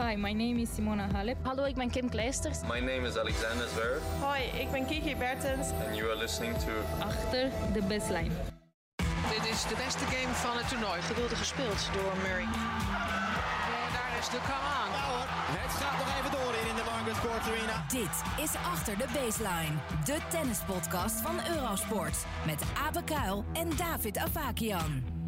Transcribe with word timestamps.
Hi, 0.00 0.16
my 0.16 0.32
name 0.32 0.58
is 0.62 0.68
Simona 0.74 1.08
Halep. 1.12 1.36
Hallo, 1.42 1.64
ik 1.64 1.74
ben 1.74 1.90
Kim 1.90 2.08
Kleisters. 2.08 2.58
My 2.62 2.80
name 2.80 3.06
is 3.06 3.16
Alexander 3.16 3.68
Zverev. 3.68 4.02
Hoi, 4.20 4.42
ik 4.62 4.70
ben 4.70 4.86
Kiki 4.86 5.16
Bertens. 5.16 5.66
And 5.86 5.96
you 5.96 6.10
are 6.10 6.18
listening 6.18 6.56
to... 6.56 6.72
Achter 6.98 7.50
de 7.72 7.82
baseline. 7.82 8.34
Dit 9.30 9.50
is 9.52 9.62
de 9.62 9.76
beste 9.84 10.04
game 10.04 10.34
van 10.34 10.56
het 10.56 10.68
toernooi. 10.68 11.00
Geweldig 11.02 11.38
gespeeld 11.38 11.90
door 11.92 12.12
Murray. 12.22 12.48
En 13.76 13.88
daar 13.96 14.12
is 14.18 14.28
de 14.28 14.40
come 14.48 14.68
aan. 14.80 14.90
Nou 14.96 15.04
hoor, 15.12 15.26
het 15.60 15.72
gaat 15.80 15.98
nog 16.02 16.08
even 16.18 16.30
door 16.30 16.52
in 16.70 16.76
de 16.80 16.84
Margaret 16.90 17.20
Court 17.20 17.44
Arena. 17.50 17.84
Dit 17.88 18.44
is 18.44 18.52
Achter 18.72 18.98
de 18.98 19.06
Baseline. 19.14 19.74
De 20.04 20.18
tennispodcast 20.28 21.20
van 21.20 21.36
Eurosport. 21.54 22.16
Met 22.46 22.62
Abe 22.86 23.04
Kuil 23.04 23.44
en 23.52 23.68
David 23.76 24.18
Avakian. 24.18 25.19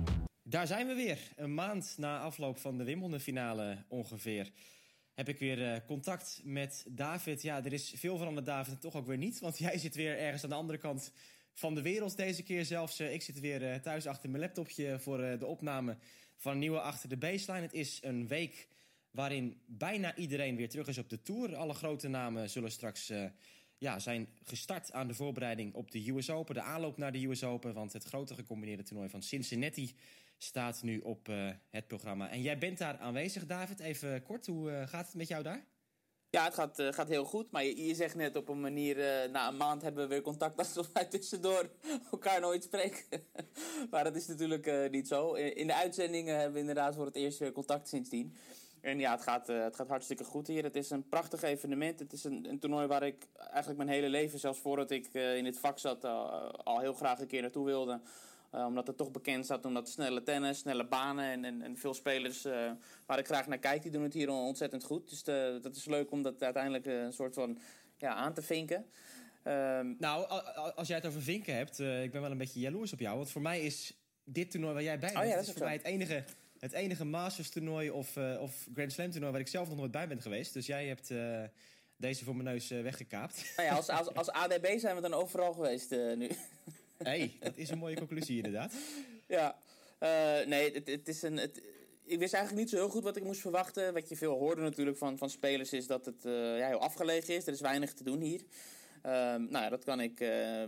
Daar 0.53 0.67
zijn 0.67 0.87
we 0.87 0.95
weer. 0.95 1.19
Een 1.37 1.55
maand 1.55 1.95
na 1.99 2.21
afloop 2.21 2.59
van 2.59 2.79
de 2.79 2.85
Wimbledon-finale 2.85 3.85
ongeveer. 3.89 4.51
Heb 5.15 5.29
ik 5.29 5.39
weer 5.39 5.59
uh, 5.59 5.77
contact 5.87 6.41
met 6.45 6.87
David. 6.89 7.43
Ja, 7.43 7.65
er 7.65 7.73
is 7.73 7.93
veel 7.97 8.17
veranderd, 8.17 8.47
David, 8.47 8.73
en 8.73 8.81
toch 8.81 8.95
ook 8.95 9.07
weer 9.07 9.17
niet. 9.17 9.41
Want 9.41 9.59
jij 9.67 9.79
zit 9.79 9.95
weer 9.95 10.19
ergens 10.19 10.43
aan 10.43 10.51
de 10.51 10.55
andere 10.57 10.79
kant 10.79 11.13
van 11.53 11.75
de 11.75 11.83
wereld 11.83 12.17
deze 12.17 12.43
keer 12.43 12.65
zelfs. 12.65 13.01
Uh, 13.01 13.13
ik 13.13 13.23
zit 13.23 13.41
weer 13.41 13.63
uh, 13.63 13.75
thuis 13.75 14.07
achter 14.07 14.31
mijn 14.31 14.43
laptopje 14.43 14.99
voor 14.99 15.19
de 15.19 15.47
opname 15.47 15.97
van 16.37 16.53
een 16.53 16.59
nieuwe 16.59 16.81
Achter 16.81 17.09
de 17.09 17.17
Baseline. 17.17 17.63
Het 17.63 17.75
is 17.75 17.99
een 18.03 18.29
week 18.29 18.69
waarin 19.11 19.61
bijna 19.67 20.17
iedereen 20.17 20.57
weer 20.57 20.69
terug 20.69 20.87
is 20.87 20.99
op 20.99 21.09
de 21.09 21.23
Tour. 21.23 21.57
Alle 21.57 21.75
grote 21.75 22.09
namen 22.09 22.51
zullen 22.51 22.71
straks 22.71 23.13
ja, 23.79 23.99
zijn 23.99 24.29
gestart 24.45 24.93
aan 24.93 25.09
de 25.09 25.15
voorbereiding 25.15 25.75
op 25.75 25.91
de 25.91 26.11
US 26.11 26.31
Open. 26.31 26.55
De 26.55 26.63
aanloop 26.63 26.97
naar 26.97 27.13
de 27.13 27.27
US 27.27 27.45
Open. 27.45 27.75
Want 27.75 27.93
het 27.93 28.05
grote 28.05 28.35
gecombineerde 28.35 28.83
toernooi 28.83 29.09
van 29.09 29.23
Cincinnati 29.23 29.95
staat 30.43 30.83
nu 30.83 30.99
op 30.99 31.29
uh, 31.29 31.51
het 31.71 31.87
programma. 31.87 32.31
En 32.31 32.43
jij 32.43 32.59
bent 32.59 32.79
daar 32.79 32.99
aanwezig, 32.99 33.47
David. 33.47 33.81
Even 33.81 34.23
kort, 34.23 34.47
hoe 34.47 34.71
uh, 34.71 34.87
gaat 34.87 35.07
het 35.07 35.15
met 35.15 35.29
jou 35.29 35.43
daar? 35.43 35.65
Ja, 36.31 36.45
het 36.45 36.55
gaat, 36.55 36.79
uh, 36.79 36.93
gaat 36.93 37.09
heel 37.09 37.25
goed. 37.25 37.51
Maar 37.51 37.65
je, 37.65 37.95
zegt 37.95 38.15
net 38.15 38.37
op 38.37 38.49
een 38.49 38.61
manier, 38.61 38.97
na 39.31 39.49
een 39.49 39.57
maand 39.57 39.83
hebben 39.83 40.03
we 40.03 40.09
weer 40.09 40.23
contact 40.23 40.59
alsof 40.59 40.93
wij 40.93 41.05
tussendoor 41.15 41.71
elkaar 42.11 42.41
nooit 42.41 42.63
spreken. 42.65 43.05
maar 43.91 44.05
dat 44.05 44.17
is 44.17 44.27
natuurlijk 44.27 44.91
niet 44.91 45.09
zo. 45.09 45.33
In, 45.35 45.67
de 45.67 45.75
uitzendingen 45.75 46.35
hebben 46.35 46.53
we 46.53 46.61
inderdaad 46.61 46.95
voor 46.95 47.07
het 47.07 47.17
eerst 47.17 47.39
weer 47.39 47.53
contact 47.53 47.89
sindsdien. 47.89 48.37
En 48.81 48.99
ja, 48.99 49.13
het 49.13 49.23
gaat, 49.23 49.47
het 49.47 49.77
gaat 49.77 49.89
hartstikke 49.89 50.25
goed 50.25 50.47
hier. 50.47 50.63
Het 50.63 50.77
is 50.77 50.91
een 50.91 51.09
prachtig 51.09 51.43
evenement. 51.43 51.99
Het 51.99 52.13
is 52.13 52.25
een, 52.25 52.49
een 52.49 52.59
toernooi 52.59 52.87
waar 52.87 53.03
ik 53.03 53.27
eigenlijk 53.37 53.77
mijn 53.77 53.91
hele 53.91 54.09
leven, 54.09 54.39
zelfs 54.39 54.59
voordat 54.59 54.91
ik 54.91 55.15
in 55.15 55.45
het 55.45 55.59
vak 55.59 55.79
zat, 55.79 56.05
al 56.65 56.79
heel 56.81 56.95
graag 56.95 57.21
een 57.21 57.27
keer 57.27 57.43
naartoe 57.43 57.65
wilde. 57.65 58.01
Omdat 58.53 58.87
het 58.87 58.97
toch 58.97 59.11
bekend 59.11 59.45
staat 59.45 59.65
omdat 59.65 59.89
snelle 59.89 60.23
tennis, 60.23 60.59
snelle 60.59 60.87
banen 60.87 61.25
en, 61.25 61.45
en, 61.45 61.63
en 61.63 61.77
veel 61.77 61.95
spelers 61.95 62.43
waar 63.07 63.19
ik 63.19 63.27
graag 63.27 63.47
naar 63.47 63.59
kijk, 63.59 63.83
die 63.83 63.91
doen 63.91 64.03
het 64.03 64.13
hier 64.13 64.31
ontzettend 64.31 64.85
goed. 64.85 65.09
Dus 65.09 65.23
dat 65.63 65.77
is 65.77 65.85
leuk 65.85 66.11
om 66.11 66.23
dat 66.23 66.43
uiteindelijk 66.43 66.87
een 66.87 67.13
soort 67.13 67.35
van 67.35 67.59
ja, 67.97 68.15
aan 68.15 68.35
te 68.35 68.43
vinken. 68.43 68.87
Um, 69.45 69.97
nou, 69.99 70.27
als 70.75 70.89
jij 70.89 70.97
het 70.97 71.07
over 71.07 71.23
vinken 71.23 71.55
hebt, 71.55 71.79
ik 71.79 72.11
ben 72.13 72.21
wel 72.21 72.31
een 72.31 72.39
beetje 72.39 72.61
jaloers 72.61 72.93
op 72.93 72.99
jou. 72.99 73.17
Want 73.17 73.31
voor 73.31 73.43
mij 73.43 73.61
is 73.61 73.97
dit 74.25 74.51
toernooi 74.51 74.73
waar 74.73 74.83
jij 74.83 74.99
bij 74.99 75.13
bent, 75.13 75.25
oh 75.25 75.29
ja, 75.29 75.35
dat 75.35 75.45
is 75.45 75.51
voor 75.51 75.59
zo. 75.59 75.65
mij 75.65 75.75
het 75.75 75.85
enige 75.85 76.25
het 76.59 76.73
enige 76.73 77.05
Masters 77.05 77.51
toernooi 77.51 77.91
of, 77.91 78.17
of 78.17 78.69
Grand 78.75 78.93
Slam 78.93 79.11
toernooi... 79.11 79.33
waar 79.33 79.41
ik 79.41 79.49
zelf 79.49 79.69
nog 79.69 79.79
nooit 79.79 79.91
bij 79.91 80.09
ben 80.09 80.23
geweest. 80.23 80.53
Dus 80.53 80.67
jij 80.67 80.87
hebt 80.87 81.13
deze 81.97 82.25
voor 82.25 82.37
mijn 82.37 82.49
neus 82.49 82.69
weggekaapt. 82.69 83.53
Nou 83.57 83.69
ja, 83.69 83.75
als, 83.75 83.89
als, 83.99 84.15
als 84.15 84.31
ADB 84.31 84.79
zijn 84.79 84.95
we 84.97 85.03
dan 85.03 85.15
overal 85.15 85.53
geweest 85.53 85.91
nu. 85.91 86.31
Hey, 87.03 87.37
dat 87.41 87.57
is 87.57 87.71
een 87.71 87.79
mooie 87.79 87.97
conclusie 87.97 88.37
inderdaad. 88.37 88.73
Ja, 89.27 89.57
nee, 90.47 90.73
het, 90.73 90.87
het 90.87 91.09
is 91.09 91.23
een... 91.23 91.37
Het, 91.37 91.63
ik 92.05 92.19
wist 92.19 92.35
eigenlijk 92.35 92.65
niet 92.65 92.73
zo 92.75 92.77
heel 92.77 92.89
goed 92.89 93.03
wat 93.03 93.17
ik 93.17 93.25
moest 93.25 93.41
verwachten. 93.41 93.95
Wat 93.95 94.09
je 94.09 94.17
veel 94.17 94.39
hoorde 94.39 94.63
natuurlijk 94.63 94.97
van, 94.97 95.19
van 95.19 95.31
spelers 95.31 95.73
is 95.73 95.87
dat 95.87 96.05
het 96.05 96.23
ja, 96.23 96.67
heel 96.67 96.81
afgelegen 96.81 97.35
is. 97.35 97.47
Er 97.47 97.53
is 97.53 97.61
weinig 97.61 97.93
te 97.93 98.05
doen 98.05 98.21
hier. 98.21 98.41
nou 99.03 99.51
ja, 99.51 99.69
dat 99.69 99.85
kan 99.85 100.01
ik 100.01 100.17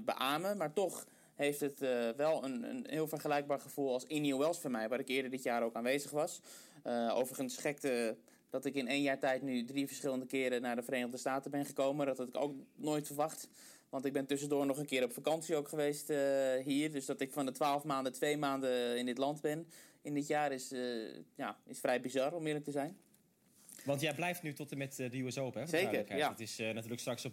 beamen. 0.05 0.57
Maar 0.57 0.73
toch 0.73 1.07
heeft 1.35 1.61
het 1.61 1.79
wel 2.17 2.45
een, 2.45 2.63
een, 2.63 2.87
heel 2.89 3.09
vergelijkbaar 3.09 3.61
gevoel 3.61 3.93
als 3.93 4.05
Indian 4.05 4.39
Wells 4.39 4.61
voor 4.61 4.71
mij, 4.71 4.89
waar 4.89 5.01
ik 5.01 5.09
eerder 5.09 5.31
dit 5.31 5.43
jaar 5.43 5.63
ook 5.63 5.75
aanwezig 5.75 6.11
was. 6.11 6.41
Overigens 7.13 7.57
gekte 7.57 8.17
dat 8.55 8.65
ik 8.65 8.75
in 8.75 8.89
één 8.89 9.03
jaar 9.03 9.19
tijd 9.19 9.43
nu 9.43 9.65
drie 9.65 9.87
verschillende 9.87 10.27
keren 10.27 10.63
naar 10.63 10.77
de 10.77 10.83
Verenigde 10.83 11.17
Staten 11.17 11.51
ben 11.51 11.65
gekomen. 11.65 12.07
Dat 12.07 12.19
had 12.19 12.29
ik 12.29 12.37
ook 12.37 12.55
nooit 12.75 13.07
verwacht. 13.07 13.49
Want 13.95 14.07
ik 14.07 14.13
ben 14.13 14.27
tussendoor 14.27 14.67
nog 14.67 14.79
een 14.79 14.87
keer 14.87 15.05
op 15.05 15.13
vakantie 15.13 15.57
ook 15.57 15.69
geweest 15.69 16.11
uh, 16.11 16.19
hier. 16.65 16.93
Dus 16.93 17.07
dat 17.07 17.21
ik 17.21 17.33
van 17.33 17.47
de 17.47 17.53
twaalf 17.53 17.85
maanden 17.85 18.13
twee 18.13 18.37
maanden 18.37 18.99
in 18.99 19.07
dit 19.07 19.19
land 19.19 19.41
ben 19.41 19.67
in 20.03 20.15
dit 20.15 20.27
jaar 20.27 20.53
is, 20.53 20.73
ja, 21.35 21.59
is 21.67 21.79
vrij 21.79 22.01
bizar 22.01 22.33
om 22.33 22.47
eerlijk 22.47 22.65
te 22.65 22.71
zijn. 22.71 22.97
Want 23.85 24.01
jij 24.01 24.15
blijft 24.15 24.43
nu 24.43 24.53
tot 24.53 24.73
en 24.73 24.79
met 24.79 24.97
de 24.97 25.19
US 25.19 25.39
Open, 25.39 25.61
hè? 25.61 25.67
Zeker, 25.67 26.17
ja. 26.17 26.31
Het 26.31 26.41
is 26.41 26.57
natuurlijk 26.57 27.01
straks 27.01 27.25
op, 27.25 27.33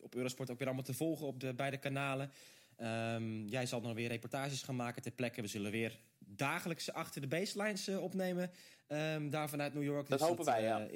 op 0.00 0.14
Eurosport 0.14 0.50
ook 0.50 0.58
weer 0.58 0.66
allemaal 0.66 0.84
te 0.84 0.94
volgen 0.94 1.26
op 1.26 1.40
de 1.40 1.54
beide 1.54 1.78
kanalen. 1.78 2.30
Um, 2.78 3.48
jij 3.48 3.66
zal 3.66 3.80
nog 3.80 3.94
weer 3.94 4.08
reportages 4.08 4.62
gaan 4.62 4.76
maken 4.76 5.02
ter 5.02 5.12
plekke. 5.12 5.40
We 5.40 5.48
zullen 5.48 5.70
weer 5.70 5.98
dagelijks 6.18 6.92
achter 6.92 7.20
de 7.20 7.26
baselines 7.26 7.88
opnemen. 7.88 8.50
Um, 8.88 9.30
daar 9.30 9.48
vanuit 9.48 9.74
New 9.74 9.84
York. 9.84 10.08
Dat 10.08 10.18
dus 10.18 10.28
hopen 10.28 10.44
dat, 10.44 10.54
wij, 10.54 10.62
ja. 10.62 10.86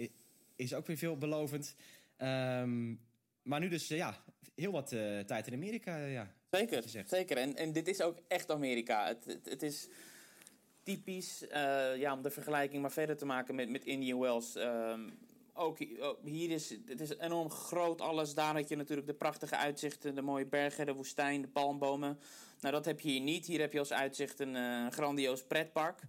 Is 0.57 0.75
ook 0.75 0.87
weer 0.87 0.97
veelbelovend. 0.97 1.75
Um, 2.19 3.01
maar 3.45 3.61
nu 3.61 3.69
dus, 3.69 3.91
uh, 3.91 3.99
ja, 3.99 4.17
heel 4.55 4.73
wat 4.73 4.89
tijd 5.27 5.47
in 5.47 5.53
Amerika, 5.53 5.97
ja. 5.97 6.35
Zeker, 6.51 6.85
zeker. 7.07 7.37
En, 7.37 7.57
en 7.57 7.73
dit 7.73 7.89
is 7.89 8.01
ook 8.01 8.19
echt 8.29 8.51
Amerika. 8.51 9.07
Het, 9.07 9.25
het, 9.25 9.49
het 9.49 9.63
is 9.63 9.89
typisch, 10.83 11.45
ja, 11.97 12.13
om 12.13 12.23
de 12.23 12.31
vergelijking 12.31 12.83
maar 12.83 12.93
verder 12.93 13.17
te 13.17 13.27
maken 13.27 13.55
met, 13.55 13.69
met 13.69 13.85
Indian 13.85 14.19
Wells 14.19 14.57
ook 15.55 15.79
hier 16.25 16.51
is 16.51 16.71
het 16.87 17.01
is 17.01 17.17
enorm 17.19 17.51
groot 17.51 18.01
alles. 18.01 18.35
Daar 18.35 18.55
had 18.55 18.69
je 18.69 18.77
natuurlijk 18.77 19.07
de 19.07 19.15
prachtige 19.15 19.57
uitzichten, 19.57 20.15
de 20.15 20.23
mooie 20.23 20.47
bergen, 20.47 20.87
de 20.87 20.93
woestijn, 20.93 21.43
de 21.43 21.49
palmbomen. 21.49 22.19
Nou, 22.61 22.75
dat 22.75 22.85
heb 22.85 23.01
je 23.01 23.11
hier 23.11 23.21
niet. 23.21 23.47
Hier 23.47 23.61
heb 23.61 23.73
je 23.73 23.79
als 23.79 23.93
uitzicht 23.93 24.41
een 24.41 24.55
uh, 24.55 24.87
grandioos 24.91 25.45
pretpark 25.45 26.01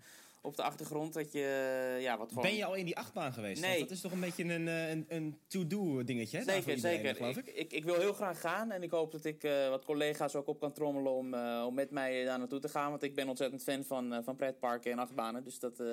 op 0.45 0.55
de 0.55 0.63
achtergrond. 0.63 1.13
Dat 1.13 1.31
je, 1.31 1.97
ja, 1.99 2.17
wat 2.17 2.29
gewoon... 2.29 2.43
Ben 2.43 2.55
je 2.55 2.65
al 2.65 2.75
in 2.75 2.85
die 2.85 2.97
achtbaan 2.97 3.33
geweest? 3.33 3.61
Nee. 3.61 3.77
Want 3.77 3.81
dat 3.81 3.97
is 3.97 4.01
toch 4.01 4.11
een 4.11 4.19
beetje 4.19 4.43
een, 4.43 4.67
eh, 4.67 4.89
een, 4.89 5.05
een 5.07 5.37
to-do 5.47 6.03
dingetje, 6.03 6.37
hè? 6.37 6.43
Zeker, 6.43 6.75
iedereen, 6.75 6.97
zeker. 6.97 7.15
Geloof 7.15 7.37
ik. 7.37 7.47
Ik, 7.47 7.55
ik, 7.55 7.71
ik, 7.71 7.83
wil 7.83 7.95
heel 7.95 8.13
graag 8.13 8.39
gaan. 8.39 8.71
En 8.71 8.83
ik 8.83 8.91
hoop 8.91 9.11
dat 9.11 9.25
ik 9.25 9.43
uh, 9.43 9.69
wat 9.69 9.85
collega's 9.85 10.35
ook 10.35 10.47
op 10.47 10.59
kan 10.59 10.71
trommelen 10.71 11.11
om, 11.11 11.33
uh, 11.33 11.63
om 11.67 11.73
met 11.73 11.91
mij 11.91 12.25
daar 12.25 12.39
naartoe 12.39 12.59
te 12.59 12.69
gaan. 12.69 12.89
Want 12.89 13.03
ik 13.03 13.15
ben 13.15 13.29
ontzettend 13.29 13.63
fan 13.63 13.83
van, 13.83 14.23
van 14.23 14.35
pretparken 14.35 14.91
en 14.91 14.99
achtbanen. 14.99 15.43
Dus 15.43 15.59
dat 15.59 15.83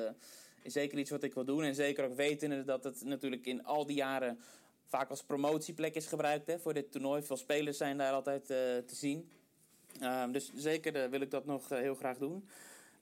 is 0.63 0.73
zeker 0.73 0.99
iets 0.99 1.11
wat 1.11 1.23
ik 1.23 1.34
wil 1.34 1.45
doen. 1.45 1.63
En 1.63 1.75
zeker 1.75 2.05
ook 2.05 2.17
weten 2.17 2.67
dat 2.67 2.84
het 2.84 3.05
natuurlijk 3.05 3.47
in 3.47 3.65
al 3.65 3.87
die 3.87 3.97
jaren 3.97 4.39
vaak 4.87 5.11
als 5.11 5.23
promotieplek 5.23 5.95
is 5.95 6.07
gebruikt 6.07 6.47
hè, 6.47 6.59
voor 6.59 6.75
dit 6.75 6.93
toernooi. 6.93 7.23
Veel 7.23 7.37
spelers 7.37 7.77
zijn 7.77 7.97
daar 7.97 8.13
altijd 8.13 8.47
te 8.47 8.95
zien. 8.95 9.31
Um, 10.03 10.33
dus 10.33 10.53
zeker 10.55 11.11
wil 11.11 11.21
ik 11.21 11.31
dat 11.31 11.47
nog 11.47 11.69
heel 11.69 11.95
graag 11.95 12.19
doen. 12.19 12.45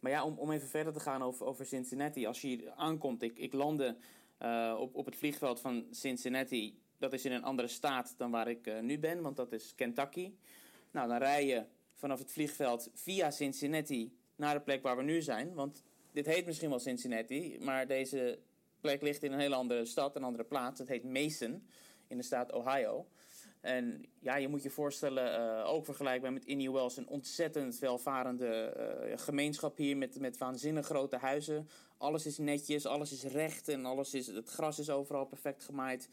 Maar 0.01 0.11
ja, 0.13 0.25
om, 0.25 0.39
om 0.39 0.51
even 0.51 0.69
verder 0.69 0.93
te 0.93 1.01
gaan 1.01 1.23
over, 1.23 1.47
over 1.47 1.67
Cincinnati. 1.67 2.27
Als 2.27 2.41
je 2.41 2.49
hier 2.49 2.71
aankomt, 2.71 3.23
ik, 3.23 3.39
ik 3.39 3.53
landde 3.53 3.97
uh, 4.43 4.77
op, 4.79 4.95
op 4.95 5.05
het 5.05 5.17
vliegveld 5.17 5.61
van 5.61 5.87
Cincinnati. 5.91 6.79
Dat 6.99 7.13
is 7.13 7.25
in 7.25 7.33
een 7.33 7.45
andere 7.45 7.69
staat 7.69 8.15
dan 8.17 8.31
waar 8.31 8.49
ik 8.49 8.67
uh, 8.67 8.81
nu 8.81 8.99
ben, 8.99 9.23
want 9.23 9.37
dat 9.37 9.53
is 9.53 9.75
Kentucky. 9.75 10.33
Nou, 10.91 11.09
dan 11.09 11.19
rij 11.19 11.47
je 11.47 11.65
vanaf 11.95 12.19
het 12.19 12.33
vliegveld 12.33 12.91
via 12.95 13.31
Cincinnati 13.31 14.17
naar 14.37 14.55
de 14.55 14.61
plek 14.61 14.83
waar 14.83 14.97
we 14.97 15.03
nu 15.03 15.23
zijn. 15.23 15.55
Want 15.55 15.83
dit 16.13 16.27
heet 16.27 16.47
misschien 16.47 16.69
wel 16.69 16.79
Cincinnati, 16.79 17.59
maar 17.61 17.87
deze 17.87 18.39
plek 18.81 19.03
ligt 19.03 19.23
in 19.23 19.33
een 19.33 19.39
hele 19.39 19.55
andere 19.55 19.85
stad, 19.85 20.17
een 20.17 20.25
andere 20.25 20.45
plaats. 20.45 20.79
Het 20.79 20.89
heet 20.89 21.05
Mason 21.05 21.67
in 22.07 22.17
de 22.17 22.23
staat 22.23 22.53
Ohio. 22.53 23.07
En 23.61 24.05
ja, 24.19 24.37
je 24.37 24.49
moet 24.49 24.63
je 24.63 24.71
voorstellen, 24.71 25.41
uh, 25.41 25.73
ook 25.73 25.85
vergelijkbaar 25.85 26.33
met 26.33 26.45
Indian 26.45 26.73
Wells, 26.73 26.97
een 26.97 27.09
ontzettend 27.09 27.79
welvarende 27.79 28.75
uh, 29.07 29.19
gemeenschap 29.19 29.77
hier 29.77 29.97
met, 29.97 30.21
met 30.21 30.39
waanzinnig 30.39 30.87
grote 30.87 31.17
huizen. 31.17 31.69
Alles 31.97 32.27
is 32.27 32.39
netjes, 32.39 32.87
alles 32.87 33.13
is 33.13 33.23
recht 33.23 33.69
en 33.69 33.85
alles 33.85 34.15
is, 34.15 34.27
het 34.27 34.49
gras 34.49 34.79
is 34.79 34.91
overal 34.91 35.25
perfect 35.25 35.65
gemaaid. 35.65 36.09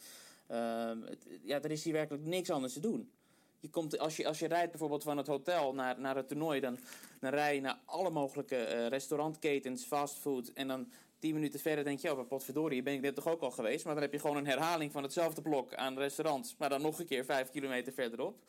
Het, 0.47 1.27
ja, 1.41 1.61
er 1.61 1.71
is 1.71 1.83
hier 1.83 1.93
werkelijk 1.93 2.25
niks 2.25 2.49
anders 2.49 2.73
te 2.73 2.79
doen. 2.79 3.11
Je 3.59 3.69
komt, 3.69 3.99
als, 3.99 4.17
je, 4.17 4.27
als 4.27 4.39
je 4.39 4.47
rijdt 4.47 4.71
bijvoorbeeld 4.71 5.03
van 5.03 5.17
het 5.17 5.27
hotel 5.27 5.73
naar, 5.73 5.99
naar 5.99 6.15
het 6.15 6.27
toernooi, 6.27 6.59
dan, 6.59 6.77
dan 7.19 7.31
rij 7.31 7.55
je 7.55 7.61
naar 7.61 7.79
alle 7.85 8.09
mogelijke 8.09 8.55
uh, 8.55 8.87
restaurantketens, 8.87 9.83
fastfood. 9.83 10.47
En 10.47 10.67
dan 10.67 10.91
tien 11.19 11.33
minuten 11.33 11.59
verder 11.59 11.83
denk 11.83 11.99
je, 11.99 12.09
oh, 12.09 12.15
maar 12.15 12.25
potverdorie, 12.25 12.83
ben 12.83 12.93
ik 12.93 13.01
net 13.01 13.15
toch 13.15 13.27
ook 13.27 13.41
al 13.41 13.51
geweest. 13.51 13.85
Maar 13.85 13.93
dan 13.93 14.03
heb 14.03 14.13
je 14.13 14.19
gewoon 14.19 14.37
een 14.37 14.45
herhaling 14.45 14.91
van 14.91 15.03
hetzelfde 15.03 15.41
blok 15.41 15.73
aan 15.73 15.97
restaurants. 15.97 16.55
Maar 16.57 16.69
dan 16.69 16.81
nog 16.81 16.99
een 16.99 17.05
keer 17.05 17.25
vijf 17.25 17.49
kilometer 17.49 17.93
verderop. 17.93 18.43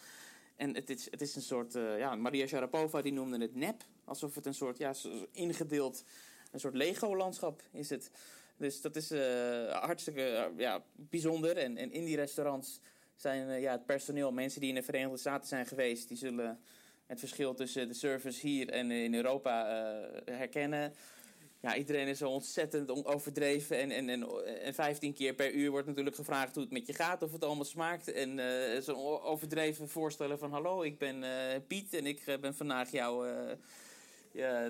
En 0.57 0.75
het 0.75 0.91
is, 0.91 1.11
het 1.11 1.21
is 1.21 1.37
een 1.37 1.43
soort, 1.43 1.75
uh, 1.75 1.99
ja, 1.99 2.15
Maria 2.15 2.47
Sharapova 2.47 3.03
die 3.03 3.13
noemde 3.13 3.39
het 3.39 3.55
nep. 3.55 3.83
Alsof 4.05 4.35
het 4.35 4.47
een 4.47 4.55
soort, 4.55 4.79
ja, 4.79 4.95
ingedeeld, 5.33 6.05
een 6.53 6.61
soort 6.61 6.75
Lego-landschap 6.75 7.63
is 7.73 7.91
het. 7.91 8.11
Dus 8.57 8.81
dat 8.81 8.97
is 8.97 9.13
uh, 9.13 9.21
hartstikke 9.73 10.53
ja, 10.57 10.83
bijzonder. 10.95 11.57
En, 11.57 11.77
en 11.77 11.93
in 11.93 12.05
die 12.05 12.17
restaurants 12.17 12.81
zijn 13.17 13.61
ja, 13.61 13.73
het 13.73 13.87
personeel, 13.87 14.33
mensen 14.33 14.61
die 14.61 14.69
in 14.69 14.75
de 14.75 14.83
Verenigde 14.83 15.17
Staten 15.17 15.49
zijn 15.49 15.67
geweest, 15.67 16.09
die 16.09 16.17
zullen 16.17 16.61
het 17.07 17.19
verschil 17.19 17.55
tussen 17.55 17.89
de 17.89 17.95
service 17.95 18.47
hier 18.47 18.69
en 18.69 18.91
in 18.91 19.15
Europa 19.15 19.67
herkennen 20.25 20.93
ja, 21.61 21.77
iedereen 21.77 22.07
is 22.07 22.19
zo 22.19 22.31
ontzettend 22.31 23.05
overdreven. 23.05 23.79
En, 23.79 23.91
en, 23.91 24.09
en, 24.09 24.47
en 24.63 24.75
15 24.75 25.13
keer 25.13 25.35
per 25.35 25.53
uur 25.53 25.71
wordt 25.71 25.87
natuurlijk 25.87 26.17
gevraagd 26.17 26.55
hoe 26.55 26.65
het 26.65 26.73
met 26.73 26.87
je 26.87 26.95
gaat, 26.95 27.23
of 27.23 27.33
het 27.33 27.45
allemaal 27.45 27.65
smaakt. 27.65 28.13
En 28.13 28.39
uh, 28.39 28.81
zo'n 28.81 29.21
overdreven 29.23 29.89
voorstellen 29.89 30.39
van: 30.39 30.53
Hallo, 30.53 30.83
ik 30.83 30.99
ben 30.99 31.23
uh, 31.23 31.31
Piet 31.67 31.95
en 31.95 32.07
ik 32.07 32.39
ben 32.41 32.55
vandaag 32.55 32.91
jou, 32.91 33.29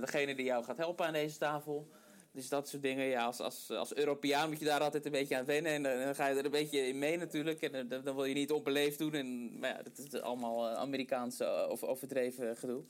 degene 0.00 0.34
die 0.34 0.44
jou 0.44 0.64
gaat 0.64 0.76
helpen 0.76 1.06
aan 1.06 1.12
deze 1.12 1.38
tafel. 1.38 1.88
Dus 2.32 2.48
dat 2.48 2.68
soort 2.68 2.82
dingen, 2.82 3.04
ja, 3.04 3.24
als, 3.24 3.40
als, 3.40 3.70
als 3.70 3.94
Europeaan 3.94 4.48
moet 4.48 4.58
je 4.58 4.64
daar 4.64 4.80
altijd 4.80 5.04
een 5.04 5.12
beetje 5.12 5.36
aan 5.36 5.44
wennen. 5.44 5.72
En 5.72 5.82
dan, 5.82 5.98
dan 5.98 6.14
ga 6.14 6.26
je 6.26 6.38
er 6.38 6.44
een 6.44 6.50
beetje 6.50 6.86
in 6.86 6.98
mee 6.98 7.16
natuurlijk. 7.16 7.62
En 7.62 7.88
dan, 7.88 8.04
dan 8.04 8.14
wil 8.14 8.24
je 8.24 8.34
niet 8.34 8.52
onbeleefd 8.52 8.98
doen. 8.98 9.14
En, 9.14 9.58
maar 9.58 9.70
ja, 9.70 9.82
dat 9.82 9.98
is 9.98 10.20
allemaal 10.20 10.68
Amerikaanse 10.68 11.66
of 11.70 11.82
overdreven 11.82 12.56
gedoe. 12.56 12.82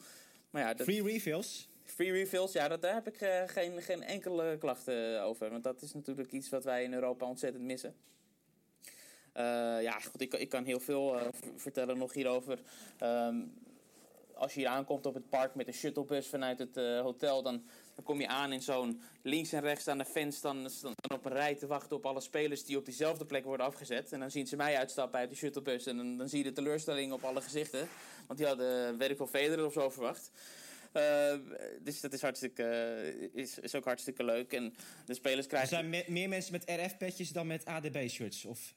Maar 0.50 0.62
ja, 0.62 0.75
dat... 0.75 0.87
Free 0.87 1.03
refills? 1.03 1.69
Free 1.90 2.12
refills, 2.12 2.52
ja, 2.52 2.69
dat, 2.69 2.82
daar 2.82 2.94
heb 2.94 3.06
ik 3.06 3.20
uh, 3.20 3.43
geen, 3.46 3.82
geen 3.82 4.02
enkele 4.02 4.56
klachten 4.58 5.23
over. 5.23 5.50
Want 5.50 5.64
dat 5.64 5.82
is 5.82 5.94
natuurlijk 5.94 6.32
iets 6.32 6.49
wat 6.49 6.64
wij 6.64 6.85
in 6.85 6.94
Europa 6.94 7.26
ontzettend 7.26 7.64
missen. 7.64 7.94
Uh, 9.37 9.82
ja, 9.82 10.00
goed, 10.00 10.20
ik, 10.20 10.35
ik 10.35 10.49
kan 10.49 10.64
heel 10.64 10.81
veel 10.81 11.17
uh, 11.17 11.26
vertellen 11.56 11.99
nog 11.99 12.12
hierover. 12.12 12.58
Um, 13.02 13.52
als 14.35 14.55
je 14.55 14.61
hier 14.61 14.69
aankomt 14.69 15.06
op 15.06 15.14
het 15.14 15.29
park 15.29 15.55
met 15.55 15.67
een 15.67 15.75
shuttlebus 15.75 16.26
vanuit 16.26 16.58
het 16.58 16.75
hotel, 17.02 17.43
dan, 17.43 17.62
dan 17.94 18.05
kom 18.05 18.20
je 18.20 18.26
aan 18.29 18.52
in 18.52 18.62
zo'n 18.62 19.02
links 19.23 19.52
en 19.52 19.61
rechts 19.61 19.88
aan 19.88 19.99
de 19.99 20.05
fans 20.05 20.40
dan, 20.40 20.70
dan 20.82 20.94
op 21.12 21.25
een 21.25 21.32
rij 21.32 21.55
te 21.55 21.67
wachten 21.67 21.96
op 21.96 22.06
alle 22.06 22.20
spelers 22.20 22.64
die 22.64 22.76
op 22.76 22.85
diezelfde 22.85 23.25
plek 23.25 23.44
worden 23.44 23.67
afgezet. 23.67 24.12
En 24.12 24.20
dan 24.20 24.31
zien 24.31 24.46
ze 24.46 24.56
mij 24.56 24.76
uitstappen 24.76 25.19
uit 25.19 25.31
de 25.31 25.37
shuttlebus 25.37 25.87
en 25.87 25.96
dan, 25.96 26.17
dan 26.17 26.29
zie 26.29 26.38
je 26.38 26.44
de 26.44 26.52
teleurstelling 26.52 27.12
op 27.12 27.25
alle 27.25 27.40
gezichten. 27.40 27.88
Want 28.26 28.38
die 28.38 28.49
hadden, 28.49 29.00
ik 29.00 29.19
wel, 29.19 29.26
Federer 29.26 29.67
of 29.67 29.73
zo 29.73 29.90
verwacht. 29.90 30.31
Uh, 30.94 31.32
dus 31.81 32.00
dat 32.00 32.12
is, 32.12 32.23
hartstikke, 32.23 32.62
uh, 33.23 33.43
is, 33.43 33.58
is 33.58 33.75
ook 33.75 33.85
hartstikke 33.85 34.25
leuk. 34.25 34.52
En 34.52 34.75
de 35.06 35.14
spelers 35.14 35.46
krijgen... 35.46 35.69
Er 35.69 35.75
zijn 35.76 35.90
me 35.90 36.05
meer 36.06 36.29
mensen 36.29 36.52
met 36.52 36.64
RF-petjes 36.67 37.31
dan 37.31 37.46
met 37.46 37.64
ADB-shirts? 37.64 38.44
Of... 38.44 38.75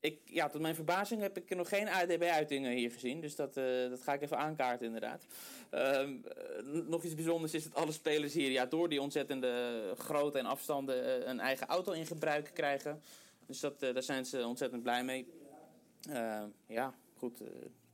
Ik, 0.00 0.20
ja, 0.24 0.48
tot 0.48 0.60
mijn 0.60 0.74
verbazing 0.74 1.20
heb 1.20 1.36
ik 1.36 1.56
nog 1.56 1.68
geen 1.68 1.88
ADB-uitingen 1.88 2.72
hier 2.72 2.90
gezien. 2.90 3.20
Dus 3.20 3.36
dat, 3.36 3.56
uh, 3.56 3.88
dat 3.88 4.02
ga 4.02 4.12
ik 4.12 4.22
even 4.22 4.38
aankaarten, 4.38 4.86
inderdaad. 4.86 5.26
Ehm, 5.70 6.16
nog 6.88 7.04
iets 7.04 7.14
bijzonders 7.14 7.54
is 7.54 7.64
dat 7.64 7.74
alle 7.74 7.92
spelers 7.92 8.34
hier 8.34 8.50
ja, 8.50 8.66
door 8.66 8.88
die 8.88 9.00
ontzettende 9.00 9.92
grootte 9.98 10.38
en 10.38 10.46
afstanden 10.46 11.28
een 11.30 11.40
eigen 11.40 11.66
auto 11.66 11.92
in 11.92 12.06
gebruik 12.06 12.50
krijgen. 12.54 13.02
Dus 13.46 13.60
dat, 13.60 13.80
daar 13.80 14.02
zijn 14.02 14.26
ze 14.26 14.46
ontzettend 14.46 14.82
blij 14.82 15.04
mee. 15.04 15.26
Ehm, 16.08 16.48
ja, 16.66 16.94
goed 17.14 17.40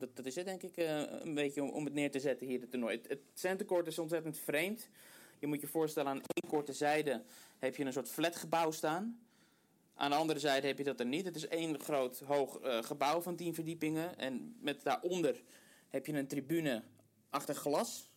dat, 0.02 0.16
dat 0.16 0.26
is 0.26 0.34
het 0.34 0.46
denk 0.46 0.62
ik 0.62 0.76
uh, 0.76 1.00
een 1.08 1.34
beetje 1.34 1.62
om, 1.62 1.68
om 1.68 1.84
het 1.84 1.94
neer 1.94 2.10
te 2.10 2.20
zetten 2.20 2.46
hier, 2.46 2.60
het 2.60 2.70
toernooi. 2.70 2.96
Het, 2.96 3.08
het 3.08 3.20
centercourt 3.34 3.86
is 3.86 3.98
ontzettend 3.98 4.38
vreemd. 4.38 4.88
Je 5.38 5.46
moet 5.46 5.60
je 5.60 5.66
voorstellen, 5.66 6.10
aan 6.10 6.22
één 6.34 6.50
korte 6.50 6.72
zijde 6.72 7.22
heb 7.58 7.76
je 7.76 7.84
een 7.84 7.92
soort 7.92 8.08
flatgebouw 8.08 8.70
staan. 8.70 9.20
Aan 9.94 10.10
de 10.10 10.16
andere 10.16 10.38
zijde 10.38 10.66
heb 10.66 10.78
je 10.78 10.84
dat 10.84 11.00
er 11.00 11.06
niet. 11.06 11.24
Het 11.24 11.36
is 11.36 11.48
één 11.48 11.80
groot 11.80 12.20
hoog 12.20 12.64
uh, 12.64 12.82
gebouw 12.82 13.20
van 13.20 13.36
tien 13.36 13.54
verdiepingen. 13.54 14.18
En 14.18 14.56
met 14.60 14.82
daaronder 14.82 15.42
heb 15.88 16.06
je 16.06 16.12
een 16.12 16.26
tribune 16.26 16.82
achter 17.30 17.54
glas. 17.54 18.10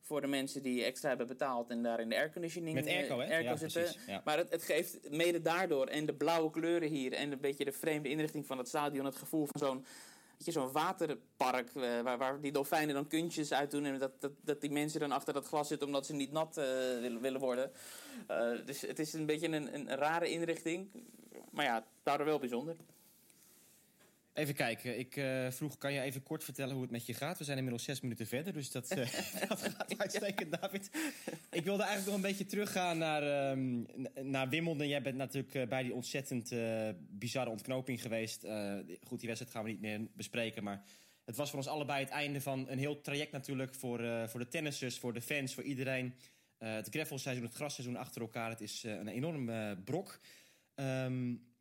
Voor 0.00 0.20
de 0.20 0.26
mensen 0.26 0.62
die 0.62 0.84
extra 0.84 1.08
hebben 1.08 1.26
betaald 1.26 1.70
en 1.70 1.82
daar 1.82 2.00
in 2.00 2.08
de 2.08 2.16
airconditioning 2.16 2.74
Met 2.74 2.86
airco, 2.86 3.18
hè? 3.18 3.30
airco 3.30 3.50
ja, 3.50 3.56
zitten. 3.56 3.82
precies, 3.82 4.06
ja. 4.06 4.22
Maar 4.24 4.38
het, 4.38 4.50
het 4.50 4.62
geeft 4.62 5.10
mede 5.10 5.40
daardoor 5.40 5.86
en 5.86 6.06
de 6.06 6.14
blauwe 6.14 6.50
kleuren 6.50 6.88
hier 6.88 7.12
en 7.12 7.32
een 7.32 7.40
beetje 7.40 7.64
de 7.64 7.72
vreemde 7.72 8.08
inrichting 8.08 8.46
van 8.46 8.58
het 8.58 8.68
stadion 8.68 9.04
het 9.04 9.16
gevoel 9.16 9.46
van 9.46 9.60
zo'n 9.60 9.84
zo'n 10.38 10.72
waterpark 10.72 11.74
uh, 11.74 12.00
waar, 12.00 12.18
waar 12.18 12.40
die 12.40 12.52
dolfijnen 12.52 12.94
dan 12.94 13.06
kuntjes 13.06 13.52
uit 13.52 13.70
doen 13.70 13.84
en 13.84 13.98
dat, 13.98 14.20
dat, 14.20 14.32
dat 14.40 14.60
die 14.60 14.70
mensen 14.70 15.00
dan 15.00 15.12
achter 15.12 15.34
dat 15.34 15.46
glas 15.46 15.68
zitten 15.68 15.86
omdat 15.86 16.06
ze 16.06 16.14
niet 16.14 16.32
nat 16.32 16.58
uh, 16.58 16.64
willen, 17.00 17.20
willen 17.20 17.40
worden. 17.40 17.70
Uh, 18.30 18.66
dus 18.66 18.80
het 18.80 18.98
is 18.98 19.12
een 19.12 19.26
beetje 19.26 19.48
een, 19.48 19.74
een 19.74 19.88
rare 19.88 20.30
inrichting, 20.30 20.90
maar 21.50 21.64
ja, 21.64 21.84
daardoor 22.02 22.26
wel 22.26 22.38
bijzonder. 22.38 22.76
Even 24.34 24.54
kijken, 24.54 24.98
ik 24.98 25.16
uh, 25.16 25.50
vroeg, 25.50 25.78
kan 25.78 25.92
je 25.92 26.00
even 26.00 26.22
kort 26.22 26.44
vertellen 26.44 26.72
hoe 26.72 26.82
het 26.82 26.90
met 26.90 27.06
je 27.06 27.14
gaat? 27.14 27.38
We 27.38 27.44
zijn 27.44 27.56
inmiddels 27.56 27.84
zes 27.84 28.00
minuten 28.00 28.26
verder, 28.26 28.52
dus 28.52 28.70
dat, 28.70 28.96
uh, 28.96 28.96
dat 29.48 29.62
gaat 29.62 29.98
uitstekend, 29.98 30.60
David. 30.60 30.90
Ik 31.50 31.64
wilde 31.64 31.82
eigenlijk 31.82 32.06
nog 32.06 32.14
een 32.14 32.30
beetje 32.30 32.46
teruggaan 32.46 32.98
naar, 32.98 33.50
um, 33.50 33.86
naar 34.22 34.48
Wimbledon. 34.48 34.88
Jij 34.88 35.02
bent 35.02 35.16
natuurlijk 35.16 35.54
uh, 35.54 35.66
bij 35.66 35.82
die 35.82 35.94
ontzettend 35.94 36.54
bizarre 37.10 37.50
ontknoping 37.50 38.02
geweest. 38.02 38.46
goed, 39.06 39.18
die 39.18 39.28
wedstrijd 39.28 39.54
gaan 39.54 39.64
we 39.64 39.70
niet 39.70 39.80
meer 39.80 40.00
bespreken, 40.14 40.64
maar 40.64 40.84
het 41.24 41.36
was 41.36 41.50
voor 41.50 41.58
ons 41.58 41.68
allebei 41.68 42.04
het 42.04 42.12
einde 42.12 42.40
van 42.40 42.68
een 42.68 42.78
heel 42.78 43.00
traject 43.00 43.32
natuurlijk... 43.32 43.74
voor, 43.74 44.28
voor 44.28 44.40
de 44.40 44.48
tennissers, 44.48 44.98
voor 44.98 45.12
de 45.12 45.22
fans, 45.22 45.54
voor 45.54 45.64
iedereen. 45.64 46.14
het 46.58 46.88
gravelseizoen, 46.90 47.44
het 47.44 47.54
grasseizoen 47.54 47.96
achter 47.96 48.20
elkaar, 48.20 48.50
het 48.50 48.60
is 48.60 48.82
een 48.82 49.08
enorm 49.08 49.50
brok. 49.84 50.20
Um, 50.74 51.51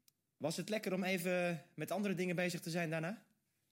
was 0.41 0.57
het 0.57 0.69
lekker 0.69 0.93
om 0.93 1.03
even 1.03 1.65
met 1.73 1.91
andere 1.91 2.13
dingen 2.13 2.35
bezig 2.35 2.59
te 2.59 2.69
zijn 2.69 2.89
daarna? 2.89 3.21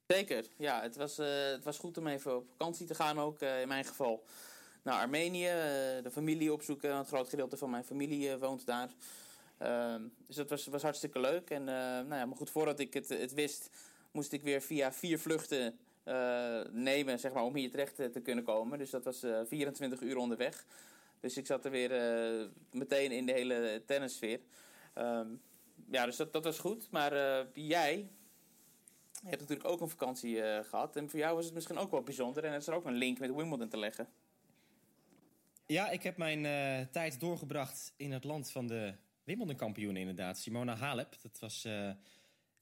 Zeker, 0.07 0.45
ja. 0.57 0.81
Het 0.81 0.95
was, 0.95 1.19
uh, 1.19 1.27
het 1.27 1.63
was 1.63 1.77
goed 1.77 1.97
om 1.97 2.07
even 2.07 2.35
op 2.35 2.49
vakantie 2.49 2.85
te 2.85 2.95
gaan 2.95 3.19
ook, 3.19 3.41
uh, 3.41 3.61
in 3.61 3.67
mijn 3.67 3.85
geval. 3.85 4.23
Naar 4.83 4.99
Armenië, 4.99 5.45
uh, 5.45 5.53
de 6.03 6.09
familie 6.11 6.53
opzoeken. 6.53 6.91
Een 6.91 7.05
groot 7.05 7.29
gedeelte 7.29 7.57
van 7.57 7.69
mijn 7.69 7.83
familie 7.83 8.37
woont 8.37 8.65
daar. 8.65 8.89
Ehm, 9.57 10.01
dus 10.27 10.35
dat 10.35 10.49
was, 10.49 10.65
was 10.65 10.81
hartstikke 10.81 11.19
leuk. 11.19 11.49
En, 11.49 11.63
nou 11.63 12.15
ja, 12.15 12.25
maar 12.25 12.37
goed, 12.37 12.49
voordat 12.49 12.79
ik 12.79 12.93
het, 12.93 13.09
het 13.09 13.33
wist, 13.33 13.69
moest 14.11 14.31
ik 14.31 14.41
weer 14.41 14.61
via 14.61 14.93
vier 14.93 15.19
vluchten 15.19 15.79
nemen 16.71 17.19
zeg 17.19 17.33
maar, 17.33 17.43
om 17.43 17.55
hier 17.55 17.71
terecht 17.71 17.95
te 17.95 18.21
kunnen 18.23 18.43
komen. 18.43 18.77
Dus 18.77 18.89
dat 18.89 19.03
was 19.03 19.25
24 19.45 20.01
uur 20.01 20.17
onderweg. 20.17 20.65
Dus 21.19 21.37
ik 21.37 21.45
zat 21.45 21.65
er 21.65 21.71
weer 21.71 21.89
meteen 22.71 23.11
in 23.11 23.25
de 23.25 23.31
hele 23.31 23.83
tennissfeer. 23.85 24.39
Um, 24.97 25.41
ja, 25.91 26.05
dus 26.05 26.15
dat, 26.15 26.33
dat 26.33 26.43
was 26.43 26.59
goed. 26.59 26.91
Maar 26.91 27.13
uh, 27.13 27.45
jij 27.53 28.09
hebt 29.23 29.41
natuurlijk 29.41 29.69
ook 29.69 29.81
een 29.81 29.89
vakantie 29.89 30.35
uh, 30.35 30.59
gehad. 30.63 30.95
En 30.95 31.09
voor 31.09 31.19
jou 31.19 31.35
was 31.35 31.45
het 31.45 31.53
misschien 31.53 31.77
ook 31.77 31.91
wel 31.91 32.03
bijzonder. 32.03 32.43
En 32.43 32.53
is 32.53 32.67
er 32.67 32.73
ook 32.73 32.85
een 32.85 32.93
link 32.93 33.19
met 33.19 33.35
Wimbledon 33.35 33.69
te 33.69 33.77
leggen. 33.77 34.07
Ja, 35.65 35.89
ik 35.89 36.03
heb 36.03 36.17
mijn 36.17 36.43
uh, 36.43 36.87
tijd 36.91 37.19
doorgebracht 37.19 37.93
in 37.97 38.11
het 38.11 38.23
land 38.23 38.51
van 38.51 38.67
de 38.67 38.93
Wimbledon-kampioen 39.23 39.97
inderdaad. 39.97 40.37
Simona 40.37 40.75
Halep. 40.75 41.15
Dat 41.21 41.39
was 41.39 41.67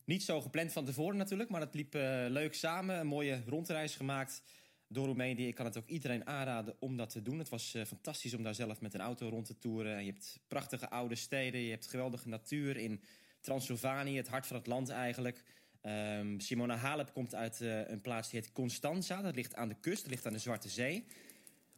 niet 0.06 0.24
zo 0.24 0.42
gepland 0.42 0.72
van 0.72 0.86
tevoren 0.86 1.18
natuurlijk. 1.18 1.50
Maar 1.50 1.62
het 1.62 1.74
liep 1.74 1.94
leuk 2.30 2.54
samen. 2.54 3.00
Een 3.00 3.08
mooie 3.08 3.44
rondreis 3.46 3.96
gemaakt 3.96 4.42
door 4.88 5.06
Roemenië. 5.06 5.48
Ik 5.48 5.56
kan 5.56 5.66
het 5.66 5.78
ook 5.78 5.88
iedereen 5.88 6.28
aanraden 6.28 6.75
om 6.80 6.98
dat 6.98 7.10
te 7.10 7.22
doen. 7.22 7.39
Het 7.39 7.50
was 7.50 7.75
uh, 7.75 7.86
fantastisch 7.86 8.34
om 8.34 8.44
daar 8.44 8.56
zelf 8.56 8.81
met 8.81 8.94
een 8.94 9.01
auto 9.01 9.30
rond 9.30 9.45
te 9.45 9.57
toeren. 9.57 10.06
Je 10.06 10.12
hebt 10.12 10.39
prachtige 10.48 10.89
oude 10.89 11.16
steden. 11.16 11.62
Je 11.62 11.69
hebt 11.69 11.88
geweldige 11.88 12.28
natuur 12.28 12.78
in 12.78 13.02
Transylvanië, 13.42 14.18
het 14.18 14.28
hart 14.28 14.47
van 14.47 14.56
het 14.56 14.68
land 14.68 14.90
eigenlijk. 14.90 15.44
Um, 15.81 16.40
Simona 16.40 16.76
Halep 16.76 17.14
komt 17.14 17.35
uit 17.35 17.62
uh, 17.62 17.90
een 17.90 18.02
plaats 18.02 18.30
die 18.30 18.40
heet 18.40 18.52
Constanza. 18.52 19.21
Dat 19.21 19.35
ligt 19.35 19.56
aan 19.56 19.68
de 19.68 19.80
kust, 19.80 20.02
dat 20.02 20.12
ligt 20.12 20.26
aan 20.26 20.33
de 20.33 20.40
Zwarte 20.40 20.69
Zee. 20.69 21.06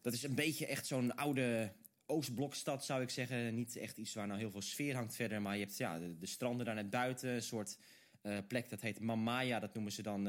Dat 0.02 0.14
is 0.14 0.24
een 0.24 0.36
beetje 0.36 0.66
echt 0.66 0.88
zo'n 0.88 1.16
oude 1.16 1.74
Oostblokstad, 2.06 2.86
zou 2.86 3.02
ik 3.02 3.10
zeggen. 3.10 3.56
Niet 3.56 3.76
echt 3.76 3.98
iets 3.98 4.14
waar 4.14 4.28
nou 4.28 4.40
heel 4.40 4.52
veel 4.52 4.62
sfeer 4.62 4.96
hangt 4.96 5.16
verder. 5.16 5.42
Maar 5.42 5.58
je 5.58 5.64
hebt 5.64 5.78
ja, 5.78 6.00
de, 6.00 6.18
de 6.18 6.26
stranden 6.26 6.66
daar 6.66 6.76
net 6.76 6.90
buiten. 6.90 7.30
Een 7.30 7.42
soort 7.42 7.78
uh, 8.24 8.38
plek 8.48 8.70
dat 8.70 8.82
heet 8.82 9.00
Mamaya. 9.00 9.60
Dat 9.60 9.74
noemen 9.74 9.92
ze 9.92 10.02
dan 10.02 10.28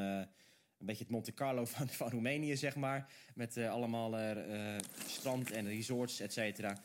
een 0.81 0.87
beetje 0.87 1.03
het 1.03 1.13
Monte 1.13 1.35
Carlo 1.35 1.65
van, 1.65 2.11
Roemenië, 2.11 2.57
zeg 2.57 2.77
maar. 2.77 3.13
Met 3.35 3.57
uh, 3.57 3.71
allemaal 3.71 4.21
uh, 4.21 4.77
strand 5.07 5.51
en 5.51 5.67
resorts, 5.67 6.21
et 6.21 6.33
cetera. 6.33 6.81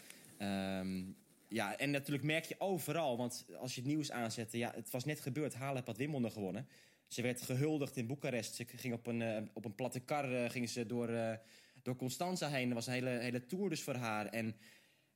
Um, 0.79 1.15
ja, 1.47 1.77
en 1.77 1.91
natuurlijk 1.91 2.25
merk 2.25 2.45
je 2.45 2.55
overal, 2.57 3.17
want 3.17 3.45
als 3.59 3.75
je 3.75 3.81
het 3.81 3.89
nieuws 3.89 4.11
aanzette... 4.11 4.57
ja, 4.57 4.71
het 4.75 4.91
was 4.91 5.05
net 5.05 5.19
gebeurd, 5.19 5.53
Halep 5.53 5.85
had 5.85 5.97
Wimbledon 5.97 6.31
gewonnen. 6.31 6.67
Ze 7.07 7.21
werd 7.21 7.41
gehuldigd 7.41 7.97
in 7.97 8.07
Boekarest. 8.07 8.55
Ze 8.55 8.65
ging 8.65 8.93
op 8.93 9.07
een, 9.07 9.49
op 9.53 9.65
een 9.65 9.75
platte 9.75 9.99
kar 9.99 10.51
ze 10.67 10.85
door, 10.85 11.39
door 11.83 11.95
Constanza 11.95 12.49
heen. 12.49 12.65
Dat 12.65 12.75
was 12.75 12.87
een 12.87 12.93
hele, 12.93 13.09
hele 13.09 13.45
tour 13.45 13.69
dus 13.69 13.83
voor 13.83 13.95
haar. 13.95 14.25
En 14.25 14.55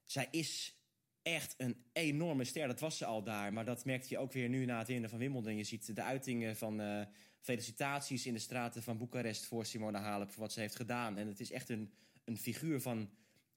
zij 0.03 0.27
is 0.31 0.79
echt 1.21 1.55
een 1.57 1.83
enorme 1.93 2.43
ster. 2.43 2.67
Dat 2.67 2.79
was 2.79 2.97
ze 2.97 3.05
al 3.05 3.23
daar. 3.23 3.53
Maar 3.53 3.65
dat 3.65 3.85
merkte 3.85 4.07
je 4.09 4.17
ook 4.17 4.33
weer 4.33 4.49
nu 4.49 4.65
na 4.65 4.77
het 4.77 4.87
winnen 4.87 5.09
van 5.09 5.19
Wimbledon. 5.19 5.57
Je 5.57 5.63
ziet 5.63 5.95
de 5.95 6.03
uitingen 6.03 6.55
van 6.55 7.07
felicitaties 7.39 8.25
in 8.25 8.33
de 8.33 8.39
straten 8.39 8.83
van 8.83 8.97
Boekarest... 8.97 9.45
voor 9.45 9.65
Simona 9.65 9.99
Halep, 9.99 10.31
voor 10.31 10.41
wat 10.41 10.53
ze 10.53 10.59
heeft 10.59 10.75
gedaan. 10.75 11.17
En 11.17 11.27
het 11.27 11.39
is 11.39 11.51
echt 11.51 11.69
een, 11.69 11.91
een 12.25 12.37
figuur 12.37 12.81
van, 12.81 13.09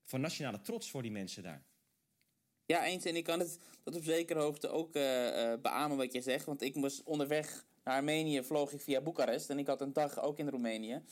van 0.04 0.20
nationale 0.20 0.60
trots 0.60 0.90
voor 0.90 1.02
die 1.02 1.10
mensen 1.10 1.42
daar. 1.42 1.62
Ja, 2.66 2.84
eens. 2.84 3.04
En 3.04 3.16
ik 3.16 3.24
kan 3.24 3.38
het 3.38 3.58
tot 3.82 3.96
op 3.96 4.02
zekere 4.02 4.40
hoogte 4.40 4.68
ook 4.68 4.96
uh, 4.96 5.02
beamen 5.62 5.96
wat 5.96 6.12
je 6.12 6.20
zegt. 6.20 6.44
Want 6.44 6.62
ik 6.62 6.74
moest 6.74 7.02
onderweg 7.02 7.64
naar 7.84 7.96
Armenië, 7.96 8.42
vloog 8.42 8.72
ik 8.72 8.80
via 8.80 9.00
Boekarest. 9.00 9.50
En 9.50 9.58
ik 9.58 9.66
had 9.66 9.80
een 9.80 9.92
dag 9.92 10.22
ook 10.22 10.38
in 10.38 10.48
Roemenië. 10.48 11.02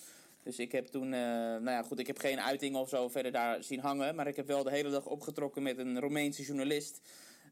Dus 0.42 0.58
ik 0.58 0.72
heb 0.72 0.86
toen, 0.86 1.04
uh, 1.04 1.10
nou 1.10 1.70
ja, 1.70 1.82
goed, 1.82 1.98
ik 1.98 2.06
heb 2.06 2.18
geen 2.18 2.40
uiting 2.40 2.76
of 2.76 2.88
zo 2.88 3.08
verder 3.08 3.32
daar 3.32 3.64
zien 3.64 3.80
hangen. 3.80 4.14
Maar 4.14 4.26
ik 4.26 4.36
heb 4.36 4.46
wel 4.46 4.62
de 4.62 4.70
hele 4.70 4.90
dag 4.90 5.06
opgetrokken 5.06 5.62
met 5.62 5.78
een 5.78 6.00
Roemeense 6.00 6.42
journalist, 6.42 7.00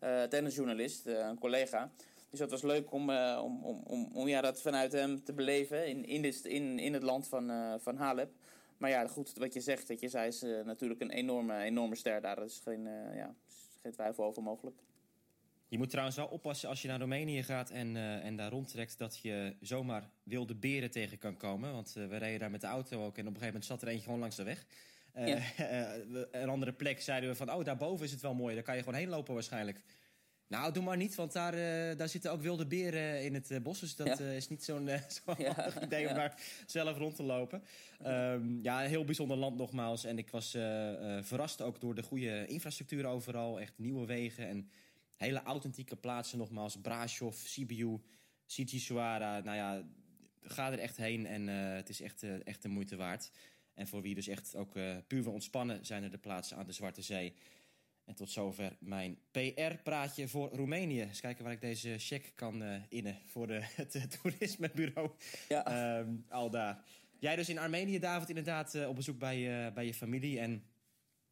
uh, 0.04 0.22
tennisjournalist, 0.22 1.06
een 1.06 1.38
collega. 1.38 1.90
Dus 2.30 2.38
dat 2.38 2.50
was 2.50 2.62
leuk 2.62 2.92
om, 2.92 3.10
om, 3.10 3.64
om, 3.64 3.82
om, 3.84 4.10
om 4.12 4.28
ja, 4.28 4.40
dat 4.40 4.62
vanuit 4.62 4.92
hem 4.92 5.24
te 5.24 5.32
beleven 5.32 5.86
in, 5.86 6.04
in, 6.04 6.22
dit, 6.22 6.44
in, 6.44 6.78
in 6.78 6.92
het 6.92 7.02
land 7.02 7.28
van, 7.28 7.80
van 7.80 7.96
Halep. 7.96 8.32
maar 8.76 8.90
ja, 8.90 9.06
goed, 9.06 9.32
wat 9.36 9.54
je 9.54 9.60
zegt, 9.60 9.88
dat 9.88 10.00
je, 10.00 10.08
zij 10.08 10.26
is 10.26 10.42
uh, 10.42 10.64
natuurlijk 10.64 11.00
een 11.00 11.10
enorme, 11.10 11.62
enorme 11.62 11.94
ster 11.94 12.20
daar. 12.20 12.38
Er 12.38 12.44
is 12.44 12.60
geen, 12.64 12.86
uh, 12.86 13.16
ja, 13.16 13.34
geen 13.82 13.92
twijfel 13.92 14.24
over 14.24 14.42
mogelijk. 14.42 14.76
Je 15.68 15.78
moet 15.78 15.90
trouwens 15.90 16.16
wel 16.16 16.26
oppassen 16.26 16.68
als 16.68 16.82
je 16.82 16.88
naar 16.88 16.98
Roemenië 16.98 17.42
gaat 17.42 17.70
en, 17.70 17.94
uh, 17.94 18.24
en 18.24 18.36
daar 18.36 18.50
rondtrekt... 18.50 18.98
dat 18.98 19.18
je 19.18 19.56
zomaar 19.60 20.10
wilde 20.22 20.54
beren 20.54 20.90
tegen 20.90 21.18
kan 21.18 21.36
komen. 21.36 21.72
Want 21.72 21.92
we 21.92 22.16
reden 22.16 22.40
daar 22.40 22.50
met 22.50 22.60
de 22.60 22.66
auto 22.66 23.04
ook 23.04 23.18
en 23.18 23.26
op 23.26 23.34
een 23.34 23.40
gegeven 23.40 23.46
moment 23.46 23.64
zat 23.64 23.82
er 23.82 23.88
eentje 23.88 24.04
gewoon 24.04 24.18
langs 24.18 24.36
de 24.36 24.42
weg. 24.42 24.66
Ja. 25.14 25.42
een 26.42 26.48
andere 26.48 26.72
plek 26.72 27.00
zeiden 27.00 27.28
we 27.28 27.36
van, 27.36 27.52
oh, 27.52 27.64
daarboven 27.64 28.04
is 28.04 28.10
het 28.10 28.20
wel 28.20 28.34
mooi. 28.34 28.54
Daar 28.54 28.64
kan 28.64 28.76
je 28.76 28.82
gewoon 28.82 28.98
heen 28.98 29.08
lopen 29.08 29.34
waarschijnlijk. 29.34 29.82
Nou, 30.48 30.72
doe 30.72 30.82
maar 30.82 30.96
niet, 30.96 31.14
want 31.14 31.32
daar, 31.32 31.54
uh, 31.54 31.96
daar 31.98 32.08
zitten 32.08 32.32
ook 32.32 32.42
wilde 32.42 32.66
beren 32.66 33.24
in 33.24 33.34
het 33.34 33.50
uh, 33.50 33.60
bos. 33.60 33.80
Dus 33.80 33.96
dat 33.96 34.06
ja. 34.06 34.20
uh, 34.20 34.36
is 34.36 34.48
niet 34.48 34.64
zo'n 34.64 34.88
zo 35.24 35.34
ja. 35.38 35.82
idee 35.82 36.08
om 36.08 36.14
ja. 36.14 36.18
daar 36.18 36.40
zelf 36.66 36.96
rond 36.96 37.16
te 37.16 37.22
lopen. 37.22 37.62
Um, 38.06 38.62
ja, 38.62 38.82
een 38.82 38.88
heel 38.88 39.04
bijzonder 39.04 39.36
land 39.36 39.56
nogmaals. 39.56 40.04
En 40.04 40.18
ik 40.18 40.30
was 40.30 40.50
verrast 41.20 41.62
ook 41.62 41.80
door 41.80 41.94
de 41.94 42.02
goede 42.02 42.46
infrastructuur 42.46 43.06
overal. 43.06 43.60
Echt 43.60 43.72
nieuwe 43.76 44.06
wegen 44.06 44.48
en 44.48 44.70
hele 45.16 45.42
authentieke 45.42 45.96
plaatsen 45.96 46.38
nogmaals. 46.38 46.80
Brasov, 46.80 47.36
Sibiu, 47.36 48.00
Sigisuara. 48.46 49.40
Nou 49.40 49.56
ja, 49.56 49.82
ga 50.40 50.72
er 50.72 50.78
echt 50.78 50.96
heen 50.96 51.26
en 51.26 51.46
het 51.46 51.88
is 51.88 52.00
echt, 52.00 52.22
echt 52.44 52.62
de 52.62 52.68
moeite 52.68 52.96
waard. 52.96 53.30
En 53.74 53.86
voor 53.86 54.02
wie 54.02 54.14
dus 54.14 54.28
echt 54.28 54.56
ook 54.56 54.72
puur 55.06 55.22
wil 55.22 55.32
ontspannen... 55.32 55.86
zijn 55.86 56.02
er 56.02 56.10
de 56.10 56.18
plaatsen 56.18 56.56
aan 56.56 56.66
de 56.66 56.72
Zwarte 56.72 57.02
Zee... 57.02 57.34
En 58.08 58.14
tot 58.14 58.30
zover 58.30 58.76
mijn 58.78 59.18
PR-praatje 59.30 60.28
voor 60.28 60.50
Roemenië. 60.52 61.02
Eens 61.02 61.20
kijken 61.20 61.44
waar 61.44 61.52
ik 61.52 61.60
deze 61.60 61.94
check 61.98 62.32
kan 62.34 62.62
uh, 62.62 62.74
innen 62.88 63.18
voor 63.26 63.46
de, 63.46 63.60
het, 63.82 63.92
het 63.92 64.18
toerismebureau. 64.22 65.10
Ja. 65.48 65.98
Um, 65.98 66.24
al 66.28 66.50
daar. 66.50 66.84
Jij 67.18 67.36
dus 67.36 67.48
in 67.48 67.58
Armenië, 67.58 67.98
David, 67.98 68.28
inderdaad 68.28 68.74
uh, 68.74 68.88
op 68.88 68.96
bezoek 68.96 69.18
bij, 69.18 69.66
uh, 69.66 69.72
bij 69.72 69.86
je 69.86 69.94
familie. 69.94 70.38
En 70.38 70.64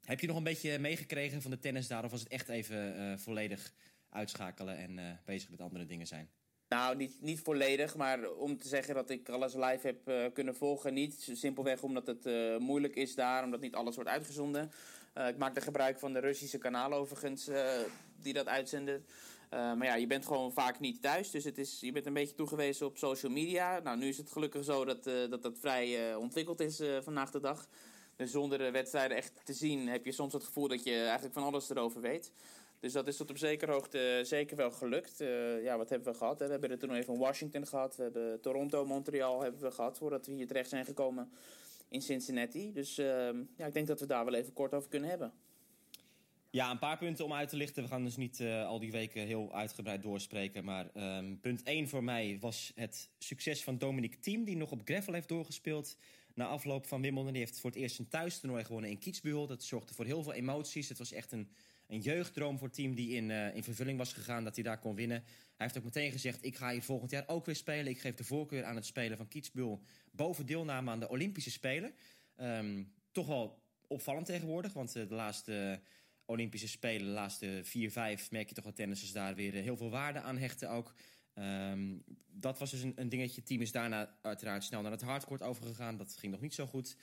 heb 0.04 0.20
je 0.20 0.26
nog 0.26 0.36
een 0.36 0.42
beetje 0.42 0.78
meegekregen 0.78 1.42
van 1.42 1.50
de 1.50 1.58
tennis 1.58 1.88
daar? 1.88 2.04
Of 2.04 2.10
was 2.10 2.20
het 2.20 2.28
echt 2.28 2.48
even 2.48 3.18
volledig 3.18 3.72
uitschakelen 4.10 4.76
en 4.76 5.20
bezig 5.24 5.50
met 5.50 5.60
andere 5.60 5.86
dingen 5.86 6.06
zijn? 6.06 6.30
Nou, 6.68 6.96
niet, 6.96 7.16
niet 7.20 7.40
volledig, 7.40 7.96
maar 7.96 8.30
om 8.30 8.58
te 8.58 8.68
zeggen 8.68 8.94
dat 8.94 9.10
ik 9.10 9.28
alles 9.28 9.54
live 9.54 9.86
heb 9.86 10.08
uh, 10.08 10.24
kunnen 10.32 10.56
volgen, 10.56 10.94
niet. 10.94 11.28
Simpelweg 11.32 11.82
omdat 11.82 12.06
het 12.06 12.26
uh, 12.26 12.56
moeilijk 12.56 12.96
is 12.96 13.14
daar, 13.14 13.44
omdat 13.44 13.60
niet 13.60 13.74
alles 13.74 13.94
wordt 13.94 14.10
uitgezonden. 14.10 14.70
Uh, 15.18 15.28
ik 15.28 15.36
maakte 15.36 15.60
gebruik 15.60 15.98
van 15.98 16.12
de 16.12 16.18
Russische 16.18 16.58
kanalen 16.58 16.98
overigens, 16.98 17.50
die 18.22 18.32
dat 18.32 18.46
uitzenden. 18.46 19.06
maar 19.50 19.84
ja, 19.84 19.94
je 19.94 20.06
bent 20.06 20.26
gewoon 20.26 20.52
vaak 20.52 20.80
niet 20.80 21.02
thuis, 21.02 21.30
dus 21.30 21.44
het 21.44 21.58
is, 21.58 21.80
je 21.80 21.92
bent 21.92 22.06
een 22.06 22.12
beetje 22.12 22.34
toegewezen 22.34 22.86
op 22.86 22.98
social 22.98 23.32
media. 23.32 23.78
Nou, 23.78 23.98
nu 23.98 24.08
is 24.08 24.18
het 24.18 24.30
gelukkig 24.30 24.64
zo 24.64 24.84
dat 24.84 25.04
dat, 25.04 25.42
dat 25.42 25.58
vrij 25.58 26.14
ontwikkeld 26.14 26.60
is 26.60 26.82
vandaag 27.02 27.30
de 27.30 27.40
dag. 27.40 27.68
Dus 28.16 28.30
zonder 28.30 28.58
de 28.58 28.70
wedstrijden 28.70 29.16
echt 29.16 29.40
te 29.44 29.52
zien 29.52 29.88
heb 29.88 30.04
je 30.04 30.12
soms 30.12 30.32
het 30.32 30.44
gevoel 30.44 30.68
dat 30.68 30.84
je 30.84 31.02
eigenlijk 31.02 31.34
van 31.34 31.42
alles 31.42 31.70
erover 31.70 32.00
weet. 32.00 32.32
Dus 32.80 32.92
dat 32.92 33.06
is 33.06 33.16
tot 33.16 33.30
op 33.30 33.38
zekere 33.38 33.72
hoogte 33.72 34.20
zeker 34.22 34.56
wel 34.56 34.70
gelukt. 34.70 35.18
Ja, 35.62 35.76
wat 35.76 35.88
hebben 35.88 36.12
we 36.12 36.18
gehad? 36.18 36.38
We 36.38 36.44
hebben 36.44 36.70
er 36.70 36.78
toen 36.78 36.94
even 36.94 37.18
Washington 37.18 37.66
gehad. 37.66 37.96
We 37.96 38.02
hebben 38.02 38.40
Toronto, 38.40 38.86
Montreal 38.86 39.42
hebben 39.42 39.60
we 39.60 39.70
gehad 39.70 39.98
voordat 39.98 40.26
we 40.26 40.32
hier 40.32 40.46
terecht 40.46 40.68
zijn 40.68 40.84
gekomen 40.84 41.30
in 41.96 42.02
Cincinnati. 42.02 42.72
Dus 42.72 42.98
uh, 42.98 43.06
ja, 43.56 43.66
ik 43.66 43.72
denk 43.72 43.86
dat 43.86 44.00
we 44.00 44.06
daar 44.06 44.24
wel 44.24 44.34
even 44.34 44.52
kort 44.52 44.74
over 44.74 44.88
kunnen 44.88 45.08
hebben. 45.08 45.32
Ja, 46.50 46.70
een 46.70 46.78
paar 46.78 46.98
punten 46.98 47.24
om 47.24 47.32
uit 47.32 47.48
te 47.48 47.56
lichten. 47.56 47.82
We 47.82 47.88
gaan 47.88 48.04
dus 48.04 48.16
niet 48.16 48.40
uh, 48.40 48.66
al 48.66 48.78
die 48.78 48.92
weken 48.92 49.26
heel 49.26 49.54
uitgebreid 49.54 50.02
doorspreken. 50.02 50.64
Maar 50.64 50.90
um, 50.94 51.40
punt 51.40 51.62
1 51.62 51.88
voor 51.88 52.04
mij 52.04 52.38
was 52.40 52.72
het 52.74 53.10
succes 53.18 53.62
van 53.62 53.78
Dominic 53.78 54.14
Thiem... 54.14 54.44
die 54.44 54.56
nog 54.56 54.70
op 54.70 54.80
gravel 54.84 55.12
heeft 55.12 55.28
doorgespeeld 55.28 55.96
na 56.34 56.46
afloop 56.46 56.86
van 56.86 57.00
Wimbledon. 57.00 57.32
Die 57.32 57.42
heeft 57.42 57.60
voor 57.60 57.70
het 57.70 57.78
eerst 57.78 57.98
een 57.98 58.08
thuistoernooi 58.08 58.64
gewonnen 58.64 58.90
in 58.90 58.98
Kitzbühel. 58.98 59.46
Dat 59.46 59.62
zorgde 59.62 59.94
voor 59.94 60.04
heel 60.04 60.22
veel 60.22 60.32
emoties. 60.32 60.88
Het 60.88 60.98
was 60.98 61.12
echt 61.12 61.32
een 61.32 61.48
een 61.86 62.00
jeugddroom 62.00 62.58
voor 62.58 62.66
het 62.66 62.76
team 62.76 62.94
die 62.94 63.14
in, 63.14 63.30
uh, 63.30 63.54
in 63.54 63.64
vervulling 63.64 63.98
was 63.98 64.12
gegaan, 64.12 64.44
dat 64.44 64.54
hij 64.54 64.64
daar 64.64 64.78
kon 64.78 64.94
winnen. 64.94 65.22
Hij 65.26 65.66
heeft 65.66 65.78
ook 65.78 65.84
meteen 65.84 66.12
gezegd, 66.12 66.44
ik 66.44 66.56
ga 66.56 66.70
hier 66.70 66.82
volgend 66.82 67.10
jaar 67.10 67.24
ook 67.26 67.46
weer 67.46 67.56
spelen. 67.56 67.86
Ik 67.86 68.00
geef 68.00 68.14
de 68.14 68.24
voorkeur 68.24 68.64
aan 68.64 68.76
het 68.76 68.86
spelen 68.86 69.16
van 69.16 69.28
Kietsbul 69.28 69.82
boven 70.12 70.46
deelname 70.46 70.90
aan 70.90 71.00
de 71.00 71.08
Olympische 71.08 71.50
Spelen. 71.50 71.94
Um, 72.36 72.92
toch 73.10 73.26
wel 73.26 73.62
opvallend 73.86 74.26
tegenwoordig, 74.26 74.72
want 74.72 74.96
uh, 74.96 75.08
de 75.08 75.14
laatste 75.14 75.80
Olympische 76.24 76.68
Spelen, 76.68 77.06
de 77.06 77.12
laatste 77.12 77.60
vier, 77.62 77.90
vijf, 77.90 78.30
merk 78.30 78.48
je 78.48 78.54
toch 78.54 78.64
dat 78.64 78.76
tennissers 78.76 79.12
daar 79.12 79.34
weer 79.34 79.54
uh, 79.54 79.62
heel 79.62 79.76
veel 79.76 79.90
waarde 79.90 80.20
aan 80.20 80.38
hechten 80.38 80.70
ook. 80.70 80.94
Um, 81.34 82.04
dat 82.26 82.58
was 82.58 82.70
dus 82.70 82.82
een, 82.82 82.92
een 82.96 83.08
dingetje. 83.08 83.36
Het 83.36 83.46
team 83.46 83.60
is 83.60 83.72
daarna 83.72 84.18
uiteraard 84.22 84.64
snel 84.64 84.82
naar 84.82 84.90
het 84.90 85.02
hardcourt 85.02 85.42
overgegaan. 85.42 85.96
Dat 85.96 86.16
ging 86.16 86.32
nog 86.32 86.40
niet 86.40 86.54
zo 86.54 86.66
goed. 86.66 86.96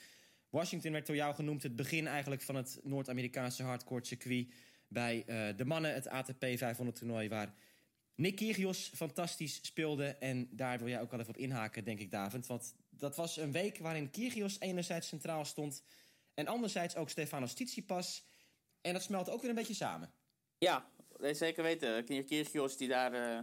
Washington 0.49 0.91
werd 0.91 1.05
door 1.05 1.15
jou 1.15 1.35
genoemd 1.35 1.63
het 1.63 1.75
begin 1.75 2.07
eigenlijk 2.07 2.41
van 2.41 2.55
het 2.55 2.79
Noord-Amerikaanse 2.83 3.63
hardcourt 3.63 4.07
circuit 4.07 4.47
bij 4.93 5.23
uh, 5.27 5.57
de 5.57 5.65
mannen, 5.65 5.93
het 5.93 6.07
ATP 6.07 6.45
500 6.55 6.97
toernooi... 6.97 7.29
waar 7.29 7.53
Nick 8.15 8.35
Kyrgios 8.35 8.91
fantastisch 8.95 9.59
speelde. 9.62 10.05
En 10.05 10.47
daar 10.51 10.77
wil 10.77 10.88
jij 10.88 11.01
ook 11.01 11.12
wel 11.12 11.19
even 11.19 11.33
op 11.33 11.39
inhaken, 11.39 11.83
denk 11.83 12.00
ik, 12.00 12.12
David. 12.12 12.47
Want 12.47 12.75
dat 12.89 13.15
was 13.15 13.38
een 13.38 13.51
week 13.51 13.77
waarin 13.77 14.09
Kyrgios 14.09 14.59
enerzijds 14.59 15.07
centraal 15.07 15.45
stond... 15.45 15.83
en 16.33 16.47
anderzijds 16.47 16.95
ook 16.95 17.09
Stefanos 17.09 17.53
Tsitsipas. 17.53 18.25
En 18.81 18.93
dat 18.93 19.03
smelt 19.03 19.29
ook 19.29 19.41
weer 19.41 19.50
een 19.50 19.55
beetje 19.55 19.73
samen. 19.73 20.12
Ja, 20.57 20.85
zeker 21.31 21.63
weten. 21.63 22.05
Kyrgios 22.25 22.77
die 22.77 22.88
daar... 22.88 23.13
Uh 23.13 23.39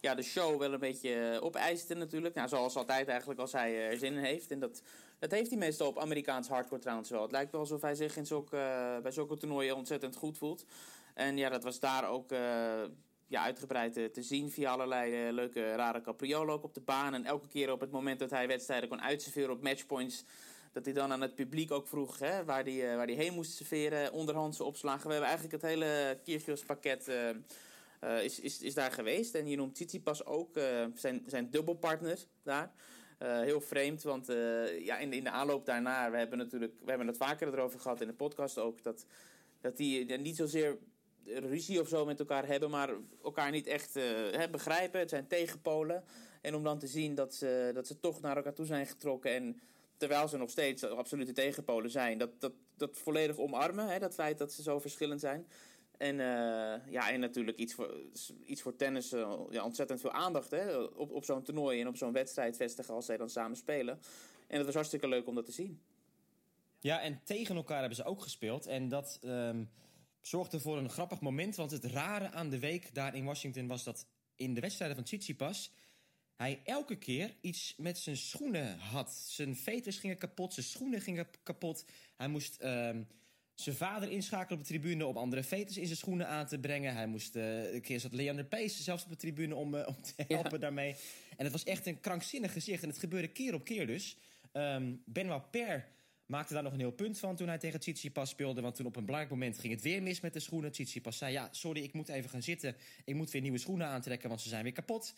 ja, 0.00 0.14
de 0.14 0.22
show 0.22 0.58
wel 0.58 0.72
een 0.72 0.78
beetje 0.78 1.38
opeiste 1.42 1.94
natuurlijk. 1.94 2.34
Nou, 2.34 2.48
zoals 2.48 2.76
altijd 2.76 3.08
eigenlijk 3.08 3.40
als 3.40 3.52
hij 3.52 3.88
er 3.90 3.96
zin 3.96 4.12
in 4.12 4.24
heeft. 4.24 4.50
En 4.50 4.60
dat, 4.60 4.82
dat 5.20 5.30
heeft 5.30 5.50
hij 5.50 5.58
meestal 5.58 5.86
op 5.86 5.98
Amerikaans 5.98 6.48
hardcore 6.48 6.80
trouwens 6.80 7.10
wel. 7.10 7.22
Het 7.22 7.30
lijkt 7.30 7.52
wel 7.52 7.60
alsof 7.60 7.82
hij 7.82 7.94
zich 7.94 8.16
in 8.16 8.26
zulke, 8.26 8.56
uh, 8.56 9.02
bij 9.02 9.10
zulke 9.10 9.36
toernooien 9.36 9.76
ontzettend 9.76 10.16
goed 10.16 10.38
voelt. 10.38 10.64
En 11.14 11.36
ja, 11.36 11.48
dat 11.48 11.62
was 11.62 11.80
daar 11.80 12.08
ook 12.08 12.32
uh, 12.32 12.38
ja, 13.26 13.42
uitgebreid 13.42 13.92
te, 13.92 14.22
zien 14.22 14.50
via 14.50 14.72
allerlei 14.72 15.26
uh, 15.26 15.32
leuke 15.32 15.74
rare 15.74 16.00
capriolen 16.00 16.62
op 16.62 16.74
de 16.74 16.80
baan. 16.80 17.14
En 17.14 17.24
elke 17.24 17.48
keer 17.48 17.72
op 17.72 17.80
het 17.80 17.90
moment 17.90 18.18
dat 18.18 18.30
hij 18.30 18.46
wedstrijden 18.46 18.88
kon 18.88 19.02
uitserveren 19.02 19.50
op 19.50 19.62
matchpoints... 19.62 20.24
dat 20.72 20.84
hij 20.84 20.94
dan 20.94 21.12
aan 21.12 21.20
het 21.20 21.34
publiek 21.34 21.70
ook 21.70 21.88
vroeg 21.88 22.18
hè, 22.18 22.44
waar 22.44 22.64
hij 22.64 22.96
waar 22.96 23.06
die 23.06 23.16
heen 23.16 23.34
moest 23.34 23.52
serveren, 23.52 24.12
onderhandse 24.12 24.64
opslagen. 24.64 25.06
We 25.06 25.12
hebben 25.12 25.28
eigenlijk 25.28 25.62
het 25.62 25.70
hele 25.70 26.18
Kyrgios 26.24 26.64
pakket... 26.64 27.10
Is, 28.22 28.40
is, 28.40 28.62
is 28.62 28.74
daar 28.74 28.92
geweest. 28.92 29.34
En 29.34 29.48
je 29.48 29.56
noemt 29.56 29.74
Tsitsipas 29.74 30.24
ook 30.24 30.58
zijn, 30.94 31.22
zijn 31.26 31.50
dubbelpartner 31.50 32.18
daar. 32.42 32.72
Uh, 33.22 33.40
heel 33.40 33.60
vreemd, 33.60 34.02
want 34.02 34.26
ja, 34.78 34.98
in, 34.98 35.12
in 35.12 35.24
de 35.24 35.30
aanloop 35.30 35.66
daarna, 35.66 36.10
we 36.10 36.16
hebben 36.16 36.38
natuurlijk, 36.38 36.72
we 36.80 36.88
hebben 36.88 37.06
het 37.06 37.16
vaker 37.16 37.48
erover 37.48 37.80
gehad 37.80 38.00
in 38.00 38.06
de 38.06 38.14
podcast 38.14 38.58
ook, 38.58 38.82
dat, 38.82 39.06
dat 39.60 39.76
die 39.76 40.18
niet 40.18 40.36
zozeer 40.36 40.78
ruzie 41.24 41.80
of 41.80 41.88
zo 41.88 42.04
met 42.04 42.18
elkaar 42.18 42.46
hebben, 42.46 42.70
maar 42.70 42.90
elkaar 43.22 43.50
niet 43.50 43.66
echt 43.66 43.94
hè, 43.94 44.48
begrijpen. 44.50 45.00
Het 45.00 45.10
zijn 45.10 45.26
tegenpolen. 45.26 46.04
En 46.40 46.54
om 46.54 46.62
dan 46.62 46.78
te 46.78 46.86
zien 46.86 47.14
dat 47.14 47.34
ze, 47.34 47.70
dat 47.74 47.86
ze 47.86 48.00
toch 48.00 48.20
naar 48.20 48.36
elkaar 48.36 48.54
toe 48.54 48.66
zijn 48.66 48.86
getrokken 48.86 49.30
en 49.34 49.60
terwijl 49.96 50.28
ze 50.28 50.36
nog 50.36 50.50
steeds 50.50 50.84
absolute 50.84 51.32
tegenpolen 51.32 51.90
zijn, 51.90 52.18
dat, 52.18 52.40
dat, 52.40 52.52
dat 52.76 52.98
volledig 52.98 53.38
omarmen, 53.38 53.88
hè, 53.88 53.98
dat 53.98 54.14
feit 54.14 54.38
dat 54.38 54.52
ze 54.52 54.62
zo 54.62 54.78
verschillend 54.78 55.20
zijn. 55.20 55.46
En, 56.00 56.14
uh, 56.14 56.92
ja, 56.92 57.10
en 57.10 57.20
natuurlijk 57.20 57.58
iets 57.58 57.74
voor, 57.74 58.00
iets 58.44 58.62
voor 58.62 58.76
tennis, 58.76 59.12
uh, 59.12 59.64
ontzettend 59.64 60.00
veel 60.00 60.12
aandacht 60.12 60.50
hè, 60.50 60.76
op, 60.76 61.10
op 61.10 61.24
zo'n 61.24 61.42
toernooi 61.42 61.80
en 61.80 61.88
op 61.88 61.96
zo'n 61.96 62.12
wedstrijd 62.12 62.56
vestigen 62.56 62.94
als 62.94 63.06
zij 63.06 63.16
dan 63.16 63.30
samen 63.30 63.56
spelen. 63.56 64.00
En 64.46 64.56
het 64.56 64.66
was 64.66 64.74
hartstikke 64.74 65.08
leuk 65.08 65.26
om 65.26 65.34
dat 65.34 65.46
te 65.46 65.52
zien. 65.52 65.80
Ja, 66.78 67.00
en 67.00 67.20
tegen 67.24 67.56
elkaar 67.56 67.78
hebben 67.78 67.96
ze 67.96 68.04
ook 68.04 68.22
gespeeld. 68.22 68.66
En 68.66 68.88
dat 68.88 69.20
um, 69.24 69.70
zorgde 70.20 70.60
voor 70.60 70.78
een 70.78 70.90
grappig 70.90 71.20
moment. 71.20 71.56
Want 71.56 71.70
het 71.70 71.84
rare 71.84 72.30
aan 72.30 72.50
de 72.50 72.58
week 72.58 72.94
daar 72.94 73.14
in 73.14 73.24
Washington 73.24 73.66
was 73.66 73.84
dat 73.84 74.06
in 74.34 74.54
de 74.54 74.60
wedstrijden 74.60 74.96
van 74.96 75.04
Tsitsipas... 75.04 75.72
hij 76.36 76.60
elke 76.64 76.96
keer 76.96 77.34
iets 77.40 77.74
met 77.76 77.98
zijn 77.98 78.16
schoenen 78.16 78.78
had. 78.78 79.12
Zijn 79.12 79.56
veters 79.56 79.98
gingen 79.98 80.18
kapot, 80.18 80.54
zijn 80.54 80.66
schoenen 80.66 81.00
gingen 81.00 81.26
kapot. 81.42 81.84
Hij 82.16 82.28
moest... 82.28 82.62
Um, 82.62 83.06
zijn 83.62 83.76
vader 83.76 84.10
inschakelen 84.10 84.58
op 84.58 84.66
de 84.66 84.72
tribune 84.72 85.06
om 85.06 85.16
andere 85.16 85.42
veters 85.42 85.76
in 85.76 85.86
zijn 85.86 85.98
schoenen 85.98 86.28
aan 86.28 86.46
te 86.46 86.58
brengen. 86.58 86.94
Hij 86.94 87.06
moest 87.06 87.36
uh, 87.36 87.72
een 87.72 87.80
keer 87.80 88.00
zat 88.00 88.12
Leander 88.12 88.44
Pace 88.44 88.82
zelfs 88.82 89.04
op 89.04 89.10
de 89.10 89.16
tribune 89.16 89.54
om, 89.54 89.74
uh, 89.74 89.86
om 89.86 90.02
te 90.02 90.12
helpen 90.16 90.52
ja. 90.52 90.58
daarmee. 90.58 90.94
En 91.36 91.44
het 91.44 91.52
was 91.52 91.64
echt 91.64 91.86
een 91.86 92.00
krankzinnig 92.00 92.52
gezicht. 92.52 92.82
En 92.82 92.88
het 92.88 92.98
gebeurde 92.98 93.28
keer 93.28 93.54
op 93.54 93.64
keer 93.64 93.86
dus. 93.86 94.16
Um, 94.52 95.02
Benoit 95.04 95.50
Per 95.50 95.88
maakte 96.26 96.54
daar 96.54 96.62
nog 96.62 96.72
een 96.72 96.78
heel 96.78 96.90
punt 96.92 97.18
van 97.18 97.36
toen 97.36 97.48
hij 97.48 97.58
tegen 97.58 97.80
Tsitsipas 97.80 98.30
speelde. 98.30 98.60
Want 98.60 98.74
toen 98.74 98.86
op 98.86 98.96
een 98.96 99.04
belangrijk 99.04 99.34
moment 99.34 99.58
ging 99.58 99.72
het 99.72 99.82
weer 99.82 100.02
mis 100.02 100.20
met 100.20 100.32
de 100.32 100.40
schoenen. 100.40 100.72
Tsitsipas 100.72 101.18
zei, 101.18 101.32
ja, 101.32 101.48
sorry, 101.50 101.82
ik 101.82 101.92
moet 101.92 102.08
even 102.08 102.30
gaan 102.30 102.42
zitten. 102.42 102.76
Ik 103.04 103.14
moet 103.14 103.30
weer 103.30 103.42
nieuwe 103.42 103.58
schoenen 103.58 103.86
aantrekken, 103.86 104.28
want 104.28 104.40
ze 104.40 104.48
zijn 104.48 104.62
weer 104.62 104.72
kapot. 104.72 105.14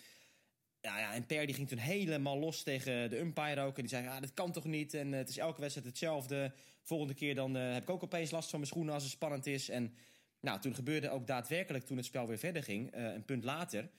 Ja, 0.80 0.98
ja, 0.98 1.14
en 1.14 1.26
Per 1.26 1.46
die 1.46 1.54
ging 1.54 1.68
toen 1.68 1.78
helemaal 1.78 2.38
los 2.38 2.62
tegen 2.62 3.10
de 3.10 3.18
umpire 3.18 3.60
ook. 3.60 3.76
En 3.76 3.80
die 3.80 3.90
zei, 3.90 4.02
ja, 4.04 4.20
dat 4.20 4.34
kan 4.34 4.52
toch 4.52 4.64
niet? 4.64 4.94
En 4.94 5.08
uh, 5.08 5.16
het 5.16 5.28
is 5.28 5.38
elke 5.38 5.60
wedstrijd 5.60 5.88
hetzelfde. 5.88 6.52
Volgende 6.82 7.14
keer 7.14 7.34
dan 7.34 7.56
uh, 7.56 7.72
heb 7.72 7.82
ik 7.82 7.90
ook 7.90 8.02
opeens 8.02 8.30
last 8.30 8.50
van 8.50 8.58
mijn 8.58 8.70
schoenen 8.70 8.94
als 8.94 9.02
het 9.02 9.12
spannend 9.12 9.46
is. 9.46 9.68
En 9.68 9.94
nou, 10.40 10.60
toen 10.60 10.74
gebeurde 10.74 11.10
ook 11.10 11.26
daadwerkelijk, 11.26 11.84
toen 11.84 11.96
het 11.96 12.06
spel 12.06 12.26
weer 12.26 12.38
verder 12.38 12.62
ging... 12.62 12.96
Uh, 12.96 13.12
een 13.12 13.24
punt 13.24 13.44
later, 13.44 13.90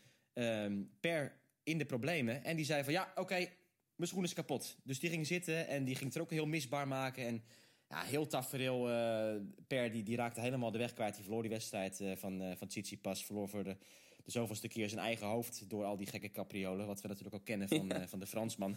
Per 1.00 1.42
in 1.64 1.78
de 1.78 1.86
problemen. 1.86 2.44
En 2.44 2.56
die 2.56 2.66
zei 2.66 2.84
van, 2.84 2.94
ja, 2.94 3.08
oké, 3.12 3.22
okay, 3.22 3.52
mijn 3.96 4.10
schoen 4.10 4.24
is 4.24 4.34
kapot. 4.34 4.78
Dus 4.84 5.00
die 5.00 5.10
ging 5.10 5.28
zitten 5.28 5.68
en 5.68 5.84
die 5.84 5.96
ging 5.96 6.06
het 6.06 6.16
er 6.16 6.22
ook 6.22 6.32
heel 6.32 6.46
misbaar 6.46 6.88
maken. 6.88 7.26
En 7.26 7.44
ja, 7.90 8.02
heel 8.02 8.28
tafereel. 8.28 8.90
eh 8.90 9.36
per 9.68 9.92
die, 9.92 10.04
die 10.04 10.16
raakte 10.16 10.42
helemaal 10.42 10.72
de 10.72 10.78
weg 10.78 10.94
kwijt. 10.94 11.14
Die 11.14 11.24
verloor 11.24 11.42
die 11.42 11.52
wedstrijd 11.52 12.00
eh, 12.00 12.16
van, 12.16 12.42
eh 12.42 12.56
van 12.56 12.68
Tsitsipas. 12.68 13.26
Verloor 13.26 13.50
voor 13.50 13.64
de, 13.64 13.78
de 14.24 14.32
zoveelste 14.32 14.68
keer 14.68 14.90
zijn 14.90 15.02
eigen 15.02 15.28
hoofd 15.28 15.70
door 15.70 15.86
al 15.86 15.98
die 15.98 16.08
gekke 16.08 16.32
capriolen. 16.32 16.88
Wat 16.88 17.02
we 17.02 17.08
natuurlijk 17.08 17.36
ook 17.36 17.46
kennen 17.46 17.68
van, 17.68 17.92
eh, 17.92 18.08
van 18.08 18.20
de 18.20 18.28
Fransman. 18.28 18.76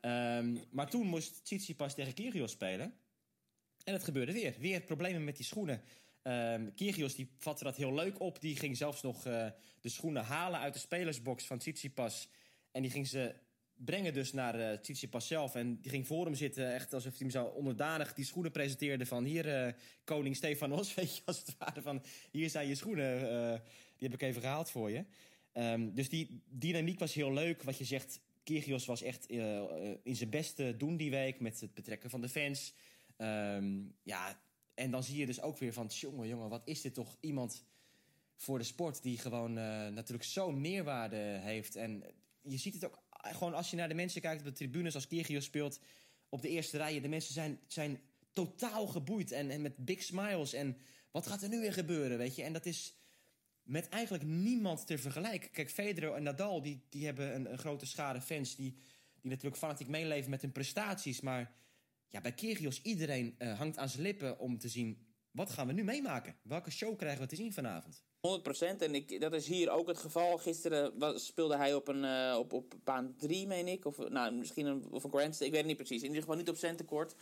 Ehm, 0.00 0.56
maar 0.70 0.90
toen 0.90 1.06
moest 1.06 1.44
Tsitsipas 1.44 1.94
tegen 1.94 2.14
Kyrgios 2.14 2.52
spelen. 2.52 2.94
En 3.88 3.94
het 3.94 4.04
gebeurde 4.04 4.32
weer. 4.32 4.54
Weer 4.58 4.80
problemen 4.80 5.24
met 5.24 5.36
die 5.36 5.44
schoenen. 5.44 5.82
Ehm 6.22 6.74
Kyrgios 6.74 7.14
die 7.14 7.30
vatte 7.38 7.64
dat 7.64 7.76
heel 7.76 7.94
leuk 7.94 8.20
op. 8.20 8.40
Die 8.40 8.56
ging 8.56 8.76
zelfs 8.76 9.02
nog 9.02 9.26
eh, 9.26 9.46
de 9.80 9.88
schoenen 9.88 10.24
halen 10.24 10.60
uit 10.60 10.72
de 10.72 10.78
spelersbox 10.78 11.46
van 11.46 11.58
Tsitsipas. 11.58 12.28
En 12.72 12.82
die 12.82 12.90
ging 12.90 13.06
ze 13.06 13.34
brengen 13.74 14.12
dus 14.12 14.32
naar 14.32 14.54
eh 14.54 14.78
Tsitsipas 14.78 15.26
zelf. 15.26 15.54
En 15.54 15.80
die 15.80 15.90
ging 15.90 16.06
voor 16.06 16.24
hem 16.24 16.34
zitten, 16.34 16.74
echt 16.74 16.92
alsof 16.92 17.10
hij 17.10 17.20
hem 17.20 17.30
zo 17.30 17.44
onderdanig 17.44 18.14
die 18.14 18.24
schoenen 18.24 18.52
presenteerde. 18.52 19.06
Van 19.06 19.24
hier, 19.24 19.64
eh, 19.64 19.72
koning 20.04 20.36
Stefanos, 20.36 20.94
weet 20.94 21.16
je, 21.16 21.22
als 21.24 21.38
het 21.38 21.54
ware. 21.58 21.82
Van 21.82 22.02
hier 22.30 22.50
zijn 22.50 22.68
je 22.68 22.74
schoenen, 22.74 23.20
die 23.96 24.08
heb 24.08 24.20
ik 24.20 24.22
even 24.22 24.42
gehaald 24.42 24.70
voor 24.70 24.90
je. 24.90 25.04
Ehm, 25.52 25.94
dus 25.94 26.08
die 26.08 26.42
dynamiek 26.48 26.98
was 26.98 27.14
heel 27.14 27.32
leuk. 27.32 27.62
Wat 27.62 27.78
je 27.78 27.84
zegt, 27.84 28.20
Kyrgios 28.42 28.86
was 28.86 29.02
echt 29.02 29.28
in 30.02 30.16
zijn 30.16 30.30
beste 30.30 30.76
doen 30.76 30.96
die 30.96 31.10
week... 31.10 31.40
met 31.40 31.60
het 31.60 31.74
betrekken 31.74 32.10
van 32.10 32.20
de 32.20 32.28
fans. 32.28 32.74
Ehm, 33.18 33.80
ja, 34.02 34.40
en 34.74 34.90
dan 34.90 35.02
zie 35.02 35.16
je 35.16 35.26
dus 35.26 35.40
ook 35.42 35.58
weer 35.58 35.72
van... 35.72 35.86
jongen, 35.86 36.28
jongen, 36.28 36.48
wat 36.48 36.62
is 36.64 36.80
dit 36.80 36.94
toch 36.94 37.16
iemand 37.20 37.64
voor 38.36 38.58
de 38.58 38.64
sport... 38.64 39.02
die 39.02 39.18
gewoon 39.18 39.58
eh, 39.58 39.88
natuurlijk 39.88 40.28
zo'n 40.28 40.60
meerwaarde 40.60 41.16
heeft. 41.16 41.76
En 41.76 42.04
je 42.42 42.56
ziet 42.56 42.74
het 42.74 42.84
ook 42.84 43.02
gewoon 43.10 43.54
als 43.54 43.70
je 43.70 43.76
naar 43.76 43.88
de 43.88 43.94
mensen 43.94 44.20
kijkt 44.20 44.40
op 44.40 44.46
de 44.46 44.52
tribunes... 44.52 44.94
als 44.94 45.06
Kyrgios 45.06 45.44
speelt 45.44 45.80
op 46.28 46.42
de 46.42 46.48
eerste 46.48 46.76
rijen. 46.76 47.02
De 47.02 47.08
mensen 47.08 47.34
zijn, 47.34 47.60
zijn 47.66 48.00
totaal 48.32 48.86
geboeid 48.86 49.32
en, 49.32 49.50
en 49.50 49.62
met 49.62 49.76
big 49.76 50.02
smiles. 50.02 50.52
En 50.52 50.76
wat 51.10 51.26
gaat 51.26 51.42
er 51.42 51.48
nu 51.48 51.60
weer 51.60 51.72
gebeuren, 51.72 52.18
weet 52.18 52.36
je? 52.36 52.42
En 52.42 52.52
dat 52.52 52.66
is 52.66 52.96
met 53.62 53.88
eigenlijk 53.88 54.24
niemand 54.24 54.86
te 54.86 54.98
vergelijken. 54.98 55.50
Kijk, 55.50 55.70
Federer 55.70 56.14
en 56.14 56.22
Nadal, 56.22 56.62
die, 56.62 56.82
die 56.88 57.04
hebben 57.04 57.34
een, 57.34 57.52
een 57.52 57.58
grote 57.58 57.86
schade 57.86 58.20
fans... 58.20 58.56
Die, 58.56 58.76
die 59.20 59.30
natuurlijk 59.30 59.56
fanatiek 59.56 59.88
meeleven 59.88 60.30
met 60.30 60.42
hun 60.42 60.52
prestaties. 60.52 61.20
Maar 61.20 61.52
ja, 62.08 62.20
bij 62.20 62.32
Kyrgios, 62.32 62.82
iedereen 62.82 63.34
eh, 63.38 63.58
hangt 63.58 63.78
aan 63.78 63.88
zijn 63.88 64.02
lippen 64.02 64.38
om 64.38 64.58
te 64.58 64.68
zien... 64.68 65.06
wat 65.30 65.50
gaan 65.50 65.66
we 65.66 65.72
nu 65.72 65.84
meemaken? 65.84 66.36
Welke 66.42 66.70
show 66.70 66.96
krijgen 66.96 67.20
we 67.20 67.26
te 67.28 67.36
zien 67.36 67.52
vanavond? 67.52 68.02
100% 68.76 68.76
en 68.78 68.94
ik, 68.94 69.20
dat 69.20 69.32
is 69.32 69.46
hier 69.46 69.70
ook 69.70 69.88
het 69.88 69.98
geval. 69.98 70.38
Gisteren 70.38 70.98
was, 70.98 71.26
speelde 71.26 71.56
hij 71.56 71.74
op, 71.74 71.88
een, 71.88 72.04
eh, 72.04 72.36
op, 72.38 72.52
op 72.52 72.74
baan 72.84 73.14
3, 73.18 73.46
meen 73.46 73.68
ik. 73.68 73.84
Of 73.84 74.08
nou, 74.08 74.34
misschien 74.34 74.66
een, 74.66 74.90
of 74.90 75.04
een 75.04 75.10
Grand 75.10 75.34
Ik 75.40 75.50
weet 75.50 75.56
het 75.58 75.66
niet 75.66 75.76
precies. 75.76 76.00
In 76.00 76.06
ieder 76.06 76.20
geval 76.22 76.36
niet 76.36 76.48
op 76.48 76.56
centencourt. 76.56 77.14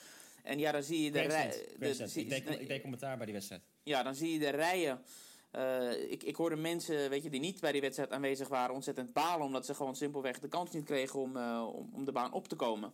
En 0.43 0.59
ja, 0.59 0.73
dan 0.73 0.83
zie 0.83 1.03
je 1.03 1.11
de 1.11 1.19
Grandstand, 1.19 1.55
rij- 1.55 1.65
de- 1.65 1.75
Grandstand. 1.79 2.11
zie- 2.11 2.23
ik, 2.23 2.29
deed, 2.29 2.61
ik 2.61 2.69
deed 2.69 2.81
commentaar 2.81 3.17
bij 3.17 3.25
die 3.27 3.35
wedstrijd. 3.35 3.63
Ja, 3.83 4.03
dan 4.03 4.15
zie 4.15 4.33
je 4.33 4.39
de 4.39 4.49
rijen. 4.49 5.03
Eh, 5.51 6.11
ik, 6.11 6.23
ik 6.23 6.37
hoorde 6.37 6.57
mensen 6.57 7.11
weet 7.11 7.23
je, 7.23 7.31
die 7.31 7.41
niet 7.41 7.61
bij 7.61 7.73
die 7.73 7.81
wedstrijd 7.81 8.11
aanwezig 8.13 8.49
waren 8.49 8.75
ontzettend 8.75 9.13
balen. 9.13 9.47
Omdat 9.47 9.67
ze 9.67 9.75
gewoon 9.75 9.97
simpelweg 9.97 10.39
de 10.39 10.49
kans 10.49 10.71
niet 10.73 10.85
kregen 10.85 11.21
om, 11.21 11.37
om, 11.67 11.91
om 11.95 12.05
de 12.05 12.13
baan 12.13 12.33
op 12.33 12.49
te 12.49 12.57
komen. 12.57 12.93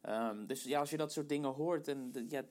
Ehm, 0.00 0.46
dus 0.46 0.64
ja, 0.64 0.78
als 0.78 0.90
je 0.90 0.96
dat 0.96 1.12
soort 1.12 1.28
dingen 1.28 1.50
hoort. 1.50 1.88
En 1.88 2.12
ja, 2.28 2.42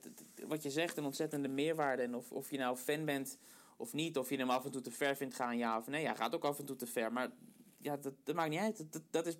wat 0.46 0.62
je 0.62 0.70
zegt, 0.70 0.96
een 0.96 1.04
ontzettende 1.04 1.48
meerwaarde. 1.48 2.02
En 2.02 2.14
of, 2.14 2.32
of 2.32 2.50
je 2.50 2.58
nou 2.58 2.76
fan 2.76 3.04
bent 3.04 3.38
of 3.76 3.92
niet. 3.92 4.18
Of 4.18 4.30
je 4.30 4.36
hem 4.36 4.50
af 4.50 4.64
en 4.64 4.70
toe 4.70 4.80
te 4.80 4.90
ver 4.90 5.16
vindt 5.16 5.34
gaan, 5.34 5.58
ja 5.58 5.78
of 5.78 5.86
nee. 5.86 6.04
Hij 6.04 6.16
gaat 6.16 6.34
ook 6.34 6.44
af 6.44 6.58
en 6.58 6.64
toe 6.64 6.76
te 6.76 6.86
ver. 6.86 7.12
Maar 7.12 7.30
ja, 7.78 7.96
dat, 7.96 8.14
dat 8.24 8.34
maakt 8.34 8.50
niet 8.50 8.60
uit. 8.60 8.84
Dat, 9.10 9.26
is 9.26 9.36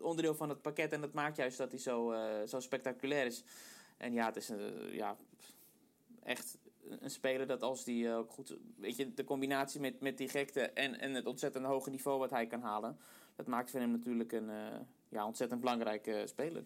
onderdeel 0.00 0.34
van 0.34 0.48
het 0.48 0.62
pakket. 0.62 0.92
En 0.92 1.00
dat 1.00 1.12
maakt 1.12 1.36
juist 1.36 1.58
dat 1.58 1.70
hij 1.70 1.80
zo, 1.80 2.12
eh, 2.12 2.46
zo 2.46 2.60
spectaculair 2.60 3.26
is. 3.26 3.44
En 3.96 4.12
ja, 4.12 4.26
het 4.26 4.36
is 4.36 4.50
eh, 4.50 4.94
ja, 4.94 5.16
echt 6.22 6.58
een 7.00 7.10
speler 7.10 7.46
dat 7.46 7.62
als 7.62 7.84
die 7.84 8.08
eh, 8.08 8.16
ook 8.16 8.30
goed... 8.30 8.56
Weet 8.76 8.96
je, 8.96 9.14
de 9.14 9.24
combinatie 9.24 9.80
met, 9.80 10.00
met 10.00 10.18
die 10.18 10.28
gekte 10.28 10.60
en, 10.60 11.00
en 11.00 11.14
het 11.14 11.26
ontzettend 11.26 11.64
hoge 11.64 11.90
niveau 11.90 12.18
wat 12.18 12.30
hij 12.30 12.46
kan 12.46 12.60
halen... 12.60 12.98
dat 13.36 13.46
maakt 13.46 13.70
van 13.70 13.80
hem 13.80 13.90
natuurlijk 13.90 14.32
een 14.32 14.50
ja, 15.08 15.26
ontzettend 15.26 15.60
belangrijke 15.60 16.22
speler. 16.26 16.64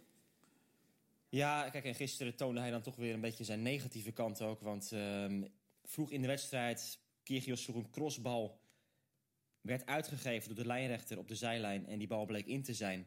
Ja, 1.37 1.71
kijk, 1.71 1.85
en 1.85 1.95
gisteren 1.95 2.37
toonde 2.37 2.61
hij 2.61 2.71
dan 2.71 2.83
toch 2.83 2.97
weer 2.97 3.15
een 3.15 3.21
beetje 3.21 3.45
zijn 3.45 3.63
negatieve 3.63 4.13
kant 4.13 4.43
ook. 4.43 4.61
Want 4.61 4.93
ehm, 4.93 5.43
vroeg 5.85 6.11
in 6.11 6.21
de 6.21 6.27
wedstrijd, 6.27 6.99
Kyrgios 7.23 7.63
sloeg 7.63 7.77
een 7.77 7.91
crossbal. 7.91 8.61
Werd 9.61 9.87
uitgegeven 9.87 10.49
door 10.49 10.63
de 10.63 10.67
lijnrechter 10.67 11.19
op 11.19 11.29
de 11.29 11.35
zijlijn. 11.35 11.87
En 11.87 11.99
die 11.99 12.07
bal 12.07 12.27
bleek 12.27 12.47
in 12.47 12.63
te 12.63 12.75
zijn. 12.75 13.07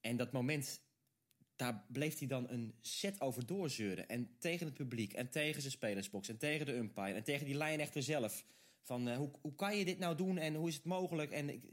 En 0.00 0.16
dat 0.16 0.32
moment, 0.32 0.82
daar 1.56 1.84
bleef 1.88 2.18
hij 2.18 2.28
dan 2.28 2.48
een 2.48 2.74
set 2.80 3.20
over 3.20 3.46
doorzeuren. 3.46 4.08
En 4.08 4.36
tegen 4.38 4.66
het 4.66 4.74
publiek, 4.74 5.12
en 5.12 5.30
tegen 5.30 5.60
zijn 5.60 5.72
spelersbox, 5.72 6.28
en 6.28 6.38
tegen 6.38 6.66
de 6.66 6.74
umpire, 6.74 7.14
en 7.14 7.24
tegen 7.24 7.46
die 7.46 7.56
lijnrechter 7.56 8.02
zelf. 8.02 8.44
Van 8.82 9.08
eh, 9.08 9.16
hoe, 9.16 9.30
hoe 9.40 9.54
kan 9.54 9.76
je 9.76 9.84
dit 9.84 9.98
nou 9.98 10.16
doen 10.16 10.38
en 10.38 10.54
hoe 10.54 10.68
is 10.68 10.74
het 10.74 10.84
mogelijk? 10.84 11.30
En 11.30 11.48
ik, 11.48 11.64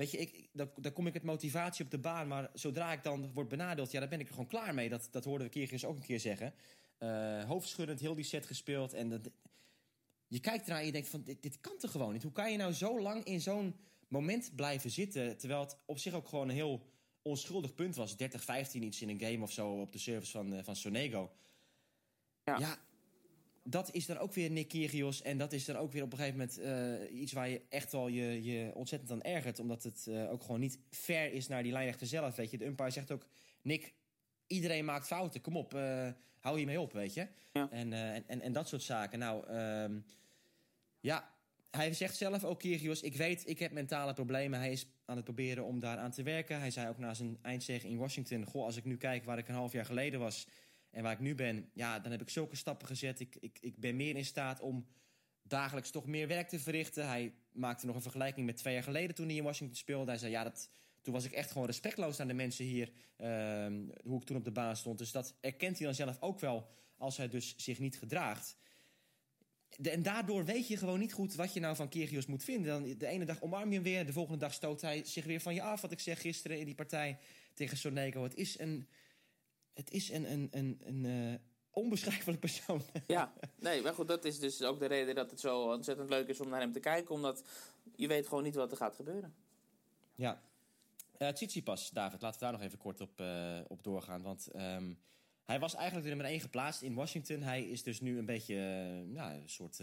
weet 0.00 0.10
je, 0.10 0.18
ik, 0.18 0.48
dat, 0.52 0.68
daar 0.76 0.92
kom 0.92 1.06
ik 1.06 1.12
met 1.12 1.22
motivatie 1.22 1.84
op 1.84 1.90
de 1.90 1.98
baan. 1.98 2.28
Maar 2.28 2.50
zodra 2.54 2.92
ik 2.92 3.02
dan 3.02 3.32
word 3.32 3.48
benadeeld, 3.48 3.90
ja, 3.90 4.00
dan 4.00 4.08
ben 4.08 4.20
ik 4.20 4.26
er 4.26 4.32
gewoon 4.32 4.48
klaar 4.48 4.74
mee. 4.74 4.88
Dat, 4.88 5.08
dat 5.10 5.24
hoorden 5.24 5.46
we 5.46 5.52
Kyrgios 5.52 5.84
ook 5.84 5.96
een 5.96 6.02
keer 6.02 6.20
zeggen. 6.20 6.54
Eh, 6.98 7.44
hoofdschuddend, 7.44 8.00
heel 8.00 8.14
die 8.14 8.24
set 8.24 8.46
gespeeld. 8.46 8.92
En 8.92 9.08
dat, 9.08 9.30
je 10.26 10.40
kijkt 10.40 10.64
ernaar 10.64 10.80
en 10.80 10.86
je 10.86 10.92
denkt 10.92 11.08
van, 11.08 11.22
dit, 11.22 11.42
dit 11.42 11.60
kan 11.60 11.76
toch 11.78 11.90
gewoon 11.90 12.12
niet? 12.12 12.22
Hoe 12.22 12.32
kan 12.32 12.50
je 12.50 12.56
nou 12.56 12.72
zo 12.72 13.00
lang 13.00 13.24
in 13.24 13.40
zo'n 13.40 13.76
moment 14.08 14.56
blijven 14.56 14.90
zitten... 14.90 15.36
terwijl 15.36 15.60
het 15.60 15.76
op 15.86 15.98
zich 15.98 16.14
ook 16.14 16.28
gewoon 16.28 16.48
een 16.48 16.54
heel 16.54 16.86
onschuldig 17.22 17.74
punt 17.74 17.96
was. 17.96 18.14
30-15 18.14 18.16
iets 18.72 19.02
in 19.02 19.08
een 19.08 19.20
game 19.20 19.42
of 19.42 19.52
zo 19.52 19.80
op 19.80 19.92
de 19.92 19.98
service 19.98 20.32
van, 20.32 20.52
eh, 20.52 20.64
van 20.64 20.76
Sonego. 20.76 21.32
Ja. 22.44 22.58
ja, 22.58 22.78
dat 23.62 23.94
is 23.94 24.06
dan 24.06 24.18
ook 24.18 24.32
weer 24.32 24.50
Nick 24.50 24.68
Kyrgios. 24.68 25.22
En 25.22 25.38
dat 25.38 25.52
is 25.52 25.64
dan 25.64 25.76
ook 25.76 25.92
weer 25.92 26.02
op 26.02 26.12
een 26.12 26.18
gegeven 26.18 26.38
moment 26.38 26.58
eh, 26.58 27.20
iets 27.20 27.32
waar 27.32 27.48
je 27.48 27.62
echt 27.68 27.92
wel 27.92 28.08
je, 28.08 28.44
je 28.44 28.70
ontzettend 28.74 29.10
aan 29.10 29.22
ergert. 29.22 29.58
Omdat 29.58 29.82
het 29.82 30.06
eh, 30.06 30.30
ook 30.30 30.42
gewoon 30.42 30.60
niet 30.60 30.78
fair 30.90 31.32
is 31.32 31.48
naar 31.48 31.62
die 31.62 31.72
lijnrechter 31.72 32.06
zelf. 32.06 32.36
Weet 32.36 32.50
je. 32.50 32.58
De 32.58 32.66
umpire 32.66 32.90
zegt 32.90 33.10
ook, 33.10 33.26
Nick, 33.62 33.94
iedereen 34.46 34.84
maakt 34.84 35.06
fouten. 35.06 35.40
Kom 35.40 35.56
op, 35.56 35.74
eh, 35.74 36.08
hou 36.38 36.58
je 36.58 36.66
mee 36.66 36.80
op, 36.80 36.92
weet 36.92 37.14
je. 37.14 37.26
Ja. 37.52 37.70
En, 37.70 37.92
en, 37.92 38.24
en, 38.26 38.40
en 38.40 38.52
dat 38.52 38.68
soort 38.68 38.82
zaken. 38.82 39.18
Nou, 39.18 39.46
ehm, 39.46 39.98
ja, 41.00 41.34
hij 41.70 41.92
zegt 41.92 42.16
zelf 42.16 42.44
ook, 42.44 42.58
Kyrgios, 42.58 43.02
ik 43.02 43.16
weet, 43.16 43.48
ik 43.48 43.58
heb 43.58 43.72
mentale 43.72 44.12
problemen. 44.12 44.58
Hij 44.58 44.72
is 44.72 44.86
aan 45.04 45.16
het 45.16 45.24
proberen 45.24 45.64
om 45.64 45.80
daaraan 45.80 46.10
te 46.10 46.22
werken. 46.22 46.58
Hij 46.58 46.70
zei 46.70 46.88
ook 46.88 46.98
na 46.98 47.14
zijn 47.14 47.38
eindzege 47.42 47.88
in 47.88 47.98
Washington... 47.98 48.44
goh, 48.44 48.64
als 48.64 48.76
ik 48.76 48.84
nu 48.84 48.96
kijk 48.96 49.24
waar 49.24 49.38
ik 49.38 49.48
een 49.48 49.54
half 49.54 49.72
jaar 49.72 49.84
geleden 49.84 50.20
was... 50.20 50.46
en 50.90 51.02
waar 51.02 51.12
ik 51.12 51.20
nu 51.20 51.34
ben, 51.34 51.70
ja, 51.72 51.98
dan 51.98 52.10
heb 52.10 52.20
ik 52.20 52.30
zulke 52.30 52.56
stappen 52.56 52.86
gezet. 52.86 53.20
Ik, 53.20 53.36
ik, 53.40 53.58
ik 53.60 53.78
ben 53.78 53.96
meer 53.96 54.16
in 54.16 54.24
staat 54.24 54.60
om 54.60 54.86
dagelijks 55.42 55.90
toch 55.90 56.06
meer 56.06 56.28
werk 56.28 56.48
te 56.48 56.58
verrichten. 56.58 57.08
Hij 57.08 57.34
maakte 57.52 57.86
nog 57.86 57.94
een 57.94 58.02
vergelijking 58.02 58.46
met 58.46 58.56
twee 58.56 58.74
jaar 58.74 58.82
geleden 58.82 59.14
toen 59.14 59.26
hij 59.26 59.36
in 59.36 59.44
Washington 59.44 59.76
speelde. 59.76 60.10
Hij 60.10 60.20
zei, 60.20 60.30
ja, 60.30 60.44
dat, 60.44 60.70
toen 61.02 61.14
was 61.14 61.24
ik 61.24 61.32
echt 61.32 61.50
gewoon 61.50 61.66
respectloos 61.66 62.20
aan 62.20 62.28
de 62.28 62.34
mensen 62.34 62.64
hier... 62.64 62.92
ehm, 63.16 63.82
hoe 64.02 64.20
ik 64.20 64.26
toen 64.26 64.36
op 64.36 64.44
de 64.44 64.50
baan 64.50 64.76
stond. 64.76 64.98
Dus 64.98 65.12
dat 65.12 65.34
erkent 65.40 65.76
hij 65.76 65.86
dan 65.86 65.94
zelf 65.94 66.16
ook 66.20 66.40
wel 66.40 66.70
als 66.96 67.16
hij 67.16 67.28
dus 67.28 67.56
zich 67.56 67.78
niet 67.78 67.98
gedraagt. 67.98 68.56
En 69.82 70.02
daardoor 70.02 70.44
weet 70.44 70.68
je 70.68 70.76
gewoon 70.76 70.98
niet 70.98 71.12
goed 71.12 71.34
wat 71.34 71.54
je 71.54 71.60
nou 71.60 71.76
van 71.76 71.88
Kyrgios 71.88 72.26
moet 72.26 72.44
vinden. 72.44 72.70
Dan, 72.70 72.98
de 72.98 73.06
ene 73.06 73.24
dag 73.24 73.42
omarm 73.42 73.68
je 73.68 73.74
hem 73.74 73.82
weer, 73.82 74.06
de 74.06 74.12
volgende 74.12 74.38
dag 74.38 74.54
stoot 74.54 74.80
hij 74.80 75.04
zich 75.04 75.24
weer 75.24 75.40
van 75.40 75.54
je 75.54 75.62
af. 75.62 75.80
Wat 75.80 75.92
ik 75.92 76.00
zeg 76.00 76.20
gisteren 76.20 76.58
in 76.58 76.64
die 76.64 76.74
partij 76.74 77.18
tegen 77.54 77.76
Sonego. 77.76 78.22
Het 78.22 78.34
is 78.34 78.58
een, 78.58 78.88
het 79.74 79.90
is 79.90 80.10
een, 80.10 80.32
een, 80.32 80.48
een, 80.50 80.80
een 80.84 81.04
eh, 81.04 81.38
onbeschrijfelijk 81.70 82.40
persoon. 82.40 82.82
Ja, 83.06 83.32
nee, 83.58 83.82
maar 83.82 83.94
goed, 83.94 84.08
dat 84.08 84.24
is 84.24 84.38
dus 84.38 84.62
ook 84.62 84.78
de 84.78 84.86
reden 84.86 85.14
dat 85.14 85.30
het 85.30 85.40
zo 85.40 85.72
ontzettend 85.72 86.10
leuk 86.10 86.28
is 86.28 86.40
om 86.40 86.48
naar 86.48 86.60
hem 86.60 86.72
te 86.72 86.80
kijken. 86.80 87.14
Omdat 87.14 87.44
je 87.96 88.08
weet 88.08 88.28
gewoon 88.28 88.42
niet 88.42 88.54
wat 88.54 88.70
er 88.70 88.76
gaat 88.76 88.94
gebeuren. 88.94 89.34
Ja. 90.14 90.42
Eh 91.18 91.28
Tsitsipas, 91.28 91.90
David, 91.90 92.22
laten 92.22 92.38
we 92.38 92.44
daar 92.44 92.54
nog 92.54 92.62
even 92.62 92.78
kort 92.78 93.00
op, 93.00 93.20
eh, 93.20 93.58
op 93.68 93.84
doorgaan. 93.84 94.22
Want 94.22 94.46
ehm, 94.46 94.94
hij 95.44 95.58
was 95.58 95.74
eigenlijk 95.74 96.04
de 96.04 96.14
nummer 96.14 96.32
1 96.32 96.40
geplaatst 96.40 96.82
in 96.82 96.94
Washington. 96.94 97.42
Hij 97.42 97.62
is 97.62 97.82
dus 97.82 98.00
nu 98.00 98.18
een 98.18 98.26
beetje 98.26 98.54
ja, 99.12 99.34
een 99.34 99.48
soort 99.48 99.82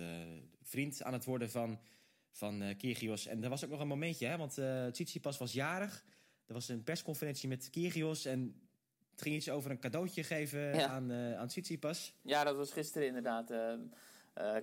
vriend 0.62 1.04
aan 1.04 1.14
het 1.14 1.26
worden 1.26 1.50
van, 1.50 1.80
van 2.32 2.76
Kyrgios. 2.78 3.26
En 3.26 3.44
er 3.44 3.50
was 3.50 3.64
ook 3.64 3.70
nog 3.70 3.80
een 3.80 3.88
momentje, 3.88 4.28
hè, 4.28 4.38
want 4.38 4.58
eh 4.58 4.86
Tsitsipas 4.86 5.38
was 5.38 5.54
jarig. 5.54 6.06
Er 6.46 6.54
was 6.54 6.68
een 6.68 6.84
persconferentie 6.84 7.50
met 7.50 7.70
Kyrgios 7.70 8.26
en 8.26 8.67
het 9.18 9.26
ging 9.26 9.36
iets 9.36 9.50
over 9.50 9.72
een 9.72 9.80
cadeautje 9.80 10.24
geven 10.24 10.60
Ja. 10.76 10.88
aan, 10.88 11.12
eh 11.12 11.38
aan 11.40 11.48
Tsitsipas. 11.48 12.14
Ja, 12.22 12.44
dat 12.44 12.56
was 12.56 12.72
gisteren 12.72 13.08
inderdaad. 13.08 13.52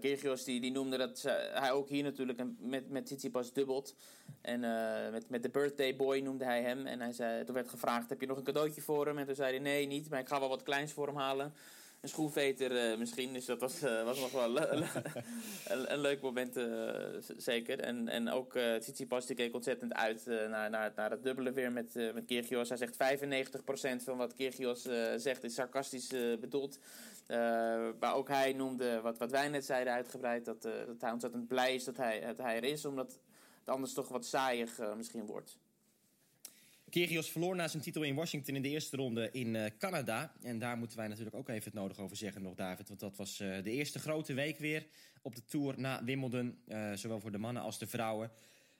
Kyrgios 0.01 0.45
die, 0.45 0.61
die 0.61 0.71
noemde 0.73 0.97
dat 0.97 1.19
ze- 1.19 1.51
hij 1.55 1.71
ook 1.73 1.89
hier 1.89 2.03
natuurlijk 2.03 2.39
een, 2.39 2.57
met, 2.61 2.91
met 2.91 3.05
Tsitsipas 3.07 3.53
dubbelt. 3.53 3.95
En 4.41 4.61
met, 5.13 5.29
met 5.29 5.43
de 5.43 5.49
birthday 5.49 5.97
boy 5.97 6.19
noemde 6.19 6.45
hij 6.45 6.63
hem. 6.63 6.87
En 6.87 7.01
hij 7.01 7.13
zei, 7.13 7.45
toen 7.45 7.55
werd 7.55 7.69
gevraagd, 7.69 8.09
heb 8.09 8.21
je 8.21 8.27
nog 8.27 8.37
een 8.37 8.43
cadeautje 8.45 8.81
voor 8.83 9.07
hem? 9.07 9.19
En 9.19 9.27
toen 9.27 9.35
zei 9.35 9.51
hij, 9.51 9.59
nee, 9.63 9.87
niet. 9.87 10.09
Maar 10.11 10.21
ik 10.21 10.29
ga 10.29 10.41
wel 10.41 10.49
wat 10.49 10.63
kleins 10.63 10.93
voor 10.93 11.07
hem 11.07 11.17
halen. 11.17 11.55
Een 12.05 12.11
schoenveter 12.11 12.77
eh, 12.77 12.99
misschien. 12.99 13.33
Dus 13.33 13.45
dat 13.45 13.61
was, 13.61 13.83
eh, 13.83 14.05
was 14.05 14.21
nog 14.21 14.31
wel 14.33 14.59
een, 15.93 15.99
leuk 16.01 16.21
moment, 16.21 16.57
eh, 16.57 16.65
zeker. 17.37 17.81
En, 17.81 18.09
en 18.09 18.31
ook 18.31 18.55
uh, 18.55 18.77
Tsitsipas 18.77 19.27
die 19.27 19.37
keek 19.37 19.55
ontzettend 19.55 19.95
uit 19.95 20.27
naar, 20.27 20.71
naar, 20.71 20.93
naar 20.97 21.11
het 21.11 21.23
dubbele 21.23 21.53
weer 21.53 21.73
met, 21.73 21.95
met 21.95 22.25
Kyrgios. 22.25 22.69
Hij 22.69 22.79
zegt 22.79 22.97
95% 24.01 24.05
van 24.05 24.17
wat 24.17 24.35
Kyrgios 24.35 24.83
zegt 25.17 25.45
is 25.45 25.55
sarcastisch 25.55 26.09
bedoeld. 26.41 26.79
Maar 28.01 28.15
ook 28.15 28.29
hij 28.29 28.53
noemde, 28.53 29.01
wat, 29.01 29.19
wat 29.19 29.31
wij 29.31 29.49
net 29.49 29.65
zeiden 29.65 29.93
uitgebreid, 29.93 30.45
dat, 30.45 30.63
dat 30.63 31.01
hij 31.01 31.13
ontzettend 31.13 31.49
blij 31.49 31.75
is 31.75 31.85
dat 31.85 31.97
hij, 31.97 32.21
dat 32.21 32.39
hij 32.39 32.57
er 32.57 32.65
is. 32.65 32.85
Omdat 32.85 33.19
het 33.61 33.69
anders 33.69 33.93
toch 33.93 34.09
wat 34.09 34.27
saaiig 34.27 34.81
misschien 34.97 35.27
wordt. 35.27 35.59
Kyrgios 36.95 37.31
verloor 37.31 37.57
na 37.57 37.69
zijn 37.69 37.83
titel 37.83 38.03
in 38.03 38.15
Washington 38.15 38.57
in 38.57 38.63
de 38.63 38.69
eerste 38.69 38.97
ronde 38.97 39.31
in 39.31 39.55
uh, 39.55 39.65
Canada. 39.79 40.33
En 40.43 40.59
daar 40.59 40.77
moeten 40.77 40.97
wij 40.97 41.09
natuurlijk 41.09 41.37
ook 41.37 41.49
even 41.49 41.65
het 41.65 41.75
nodig 41.75 41.99
over 41.99 42.17
zeggen 42.17 42.43
nog, 42.43 42.55
David. 42.55 42.89
Want 42.89 43.01
dat 43.01 43.17
was 43.17 43.41
uh, 43.41 43.63
de 43.63 43.71
eerste 43.71 43.99
grote 43.99 44.35
week 44.35 44.59
weer 44.59 44.87
op 45.23 45.35
de 45.35 45.45
Tour 45.45 45.81
na 45.81 46.05
Wimbledon. 46.05 46.59
Uh, 46.69 46.93
zowel 46.93 47.21
voor 47.21 47.31
de 47.31 47.39
mannen 47.39 47.63
als 47.63 47.79
de 47.79 47.87
vrouwen. 47.87 48.31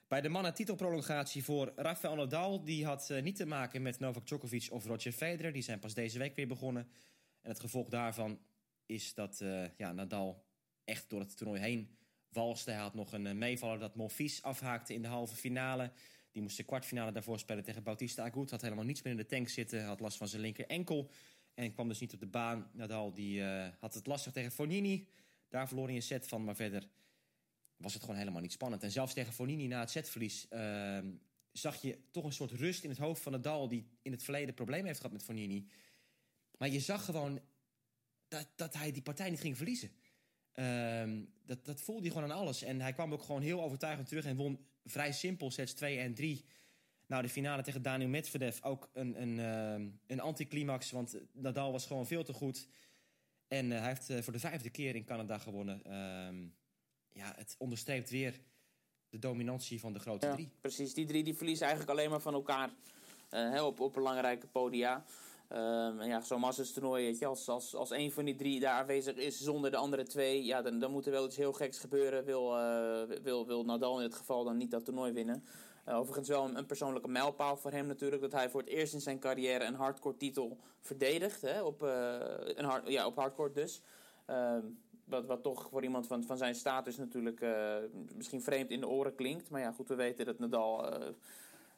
Bij 0.09 0.21
de 0.21 0.29
mannen 0.29 0.55
titelprolongatie 0.55 1.45
voor 1.45 1.73
Rafael 1.77 2.15
Nadal. 2.15 2.65
Die 2.65 2.85
had 2.85 3.13
niet 3.23 3.37
te 3.37 3.47
maken 3.47 3.83
met 3.83 3.99
Novak 3.99 4.27
Djokovic 4.27 4.69
of 4.71 4.87
Roger 4.87 5.13
Federer. 5.13 5.53
Die 5.53 5.63
zijn 5.63 5.79
pas 5.79 5.95
deze 5.95 6.19
week 6.19 6.37
weer 6.37 6.49
begonnen. 6.49 6.89
En 7.41 7.51
het 7.51 7.61
gevolg 7.61 7.89
daarvan 7.89 8.39
is 8.87 9.15
dat 9.15 9.45
ja, 9.77 9.93
Nadal 9.93 10.45
echt 10.85 11.11
door 11.11 11.21
het 11.21 11.37
toernooi 11.37 11.61
heen 11.61 11.97
walste. 12.29 12.71
Hij 12.71 12.81
had 12.81 12.95
nog 12.95 13.13
een 13.13 13.39
meevaller 13.39 13.79
dat 13.79 13.95
Monfils 13.95 14.43
afhaakte 14.43 14.95
in 14.95 15.03
de 15.03 15.09
halve 15.09 15.37
finale. 15.37 15.91
Die 16.35 16.43
moest 16.43 16.57
de 16.57 16.63
kwartfinale 16.63 17.13
daarvoor 17.13 17.39
spelen 17.39 17.65
tegen 17.65 17.83
Bautista 17.83 18.25
Agut. 18.25 18.51
Had 18.51 18.63
helemaal 18.63 18.85
niets 18.85 19.03
meer 19.03 19.13
in 19.13 19.19
de 19.19 19.27
tank 19.27 19.49
zitten. 19.49 19.85
Had 19.85 20.01
last 20.01 20.17
van 20.17 20.29
zijn 20.29 20.43
linker 20.43 20.67
enkel. 20.67 21.11
En 21.55 21.73
kwam 21.73 21.89
dus 21.89 22.01
niet 22.01 22.13
op 22.13 22.21
de 22.21 22.27
baan. 22.27 22.71
Nadal 22.73 23.13
die, 23.13 23.41
uh, 23.41 23.67
had 23.79 23.95
het 23.95 24.07
lastig 24.07 24.33
tegen 24.33 24.53
Fonini. 24.53 25.07
Daar 25.49 25.69
verloor 25.69 25.87
hij 25.87 25.97
een 25.97 26.03
set 26.03 26.29
van. 26.29 26.45
Maar 26.45 26.57
verder 26.57 26.89
was 27.77 27.93
het 27.93 28.03
gewoon 28.03 28.19
helemaal 28.19 28.41
niet 28.41 28.53
spannend. 28.53 28.83
En 28.83 28.91
zelfs 28.91 29.15
tegen 29.15 29.33
Fonini 29.33 29.67
na 29.67 29.81
het 29.81 29.91
setverlies... 29.91 30.47
Uh, 30.51 30.99
zag 31.53 31.83
je 31.83 31.99
toch 32.11 32.25
een 32.25 32.33
soort 32.33 32.51
rust 32.51 32.85
in 32.85 32.91
het 32.91 32.99
hoofd 32.99 33.23
van 33.23 33.33
Nadal... 33.33 33.69
die 33.69 33.89
in 34.03 34.13
het 34.13 34.23
verleden 34.23 34.55
problemen 34.55 34.87
heeft 34.87 35.01
gehad 35.01 35.13
met 35.13 35.25
Fonini. 35.25 35.67
Maar 36.57 36.69
je 36.69 36.81
zag 36.81 37.05
gewoon 37.05 37.41
dat, 38.29 38.49
dat 38.57 38.75
hij 38.75 38.93
die 38.93 39.03
partij 39.03 39.31
niet 39.31 39.41
ging 39.41 39.57
verliezen. 39.57 39.91
Uh, 40.55 41.23
dat, 41.45 41.65
dat 41.65 41.81
voelde 41.81 42.03
hij 42.03 42.11
gewoon 42.11 42.31
aan 42.31 42.39
alles. 42.39 42.63
En 42.63 42.81
hij 42.81 42.93
kwam 42.93 43.13
ook 43.13 43.23
gewoon 43.23 43.43
heel 43.43 43.63
overtuigend 43.63 44.09
terug 44.09 44.25
en 44.25 44.37
won 44.37 44.67
vrij 44.85 45.13
simpel 45.13 45.51
sets 45.51 45.73
2 45.73 45.99
en 45.99 46.15
3. 46.15 46.45
Nou, 47.07 47.23
de 47.23 47.29
finale 47.29 47.63
tegen 47.63 47.83
Daniel 47.83 48.09
Medvedev 48.09 48.63
ook 48.63 48.91
een, 48.93 49.23
een, 49.23 49.39
uh, 49.39 49.91
een 50.07 50.21
anticlimax. 50.21 50.91
Want 50.91 51.17
Nadal 51.33 51.73
was 51.73 51.87
gewoon 51.87 52.07
veel 52.07 52.25
te 52.25 52.33
goed. 52.33 52.69
En 53.49 53.71
uh, 53.71 53.79
hij 53.79 53.89
heeft 53.89 54.11
uh, 54.11 54.23
voor 54.23 54.33
de 54.33 54.39
vijfde 54.39 54.71
keer 54.71 54.95
in 54.95 55.05
Canada 55.05 55.39
gewonnen. 55.39 55.83
Uh, 55.87 56.49
ja, 57.13 57.33
het 57.37 57.55
onderstreept 57.59 58.11
weer 58.11 58.41
de 59.09 59.19
dominantie 59.19 59.81
van 59.81 59.93
de 59.93 59.99
grote 59.99 60.27
ja, 60.27 60.35
drie. 60.35 60.51
Precies, 60.61 60.95
die 60.95 61.07
drie 61.07 61.25
die 61.25 61.35
verliezen 61.35 61.67
eigenlijk 61.67 61.99
alleen 61.99 62.11
maar 62.11 62.21
van 62.21 62.35
elkaar 62.35 62.71
op, 63.63 63.81
op 63.81 63.93
belangrijke 63.93 64.47
podia. 64.47 65.05
En 65.55 66.07
ja, 66.07 66.21
zo'n 66.21 66.41
Masters 66.41 66.73
toernooi, 66.73 67.05
weet 67.05 67.19
je, 67.19 67.27
als, 67.27 67.49
als, 67.49 67.75
als 67.75 67.91
een 67.91 68.13
van 68.13 68.25
die 68.25 68.35
drie 68.35 68.61
daar 68.61 68.73
aanwezig 68.73 69.17
is 69.17 69.41
zonder 69.41 69.71
de 69.71 69.77
andere 69.77 70.03
twee, 70.03 70.45
ja, 70.45 70.63
dan, 70.63 70.79
dan 70.79 70.91
moet 70.91 71.07
er 71.07 71.13
wel 71.13 71.27
iets 71.27 71.37
heel 71.37 71.53
geks 71.53 71.79
gebeuren. 71.79 72.25
Wil, 72.25 72.59
uh, 72.59 73.03
wil, 73.23 73.47
wil 73.47 73.65
Nadal 73.65 73.99
in 73.99 74.05
het 74.05 74.15
geval 74.15 74.45
dan 74.45 74.57
niet 74.57 74.71
dat 74.71 74.85
toernooi 74.85 75.13
winnen. 75.13 75.45
Uh, 75.89 75.99
overigens 75.99 76.29
wel 76.29 76.45
een, 76.45 76.59
een, 76.59 76.67
persoonlijke 76.67 77.09
mijlpaal 77.09 77.57
voor 77.57 77.71
hem 77.71 77.87
natuurlijk, 77.87 78.23
dat 78.23 78.33
hij 78.33 78.51
voor 78.51 78.61
het 78.61 78.71
eerst 78.71 78.93
in 78.93 79.01
zijn 79.01 79.19
carrière 79.19 79.65
een 79.65 79.75
hardcore 79.75 80.17
titel 80.17 80.59
verdedigt. 80.81 81.43
Hè, 81.43 81.63
op, 81.63 81.83
uh, 81.83 82.17
een 82.45 82.65
hard, 82.65 82.89
ja, 82.89 83.07
op 83.07 83.17
hardcore 83.17 83.53
dus. 83.53 83.83
Um, 84.27 84.79
wat, 85.05 85.27
wat 85.27 85.43
toch 85.43 85.69
voor 85.71 85.83
iemand 85.83 86.07
van, 86.07 86.25
van 86.25 86.37
zijn 86.37 86.55
status 86.55 86.97
natuurlijk 86.97 87.47
misschien 88.15 88.43
vreemd 88.43 88.71
in 88.71 88.81
de 88.81 88.89
oren 88.89 89.15
klinkt. 89.15 89.51
Maar 89.51 89.61
ja, 89.61 89.73
goed, 89.73 89.89
we 89.89 89.95
weten 89.95 90.27
dat 90.27 90.39
Nadal 90.39 90.89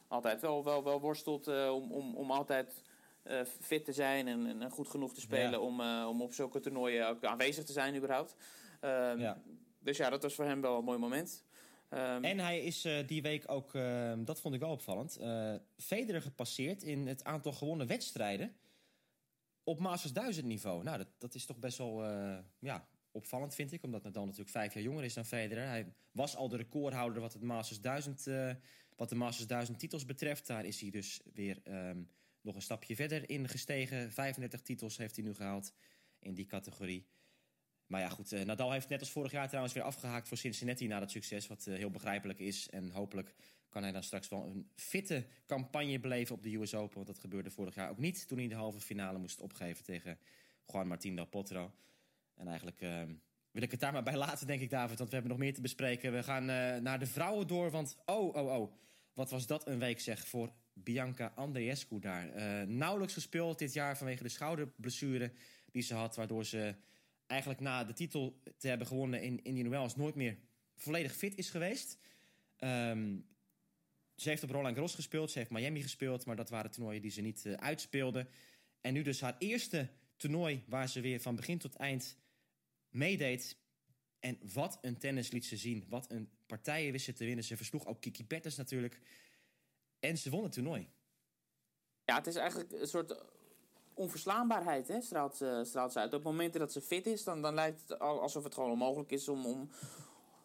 altijd 0.07 0.41
wel, 0.41 0.63
wel, 0.63 0.83
wel 0.83 1.01
worstelt 1.01 1.47
om, 1.47 1.91
om, 1.91 2.15
om 2.15 2.31
altijd 2.31 2.83
uh, 3.29 3.41
fit 3.61 3.85
te 3.85 3.93
zijn 3.93 4.27
en, 4.27 4.61
en, 4.61 4.69
goed 4.69 4.87
genoeg 4.87 5.13
te 5.13 5.21
spelen 5.21 5.51
ja. 5.51 5.59
om, 5.59 5.81
uh, 5.81 6.05
om 6.09 6.21
op 6.21 6.33
zulke 6.33 6.59
toernooien 6.59 7.07
ook 7.07 7.23
aanwezig 7.23 7.63
te 7.63 7.71
zijn 7.71 7.95
überhaupt. 7.95 8.35
Um, 8.81 9.19
ja. 9.19 9.41
Dus 9.79 9.97
ja, 9.97 10.09
dat 10.09 10.21
was 10.21 10.33
voor 10.33 10.45
hem 10.45 10.61
wel 10.61 10.77
een 10.77 10.83
mooi 10.83 10.97
moment. 10.97 11.45
Um, 11.89 12.23
en 12.23 12.39
hij 12.39 12.63
is 12.63 12.85
uh, 12.85 13.07
die 13.07 13.21
week 13.21 13.43
ook, 13.51 13.71
dat 14.17 14.39
vond 14.39 14.53
ik 14.53 14.59
wel 14.59 14.71
opvallend, 14.71 15.19
Federer 15.77 16.21
gepasseerd 16.21 16.83
in 16.83 17.07
het 17.07 17.23
aantal 17.23 17.51
gewonnen 17.51 17.87
wedstrijden 17.87 18.55
op 19.63 19.79
Masters 19.79 20.13
1000 20.13 20.45
niveau. 20.45 20.83
Nou, 20.83 20.97
dat, 20.97 21.07
dat 21.17 21.35
is 21.35 21.45
toch 21.45 21.57
best 21.57 21.77
wel 21.77 22.03
ja, 22.59 22.87
opvallend, 23.17 23.55
vind 23.55 23.71
ik. 23.71 23.83
Omdat 23.83 24.03
Nadal 24.03 24.23
natuurlijk 24.23 24.51
vijf 24.51 24.73
jaar 24.73 24.83
jonger 24.83 25.03
is 25.03 25.13
dan 25.13 25.25
Federer. 25.25 25.67
Hij 25.67 25.93
was 26.11 26.35
al 26.35 26.49
de 26.49 26.57
recordhouder 26.57 27.21
wat, 27.21 27.33
het 27.33 27.41
Masters 27.41 27.81
1000, 27.81 28.25
uh, 28.27 28.51
wat 28.95 29.09
de 29.09 29.15
Masters 29.15 29.47
1000 29.47 29.79
titels 29.79 30.05
betreft. 30.05 30.47
Daar 30.47 30.65
is 30.65 30.81
hij 30.81 30.89
dus 30.89 31.21
weer 31.33 31.61
um, 31.63 32.09
nog 32.41 32.55
een 32.55 32.61
stapje 32.61 32.95
verder 32.95 33.29
in 33.29 33.47
gestegen. 33.47 34.11
35 34.11 34.61
titels 34.61 34.97
heeft 34.97 35.15
hij 35.15 35.25
nu 35.25 35.33
gehaald 35.33 35.73
in 36.19 36.33
die 36.33 36.45
categorie. 36.45 37.07
Maar 37.87 38.01
ja, 38.01 38.09
goed. 38.09 38.33
Uh, 38.33 38.43
Nadal 38.43 38.71
heeft 38.71 38.89
net 38.89 38.99
als 38.99 39.11
vorig 39.11 39.31
jaar 39.31 39.47
trouwens 39.47 39.73
weer 39.73 39.83
afgehaakt 39.83 40.27
voor 40.27 40.37
Cincinnati 40.37 40.87
na 40.87 40.99
dat 40.99 41.11
succes. 41.11 41.47
Wat 41.47 41.65
uh, 41.67 41.75
heel 41.75 41.89
begrijpelijk 41.89 42.39
is. 42.39 42.69
En 42.69 42.91
hopelijk 42.91 43.35
kan 43.69 43.83
hij 43.83 43.91
dan 43.91 44.03
straks 44.03 44.27
wel 44.27 44.45
een 44.45 44.69
fitte 44.75 45.25
campagne 45.45 45.99
beleven 45.99 46.35
op 46.35 46.43
de 46.43 46.55
US 46.55 46.73
Open. 46.73 46.95
Want 46.95 47.07
dat 47.07 47.19
gebeurde 47.19 47.49
vorig 47.49 47.75
jaar 47.75 47.89
ook 47.89 47.97
niet. 47.97 48.27
Toen 48.27 48.37
hij 48.37 48.47
de 48.47 48.55
halve 48.55 48.79
finale 48.79 49.17
moest 49.17 49.39
opgeven 49.39 49.83
tegen 49.83 50.19
Juan 50.65 50.87
Martín 50.87 51.15
del 51.15 51.25
Potro. 51.25 51.73
En 52.35 52.47
eigenlijk 52.47 52.81
uh, 52.81 53.01
wil 53.51 53.61
ik 53.61 53.71
het 53.71 53.79
daar 53.79 53.93
maar 53.93 54.03
bij 54.03 54.17
laten, 54.17 54.47
denk 54.47 54.61
ik, 54.61 54.69
David. 54.69 54.97
Want 54.97 55.09
we 55.09 55.15
hebben 55.15 55.31
nog 55.33 55.43
meer 55.43 55.53
te 55.53 55.61
bespreken. 55.61 56.13
We 56.13 56.23
gaan 56.23 56.45
naar 56.83 56.99
de 56.99 57.05
vrouwen 57.05 57.47
door, 57.47 57.71
want 57.71 57.97
oh, 58.05 58.35
oh, 58.35 58.59
oh. 58.59 58.73
Wat 59.13 59.29
was 59.29 59.47
dat 59.47 59.67
een 59.67 59.79
week, 59.79 59.99
zeg, 59.99 60.27
voor 60.27 60.51
Bianca 60.83 61.31
Andreescu 61.35 61.99
daar. 61.99 62.35
Uh, 62.35 62.67
nauwelijks 62.67 63.13
gespeeld 63.13 63.59
dit 63.59 63.73
jaar 63.73 63.97
vanwege 63.97 64.23
de 64.23 64.29
schouderblessure 64.29 65.31
die 65.71 65.81
ze 65.81 65.93
had. 65.93 66.15
Waardoor 66.15 66.45
ze 66.45 66.75
eigenlijk 67.27 67.59
na 67.59 67.83
de 67.83 67.93
titel 67.93 68.41
te 68.57 68.67
hebben 68.67 68.87
gewonnen 68.87 69.21
in 69.21 69.43
Indian 69.43 69.69
Wells... 69.69 69.95
nooit 69.95 70.15
meer 70.15 70.37
volledig 70.75 71.15
fit 71.15 71.35
is 71.35 71.49
geweest. 71.49 71.97
Um, 72.59 73.25
ze 74.15 74.29
heeft 74.29 74.43
op 74.43 74.49
Roland 74.49 74.73
Garros 74.73 74.95
gespeeld, 74.95 75.31
ze 75.31 75.37
heeft 75.37 75.51
Miami 75.51 75.81
gespeeld... 75.81 76.25
maar 76.25 76.35
dat 76.35 76.49
waren 76.49 76.71
toernooien 76.71 77.01
die 77.01 77.11
ze 77.11 77.21
niet 77.21 77.45
uh, 77.45 77.53
uitspeelde. 77.53 78.27
En 78.81 78.93
nu 78.93 79.01
dus 79.01 79.21
haar 79.21 79.35
eerste 79.39 79.89
toernooi 80.17 80.63
waar 80.67 80.89
ze 80.89 81.01
weer 81.01 81.21
van 81.21 81.35
begin 81.35 81.57
tot 81.57 81.75
eind 81.75 82.17
meedeed. 82.89 83.57
En 84.19 84.39
wat 84.53 84.77
een 84.81 84.97
tennis 84.97 85.31
liet 85.31 85.45
ze 85.45 85.57
zien. 85.57 85.85
Wat 85.89 86.11
een 86.11 86.29
partijen 86.45 86.91
wist 86.91 87.05
ze 87.05 87.13
te 87.13 87.25
winnen. 87.25 87.43
Ze 87.43 87.57
versloeg 87.57 87.85
ook 87.85 88.01
Kiki 88.01 88.25
Bertens 88.25 88.55
natuurlijk. 88.55 88.99
En 89.99 90.17
ze 90.17 90.29
won 90.29 90.43
het 90.43 90.51
toernooi. 90.51 90.89
Ja, 92.03 92.15
het 92.15 92.27
is 92.27 92.35
eigenlijk 92.35 92.71
een 92.71 92.87
soort 92.87 93.15
onverslaanbaarheid, 93.93 94.87
hè, 94.87 95.01
straalt, 95.01 95.35
ze, 95.35 95.89
uit. 95.93 96.13
Op 96.13 96.23
momenten 96.23 96.59
dat 96.59 96.71
ze 96.71 96.81
fit 96.81 97.05
is, 97.05 97.23
dan, 97.23 97.41
dan 97.41 97.53
lijkt 97.53 97.81
het 97.87 97.99
alsof 97.99 98.43
het 98.43 98.53
gewoon 98.53 98.71
onmogelijk 98.71 99.11
is 99.11 99.27
om, 99.29 99.45
om, 99.45 99.69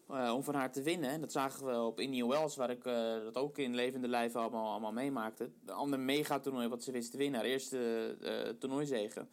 om 0.07 0.43
van 0.43 0.55
haar 0.55 0.73
te 0.73 0.83
winnen. 0.83 1.21
Dat 1.21 1.33
zagen 1.33 1.67
we 1.67 1.81
op 1.81 2.01
Indian 2.01 2.29
Wells, 2.29 2.57
waar 2.57 2.71
ik 2.71 2.85
uh, 2.85 2.95
dat 3.23 3.37
ook 3.37 3.59
in 3.59 3.75
levende 3.75 4.09
lijven 4.09 4.41
allemaal, 4.41 4.71
allemaal 4.71 4.93
meemaakte. 4.93 5.51
Een 5.67 5.75
ander 5.75 6.01
megatoernooi 6.01 6.69
wat 6.69 6.83
ze 6.83 6.93
wist 6.93 7.11
te 7.11 7.17
winnen. 7.17 7.41
Haar 7.41 7.49
eerste 7.49 8.17
uh, 8.21 8.49
toernooizegen. 8.59 9.29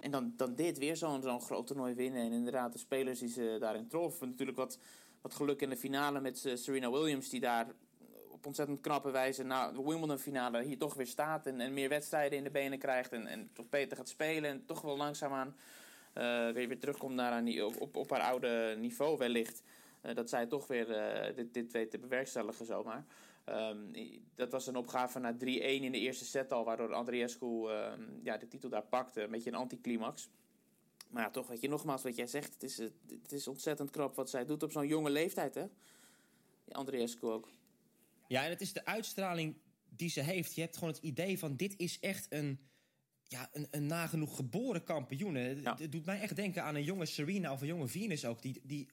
En 0.00 0.10
dan, 0.10 0.32
dan 0.36 0.54
dit 0.54 0.78
weer 0.78 0.96
zo'n 0.96 1.22
zo'n 1.22 1.40
groot 1.40 1.66
toernooi 1.66 1.94
winnen. 1.94 2.22
En 2.22 2.32
inderdaad, 2.32 2.72
de 2.72 2.78
spelers 2.78 3.18
die 3.18 3.28
ze 3.28 3.56
daarin 3.60 3.88
troffen. 3.88 4.28
Natuurlijk 4.28 4.58
wat, 4.58 4.78
wat 5.20 5.34
geluk 5.34 5.60
in 5.60 5.70
de 5.70 5.76
finale 5.76 6.20
met 6.20 6.50
Serena 6.54 6.90
Williams, 6.90 7.28
die 7.28 7.40
daar 7.40 7.74
ontzettend 8.46 8.80
knappe 8.80 9.10
wijze 9.10 9.42
na 9.42 9.72
de 9.72 9.82
Wimbledon-finale 9.82 10.62
hier 10.62 10.78
toch 10.78 10.94
weer 10.94 11.06
staat. 11.06 11.46
En, 11.46 11.60
en 11.60 11.72
meer 11.72 11.88
wedstrijden 11.88 12.38
in 12.38 12.44
de 12.44 12.50
benen 12.50 12.78
krijgt. 12.78 13.12
En, 13.12 13.26
en 13.26 13.50
toch 13.52 13.68
beter 13.68 13.96
gaat 13.96 14.08
spelen. 14.08 14.50
En 14.50 14.66
toch 14.66 14.80
wel 14.80 14.96
langzaamaan 14.96 15.54
uh, 16.14 16.50
weer, 16.50 16.68
weer 16.68 16.78
terugkomt 16.78 17.14
naar 17.14 17.32
haar, 17.32 17.64
op, 17.64 17.80
op, 17.80 17.96
op 17.96 18.10
haar 18.10 18.20
oude 18.20 18.76
niveau 18.78 19.18
wellicht. 19.18 19.62
Uh, 20.02 20.14
dat 20.14 20.28
zij 20.28 20.46
toch 20.46 20.66
weer 20.66 20.88
uh, 20.88 21.36
dit, 21.36 21.54
dit 21.54 21.72
weet 21.72 21.90
te 21.90 21.98
bewerkstelligen 21.98 22.66
zomaar. 22.66 23.04
Um, 23.48 23.90
dat 24.34 24.52
was 24.52 24.66
een 24.66 24.76
opgave 24.76 25.18
na 25.18 25.34
3-1 25.34 25.38
in 25.38 25.92
de 25.92 25.98
eerste 25.98 26.24
set 26.24 26.52
al, 26.52 26.64
waardoor 26.64 26.94
Andreescu 26.94 27.46
um, 27.46 28.20
ja, 28.22 28.36
de 28.36 28.48
titel 28.48 28.68
daar 28.68 28.82
pakte. 28.82 29.22
Een 29.22 29.30
beetje 29.30 29.50
een 29.50 29.56
anticlimax. 29.56 30.28
Maar 31.08 31.22
ja, 31.22 31.30
toch, 31.30 31.46
weet 31.46 31.60
je, 31.60 31.68
nogmaals 31.68 32.02
wat 32.02 32.16
jij 32.16 32.26
zegt. 32.26 32.52
Het 32.52 32.62
is, 32.62 32.78
het 32.78 33.32
is 33.32 33.48
ontzettend 33.48 33.90
knap 33.90 34.14
wat 34.14 34.30
zij 34.30 34.44
doet 34.44 34.62
op 34.62 34.72
zo'n 34.72 34.86
jonge 34.86 35.10
leeftijd, 35.10 35.54
hè? 35.54 35.64
Andreescu 36.68 37.26
ook. 37.26 37.48
Ja, 38.34 38.44
en 38.44 38.50
het 38.50 38.60
is 38.60 38.72
de 38.72 38.84
uitstraling 38.84 39.56
die 39.88 40.08
ze 40.08 40.20
heeft. 40.20 40.54
Je 40.54 40.60
hebt 40.60 40.76
gewoon 40.76 40.94
het 40.94 41.02
idee 41.02 41.38
van 41.38 41.56
dit 41.56 41.74
is 41.76 42.00
echt 42.00 42.26
een, 42.28 42.60
ja, 43.22 43.48
een, 43.52 43.66
een 43.70 43.86
nagenoeg 43.86 44.36
geboren 44.36 44.84
kampioen. 44.84 45.60
Ja. 45.60 45.76
Het 45.78 45.92
doet 45.92 46.04
mij 46.04 46.20
echt 46.20 46.36
denken 46.36 46.62
aan 46.62 46.74
een 46.74 46.84
jonge 46.84 47.06
Serena 47.06 47.52
of 47.52 47.60
een 47.60 47.66
jonge 47.66 47.88
Venus 47.88 48.24
ook. 48.24 48.42
Die, 48.42 48.60
die 48.62 48.88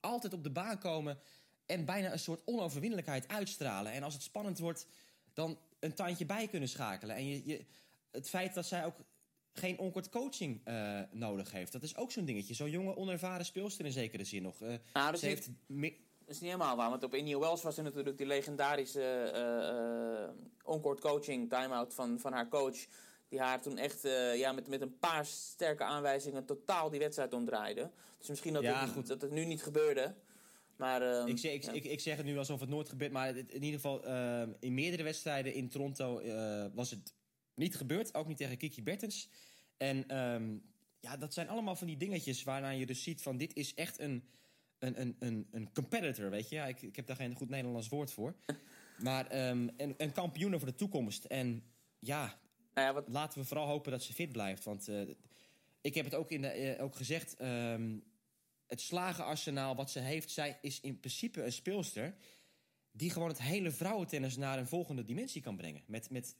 altijd 0.00 0.32
op 0.32 0.42
de 0.42 0.50
baan 0.50 0.78
komen 0.78 1.18
en 1.66 1.84
bijna 1.84 2.12
een 2.12 2.18
soort 2.18 2.40
onoverwinnelijkheid 2.44 3.28
uitstralen. 3.28 3.92
En 3.92 4.02
als 4.02 4.14
het 4.14 4.22
spannend 4.22 4.58
wordt, 4.58 4.86
dan 5.32 5.58
een 5.80 5.94
tandje 5.94 6.26
bij 6.26 6.48
kunnen 6.48 6.68
schakelen. 6.68 7.16
En 7.16 7.28
je, 7.28 7.42
je, 7.44 7.64
het 8.10 8.28
feit 8.28 8.54
dat 8.54 8.66
zij 8.66 8.84
ook 8.84 8.96
geen 9.52 9.78
onkort 9.78 10.08
coaching 10.08 10.68
uh, 10.68 11.00
nodig 11.10 11.52
heeft. 11.52 11.72
Dat 11.72 11.82
is 11.82 11.96
ook 11.96 12.10
zo'n 12.10 12.24
dingetje. 12.24 12.54
Zo'n 12.54 12.70
jonge, 12.70 12.96
onervaren 12.96 13.44
speelster 13.44 13.84
in 13.84 13.92
zekere 13.92 14.24
zin 14.24 14.42
nog. 14.42 14.60
Uh, 14.62 14.74
dat 14.92 15.18
ze 15.18 15.26
heeft 15.26 15.50
dat 16.26 16.34
is 16.34 16.40
niet 16.40 16.50
helemaal 16.50 16.76
waar, 16.76 16.90
want 16.90 17.02
op 17.02 17.14
Indian 17.14 17.40
Wells 17.40 17.62
was 17.62 17.76
er 17.76 17.82
natuurlijk 17.82 18.18
die 18.18 18.26
legendarische 18.26 19.32
uh, 19.34 20.44
onkort 20.62 21.00
coaching 21.00 21.48
time-out 21.48 21.94
van, 21.94 22.20
van 22.20 22.32
haar 22.32 22.48
coach. 22.48 22.86
Die 23.28 23.40
haar 23.40 23.62
toen 23.62 23.78
echt 23.78 24.02
ja, 24.34 24.52
met, 24.52 24.68
met 24.68 24.80
een 24.80 24.98
paar 24.98 25.26
sterke 25.26 25.84
aanwijzingen 25.84 26.44
totaal 26.44 26.90
die 26.90 27.00
wedstrijd 27.00 27.32
omdraaide. 27.32 27.90
Dus 28.18 28.28
misschien 28.28 28.52
dat, 28.52 28.62
ja, 28.62 28.88
het, 28.94 29.06
dat 29.06 29.20
het 29.20 29.30
nu 29.30 29.44
niet 29.44 29.62
gebeurde. 29.62 30.14
Maar, 30.76 31.02
uh, 31.02 31.26
ik, 31.26 31.38
zeg, 31.38 31.52
ik, 31.52 31.64
ik, 31.64 31.84
ik, 31.84 32.00
zeg 32.00 32.16
het 32.16 32.26
nu 32.26 32.38
alsof 32.38 32.60
het 32.60 32.68
nooit 32.68 32.88
gebeurt. 32.88 33.12
Maar 33.12 33.36
in 33.36 33.62
ieder 33.62 33.80
geval, 33.80 34.06
uh, 34.06 34.42
in 34.60 34.74
meerdere 34.74 35.02
wedstrijden 35.02 35.54
in 35.54 35.68
Toronto 35.68 36.20
uh, 36.20 36.66
was 36.74 36.90
het 36.90 37.14
niet 37.54 37.76
gebeurd. 37.76 38.14
Ook 38.14 38.26
niet 38.26 38.36
tegen 38.36 38.56
Kiki 38.56 38.82
Bertens. 38.82 39.28
En 39.76 40.18
um, 40.18 40.62
ja, 41.00 41.16
dat 41.16 41.34
zijn 41.34 41.48
allemaal 41.48 41.76
van 41.76 41.86
die 41.86 41.96
dingetjes 41.96 42.42
waarna 42.42 42.70
je 42.70 42.86
dus 42.86 43.02
ziet 43.02 43.22
van 43.22 43.36
dit 43.36 43.56
is 43.56 43.74
echt 43.74 43.98
een, 43.98 44.24
een, 44.86 45.00
een, 45.00 45.16
een, 45.18 45.46
een 45.50 45.72
competitor, 45.72 46.30
weet 46.30 46.48
je. 46.48 46.54
Ja, 46.54 46.66
ik, 46.66 46.82
ik 46.82 46.96
heb 46.96 47.06
daar 47.06 47.16
geen 47.16 47.34
goed 47.34 47.48
Nederlands 47.48 47.88
woord 47.88 48.12
voor. 48.12 48.34
Maar 48.98 49.48
um, 49.48 49.70
een, 49.76 49.94
een 49.96 50.12
kampioen 50.12 50.58
voor 50.58 50.68
de 50.68 50.74
toekomst. 50.74 51.24
En 51.24 51.64
ja, 51.98 52.38
nou 52.74 52.86
ja 52.86 52.92
wat... 52.92 53.08
laten 53.08 53.40
we 53.40 53.46
vooral 53.46 53.66
hopen 53.66 53.92
dat 53.92 54.02
ze 54.02 54.12
fit 54.12 54.32
blijft. 54.32 54.64
Want 54.64 54.90
ik 55.80 55.94
heb 55.94 56.04
het 56.04 56.14
ook, 56.14 56.30
in 56.30 56.42
de, 56.42 56.76
ook 56.80 56.96
gezegd... 56.96 57.42
Um, 57.42 58.02
het 58.66 58.80
slagenarsenaal 58.80 59.74
wat 59.74 59.90
ze 59.90 59.98
heeft, 59.98 60.30
zij 60.30 60.58
is 60.60 60.80
in 60.80 61.00
principe 61.00 61.44
een 61.44 61.52
speelster 61.52 62.14
die 62.92 63.10
gewoon 63.10 63.28
het 63.28 63.42
hele 63.42 63.70
vrouwentennis 63.70 64.36
naar 64.36 64.58
een 64.58 64.66
volgende 64.66 65.04
dimensie 65.04 65.42
kan 65.42 65.56
brengen. 65.56 65.82
Met, 65.86 66.10
met 66.10 66.36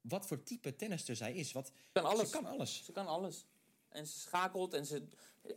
wat 0.00 0.26
voor 0.26 0.42
type 0.42 0.76
tennister 0.76 1.16
zij 1.16 1.34
is. 1.34 1.52
Wat, 1.52 1.72
kan 1.92 2.04
alles. 2.04 2.30
Ze 2.30 2.36
kan 2.36 2.46
alles. 2.46 2.84
Ze 2.84 2.92
kan 2.92 3.06
alles. 3.06 3.46
En 3.94 4.06
ze 4.06 4.18
schakelt 4.18 4.74
en 4.74 4.86
ze... 4.86 5.02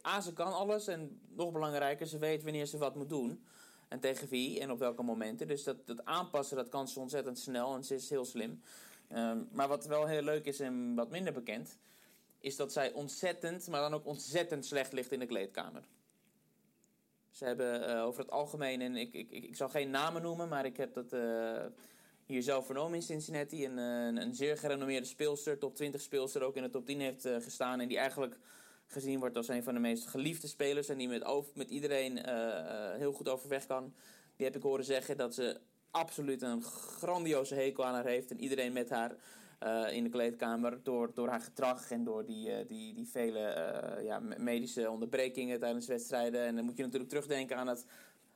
A, 0.07 0.21
ze 0.21 0.33
kan 0.33 0.53
alles 0.53 0.87
en 0.87 1.21
nog 1.29 1.51
belangrijker, 1.51 2.07
ze 2.07 2.17
weet 2.17 2.43
wanneer 2.43 2.65
ze 2.65 2.77
wat 2.77 2.95
moet 2.95 3.09
doen. 3.09 3.45
En 3.87 3.99
tegen 3.99 4.27
wie 4.27 4.59
en 4.59 4.71
op 4.71 4.79
welke 4.79 5.03
momenten. 5.03 5.47
Dus 5.47 5.63
dat, 5.63 5.87
dat 5.87 6.05
aanpassen, 6.05 6.57
dat 6.57 6.69
kan 6.69 6.87
ze 6.87 6.99
ontzettend 6.99 7.39
snel 7.39 7.75
en 7.75 7.83
ze 7.83 7.95
is 7.95 8.09
heel 8.09 8.25
slim. 8.25 8.61
Um, 9.11 9.47
maar 9.51 9.67
wat 9.67 9.85
wel 9.85 10.05
heel 10.05 10.21
leuk 10.21 10.45
is 10.45 10.59
en 10.59 10.95
wat 10.95 11.09
minder 11.09 11.33
bekend... 11.33 11.77
is 12.39 12.55
dat 12.55 12.71
zij 12.71 12.93
ontzettend, 12.93 13.67
maar 13.67 13.81
dan 13.81 13.93
ook 13.93 14.05
ontzettend 14.05 14.65
slecht 14.65 14.91
ligt 14.91 15.11
in 15.11 15.19
de 15.19 15.25
kleedkamer. 15.25 15.83
Ze 17.31 17.45
hebben 17.45 17.89
uh, 17.89 18.03
over 18.03 18.21
het 18.21 18.31
algemeen, 18.31 18.81
en 18.81 18.95
ik, 18.95 19.13
ik, 19.13 19.31
ik, 19.31 19.43
ik, 19.43 19.55
zal 19.55 19.69
geen 19.69 19.89
namen 19.89 20.21
noemen, 20.21 20.49
maar 20.49 20.65
ik 20.65 20.77
heb 20.77 20.93
dat 20.93 21.13
uh, 21.13 21.65
hier 22.27 22.43
zelf 22.43 22.65
vernomen 22.65 22.95
in 22.95 23.01
Cincinnati. 23.01 23.65
Een, 23.65 23.77
een, 23.77 24.21
een, 24.21 24.35
zeer 24.35 24.57
gerenommeerde 24.57 25.07
speelster, 25.07 25.57
top 25.57 25.75
20 25.75 26.01
speelster, 26.01 26.41
ook 26.41 26.55
in 26.55 26.63
de 26.63 26.69
top 26.69 26.85
10 26.85 26.99
heeft 26.99 27.25
uh, 27.25 27.35
gestaan. 27.35 27.79
En 27.79 27.87
die 27.87 27.97
eigenlijk 27.97 28.37
gezien 28.87 29.19
wordt 29.19 29.37
als 29.37 29.47
een 29.47 29.63
van 29.63 29.73
de 29.73 29.79
meest 29.79 30.07
geliefde 30.07 30.47
spelers. 30.47 30.89
En 30.89 30.97
die 30.97 31.07
met, 31.07 31.53
met 31.53 31.69
iedereen 31.69 32.19
heel 32.97 33.13
goed 33.13 33.29
overweg 33.29 33.65
kan. 33.65 33.93
Die 34.35 34.45
heb 34.45 34.55
ik 34.55 34.61
horen 34.61 34.85
zeggen 34.85 35.17
dat 35.17 35.33
ze 35.33 35.59
absoluut 35.91 36.41
een 36.41 36.63
grandioze 36.63 37.55
hekel 37.55 37.85
aan 37.85 37.93
haar 37.93 38.05
heeft. 38.05 38.31
En 38.31 38.39
iedereen 38.39 38.73
met 38.73 38.89
haar 38.89 39.15
in 39.91 40.03
de 40.03 40.09
kleedkamer 40.09 40.79
door, 40.83 41.11
door 41.13 41.27
haar 41.27 41.41
gedrag 41.41 41.91
en 41.91 42.03
door 42.03 42.25
die, 42.25 42.65
die, 42.65 42.93
die 42.93 43.07
vele 43.07 43.99
ja, 44.03 44.19
medische 44.19 44.89
onderbrekingen 44.89 45.59
tijdens 45.59 45.87
wedstrijden. 45.87 46.41
En 46.41 46.55
dan 46.55 46.65
moet 46.65 46.77
je 46.77 46.83
natuurlijk 46.83 47.09
terugdenken 47.09 47.57
aan 47.57 47.67
het, 47.67 47.85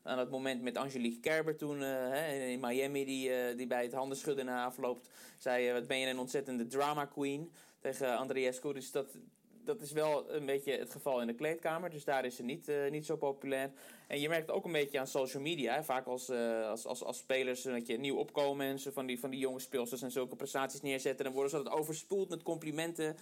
aan 0.03 0.19
het 0.19 0.29
moment 0.29 0.61
met 0.61 0.77
Angelique 0.77 1.19
Kerber 1.19 1.55
toen 1.55 1.79
hè, 1.79 2.33
in 2.33 2.59
Miami, 2.59 3.05
die, 3.05 3.55
die 3.55 3.67
bij 3.67 3.83
het 3.83 3.93
handenschudden 3.93 4.45
na 4.45 4.65
afloopt, 4.65 5.09
zei: 5.37 5.73
Wat 5.73 5.87
ben 5.87 5.97
je 5.97 6.07
een 6.07 6.19
ontzettende 6.19 6.67
drama 6.67 7.05
queen 7.05 7.51
tegen 7.81 8.17
Andreescu. 8.17 8.73
Dus 8.73 8.91
dat, 8.91 9.17
dat 9.63 9.81
is 9.81 9.91
wel 9.91 10.33
een 10.33 10.45
beetje 10.45 10.77
het 10.77 10.91
geval 10.91 11.21
in 11.21 11.27
de 11.27 11.33
kleedkamer. 11.33 11.89
Dus 11.89 12.03
daar 12.03 12.25
is 12.25 12.35
ze 12.35 12.43
niet, 12.43 12.71
niet 12.89 13.05
zo 13.05 13.15
populair. 13.15 13.71
En 14.07 14.19
je 14.19 14.29
merkt 14.29 14.51
ook 14.51 14.65
een 14.65 14.71
beetje 14.71 14.99
aan 14.99 15.07
social 15.07 15.43
media. 15.43 15.73
Hè. 15.73 15.83
Vaak 15.83 16.05
als, 16.05 16.29
als, 16.29 16.85
als, 16.85 17.03
als 17.03 17.17
spelers 17.17 17.61
dat 17.61 17.87
je 17.87 17.99
nieuw 17.99 18.17
opkomen 18.17 18.65
en 18.65 18.79
ze 18.79 18.91
van 18.91 19.05
die, 19.05 19.19
van 19.19 19.29
die 19.29 19.39
jonge 19.39 19.59
speelsters 19.59 20.01
en 20.01 20.11
zulke 20.11 20.35
prestaties 20.35 20.81
neerzetten. 20.81 21.25
Dan 21.25 21.33
worden 21.33 21.51
ze 21.51 21.57
altijd 21.57 21.75
overspoeld 21.75 22.29
met 22.29 22.43
complimenten. 22.43 23.15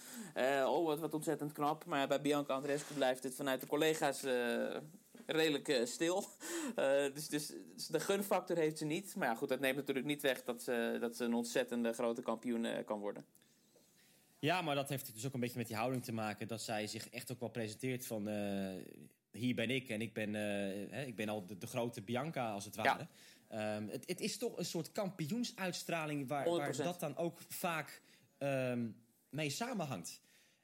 Oh, 0.65 0.86
wat, 0.86 1.00
wat 1.00 1.13
ontzettend 1.13 1.52
knap. 1.52 1.86
Maar 1.86 2.08
bij 2.08 2.22
Bianca 2.22 2.54
Andreescu 2.54 2.94
blijft 2.94 3.24
het 3.24 3.36
vanuit 3.36 3.62
de 3.62 3.68
collega's 3.68 4.24
redelijk 5.32 5.82
stil. 5.88 6.26
dus, 7.13 7.28
dus, 7.28 7.54
dus, 7.76 7.88
de 7.88 8.00
gunfactor 8.00 8.58
heeft 8.58 8.78
ze 8.78 8.86
niet. 8.86 9.15
Maar 9.15 9.28
ja, 9.28 9.36
goed, 9.36 9.50
dat 9.50 9.60
neemt 9.60 9.76
natuurlijk 9.76 10.06
niet 10.06 10.22
weg 10.22 10.44
dat 10.44 10.63
ze, 10.63 10.98
dat 11.00 11.15
ze 11.15 11.24
een 11.24 11.34
ontzettende 11.34 11.94
grote 11.94 12.22
kampioen 12.22 12.84
kan 12.86 13.00
worden. 13.00 13.26
Ja, 14.39 14.62
maar 14.62 14.76
dat 14.76 14.89
heeft 14.89 15.13
dus 15.13 15.26
ook 15.26 15.34
een 15.34 15.39
beetje 15.39 15.58
met 15.58 15.68
die 15.68 15.76
houding 15.76 16.04
te 16.04 16.12
maken. 16.12 16.48
Dat 16.48 16.62
zij 16.62 16.88
zich 16.88 17.10
echt 17.10 17.32
ook 17.32 17.39
wel 17.39 17.50
presenteert 17.50 18.06
van... 18.06 18.30
Uh, 18.30 18.84
hier 19.32 19.56
ben 19.56 19.70
ik 19.70 19.89
en 19.89 20.02
ik 20.02 20.13
ben, 20.13 20.34
uh, 20.34 21.08
ik 21.08 21.15
ben 21.15 21.30
al 21.30 21.46
de, 21.46 21.58
de, 21.58 21.68
grote 21.68 22.02
Bianca, 22.02 22.52
als 22.52 22.65
het 22.65 22.76
ware. 22.76 23.08
Ja. 23.50 23.76
Um, 23.76 23.89
het, 23.89 24.04
het, 24.08 24.20
is 24.20 24.38
toch 24.38 24.58
een 24.58 24.65
soort 24.65 24.92
kampioensuitstraling... 24.92 26.28
waar, 26.28 26.50
waar 26.50 26.76
dat 26.76 27.00
dan 27.00 27.18
ook 27.18 27.42
vaak 27.48 28.02
um, 28.38 28.96
mee 29.30 29.50
samenhangt. 29.50 30.22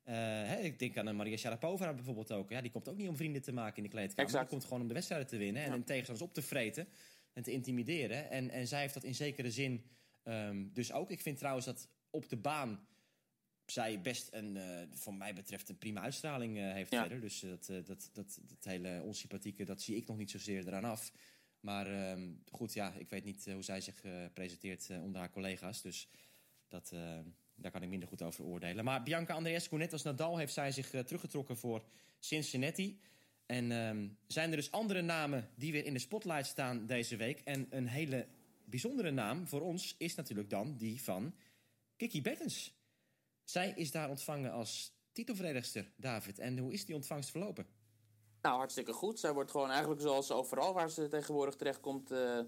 Uh, 0.08 0.13
hè, 0.15 0.56
ik 0.58 0.80
denk 0.80 0.98
aan 0.98 1.15
Maria 1.15 1.38
Sharapova 1.38 1.94
bijvoorbeeld 1.94 2.32
ook. 2.32 2.50
Ja, 2.50 2.62
die 2.62 2.72
komt 2.72 2.89
ook 2.89 2.98
niet 2.98 3.08
om 3.08 3.15
vrienden 3.15 3.41
te 3.41 3.52
maken 3.52 3.78
in 3.78 3.84
de 3.84 3.89
kleedkamer. 3.89 4.32
Die 4.32 4.46
komt 4.46 4.63
gewoon 4.63 4.82
om 4.82 4.88
de 4.88 4.94
wedstrijden 4.94 5.28
te 5.28 5.38
winnen... 5.38 5.63
en 5.63 5.72
Ja. 5.72 5.78
de 5.78 5.84
tegenstanders 5.84 6.28
op 6.30 6.34
te 6.34 6.41
vreten 6.41 6.88
en 7.34 7.44
te 7.44 7.52
intimideren. 7.52 8.30
En, 8.30 8.50
en 8.50 8.68
zij 8.68 8.82
heeft 8.82 8.94
dat 8.94 9.04
in 9.04 9.15
zekere 9.15 9.52
zin 9.52 9.84
um, 10.24 10.74
dus 10.74 10.91
ook. 10.91 11.12
Ik 11.12 11.22
vind 11.22 11.38
trouwens 11.38 11.65
dat 11.65 11.89
op 12.10 12.30
de 12.30 12.38
baan 12.38 12.88
zij 13.65 14.02
best 14.02 14.28
een, 14.34 14.56
uh, 14.56 14.82
voor 14.91 15.13
mij 15.13 15.34
betreft, 15.34 15.70
een 15.70 15.78
prima 15.78 16.02
uitstraling 16.02 16.58
uh, 16.58 16.74
heeft 16.74 16.91
Ja. 16.91 17.00
verder. 17.00 17.22
Dus 17.22 17.44
uh, 17.44 17.50
dat, 17.52 17.65
dat, 17.86 18.10
dat, 18.13 18.39
dat 18.44 18.63
hele 18.63 19.02
onsympathieke, 19.04 19.63
dat 19.65 19.82
zie 19.82 19.96
ik 19.96 20.08
nog 20.08 20.18
niet 20.18 20.32
zozeer 20.32 20.68
eraan 20.68 20.84
af. 20.86 21.12
Maar 21.60 21.88
ehm, 21.88 22.34
goed, 22.52 22.74
ja, 22.74 22.94
ik 22.94 23.10
weet 23.10 23.24
niet 23.24 23.48
eh, 23.48 23.54
hoe 23.54 23.63
zij 23.63 23.82
zich 23.82 24.04
eh, 24.04 24.26
presenteert 24.34 24.89
eh, 24.89 25.04
onder 25.04 25.20
haar 25.20 25.30
collega's. 25.32 25.82
Dus 25.82 26.08
dat, 26.68 26.91
eh, 26.91 27.20
daar 27.56 27.72
kan 27.72 27.82
ik 27.82 27.89
minder 27.89 28.08
goed 28.08 28.22
over 28.22 28.46
oordelen. 28.46 28.86
Maar 28.86 29.04
Bianca 29.04 29.34
Andreescu, 29.34 29.78
net 29.78 29.94
als 29.94 30.04
Nadal, 30.04 30.38
heeft 30.38 30.54
zij 30.54 30.72
zich 30.72 30.94
eh, 30.94 31.02
teruggetrokken 31.02 31.58
voor 31.58 31.84
Cincinnati. 32.20 33.00
En 33.46 33.72
ehm, 33.72 34.08
zijn 34.28 34.50
er 34.50 34.56
dus 34.56 34.72
andere 34.72 35.02
namen 35.02 35.50
die 35.56 35.72
weer 35.72 35.86
in 35.86 35.94
de 35.94 36.00
spotlight 36.00 36.46
staan 36.46 36.86
deze 36.86 37.15
week. 37.15 37.39
En 37.39 37.68
een 37.70 37.88
hele 37.88 38.28
bijzondere 38.65 39.12
naam 39.12 39.48
voor 39.48 39.62
ons 39.62 39.96
is 39.98 40.15
natuurlijk 40.15 40.50
dan 40.50 40.78
die 40.78 41.04
van 41.04 41.36
Kiki 41.96 42.22
Bertens. 42.22 42.74
Zij 43.44 43.74
is 43.76 43.91
daar 43.91 44.10
ontvangen 44.10 44.52
als 44.52 44.94
titelverdedigster, 45.12 45.91
David. 45.98 46.39
En 46.39 46.58
hoe 46.58 46.74
is 46.74 46.86
die 46.86 46.96
ontvangst 46.96 47.32
verlopen? 47.32 47.68
Nou, 48.41 48.58
hartstikke 48.58 48.94
goed. 48.94 49.20
Zij 49.20 49.34
wordt 49.34 49.52
gewoon 49.52 49.70
eigenlijk 49.70 50.02
zoals 50.02 50.32
overal 50.32 50.74
waar 50.74 50.89
ze 50.89 51.08
tegenwoordig 51.08 51.56
terechtkomt... 51.56 52.12
eh, 52.12 52.39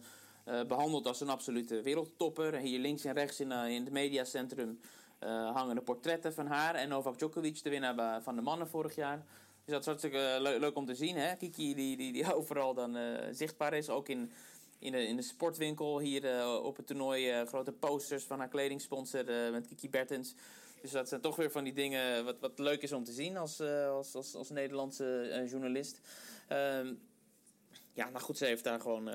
behandeld 0.68 1.08
als 1.08 1.22
een 1.22 1.30
absolute 1.30 1.82
wereldtopper. 1.82 2.54
Hier 2.56 2.80
links 2.80 3.04
en 3.06 3.14
rechts 3.14 3.40
in, 3.40 3.52
eh, 3.52 3.70
in 3.70 3.84
het 3.84 3.94
mediacentrum 3.94 4.80
eh, 5.20 5.52
hangen 5.56 5.76
de 5.76 5.82
portretten 5.82 6.34
van 6.34 6.48
haar. 6.48 6.76
En 6.76 6.90
Novak 6.90 7.18
Djokovic, 7.18 7.64
de 7.64 7.70
winnaar 7.70 8.22
van 8.24 8.36
de 8.36 8.42
mannen 8.42 8.68
vorig 8.68 8.96
jaar. 8.96 9.18
Dus 9.64 9.74
dat 9.74 9.80
is 9.80 9.86
hartstikke 9.86 10.38
leu- 10.42 10.60
leuk 10.60 10.76
om 10.76 10.86
te 10.86 10.96
zien. 10.96 11.16
Hè? 11.16 11.36
Kiki 11.36 11.76
die, 11.76 11.98
die, 11.98 12.14
die 12.14 12.34
overal 12.40 12.74
dan 12.74 12.96
eh, 12.98 13.28
zichtbaar 13.32 13.74
is. 13.74 13.90
Ook 13.90 14.10
in, 14.10 14.32
in, 14.80 14.92
de, 14.92 15.08
in 15.08 15.16
de 15.16 15.22
sportwinkel 15.22 16.00
hier 16.00 16.26
eh, 16.40 16.60
op 16.64 16.78
het 16.78 16.88
toernooi. 16.88 17.30
eh, 17.30 17.48
grote 17.48 17.72
posters 17.72 18.24
van 18.24 18.40
haar 18.40 18.48
kledingsponsor 18.50 19.30
eh, 19.30 19.52
met 19.52 19.68
Kiki 19.68 19.90
Bertens. 19.90 20.36
Dus 20.82 20.92
dat 20.92 21.08
zijn 21.08 21.22
toch 21.22 21.36
weer 21.36 21.52
van 21.52 21.64
die 21.64 21.74
dingen 21.74 22.26
wat, 22.26 22.40
wat 22.40 22.60
leuk 22.60 22.82
is 22.82 22.92
om 22.92 23.04
te 23.04 23.12
zien 23.12 23.38
als, 23.38 23.60
eh, 23.60 23.90
als, 23.90 24.16
als, 24.16 24.36
als 24.36 24.50
Nederlandse 24.50 25.22
eh, 25.22 25.50
journalist. 25.50 26.00
Ja, 27.98 28.10
nou 28.10 28.24
goed, 28.24 28.38
ze 28.38 28.46
heeft 28.46 28.64
daar 28.64 28.80
gewoon, 28.80 29.10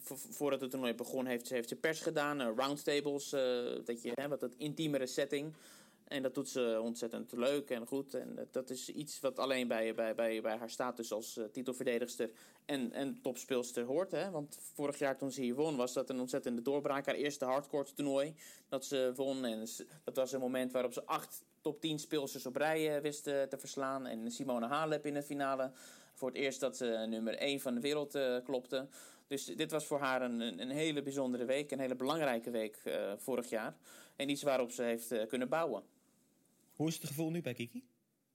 vo- 0.00 0.16
voordat 0.16 0.60
het 0.60 0.70
toernooi 0.70 0.94
begon, 0.94 1.26
heeft 1.26 1.46
ze, 1.46 1.54
heeft 1.54 1.68
ze 1.68 1.76
pers 1.76 2.00
gedaan, 2.00 2.40
eh, 2.40 2.48
roundtables, 2.56 3.32
eh, 3.32 3.40
dat 3.84 4.02
je, 4.02 4.12
hè, 4.14 4.28
wat 4.28 4.40
dat 4.40 4.54
intiemere 4.56 5.06
setting. 5.06 5.54
En 6.04 6.22
dat 6.22 6.34
doet 6.34 6.48
ze 6.48 6.78
ontzettend 6.82 7.32
leuk 7.32 7.70
en 7.70 7.86
goed. 7.86 8.14
En 8.14 8.48
dat 8.50 8.70
is 8.70 8.88
iets 8.88 9.20
wat 9.20 9.38
alleen 9.38 9.68
bij, 9.68 9.94
bij, 9.94 10.14
bij, 10.14 10.40
bij 10.40 10.56
haar 10.56 10.70
status 10.70 11.12
als 11.12 11.40
titelverdedigster 11.52 12.30
en, 12.64 12.92
en 12.92 13.18
topspeelster 13.22 13.84
hoort. 13.84 14.10
Hè? 14.10 14.30
Want 14.30 14.58
vorig 14.74 14.98
jaar 14.98 15.16
toen 15.18 15.32
ze 15.32 15.40
hier 15.40 15.54
won, 15.54 15.76
was 15.76 15.92
dat 15.92 16.10
een 16.10 16.20
ontzettende 16.20 16.62
doorbraak. 16.62 17.06
Haar 17.06 17.14
eerste 17.14 17.44
hardcourt 17.44 17.96
toernooi 17.96 18.34
dat 18.68 18.84
ze 18.84 19.12
won. 19.16 19.44
En 19.44 19.66
dat 20.04 20.16
was 20.16 20.32
een 20.32 20.40
moment 20.40 20.72
waarop 20.72 20.92
ze 20.92 21.06
acht 21.06 21.44
top 21.60 21.80
10 21.80 21.98
speelsters 21.98 22.46
op 22.46 22.56
rij 22.56 23.02
wist 23.02 23.26
eh, 23.26 23.42
te 23.42 23.58
verslaan. 23.58 24.06
En 24.06 24.30
Simone 24.30 24.66
Halep 24.66 25.06
in 25.06 25.14
de 25.14 25.22
finale. 25.22 25.70
Voor 26.22 26.30
het 26.30 26.40
eerst 26.40 26.60
dat 26.60 26.76
ze 26.76 27.04
nummer 27.08 27.34
1 27.34 27.60
van 27.60 27.74
de 27.74 27.80
wereld 27.80 28.14
eh, 28.14 28.36
klopte. 28.44 28.88
Dus 29.26 29.44
dit 29.44 29.70
was 29.70 29.86
voor 29.86 29.98
haar 29.98 30.22
een, 30.22 30.60
een 30.60 30.70
hele 30.70 31.02
bijzondere 31.02 31.44
week. 31.44 31.70
Een 31.70 31.78
hele 31.78 31.94
belangrijke 31.94 32.50
week 32.50 32.76
eh, 32.84 33.12
vorig 33.16 33.48
jaar. 33.48 33.76
En 34.16 34.28
iets 34.28 34.42
waarop 34.42 34.70
ze 34.70 34.82
heeft 34.82 35.12
eh, 35.12 35.26
kunnen 35.26 35.48
bouwen. 35.48 35.82
Hoe 36.76 36.88
is 36.88 36.94
het 36.94 37.06
gevoel 37.06 37.30
nu 37.30 37.42
bij 37.42 37.54
Kiki? 37.54 37.84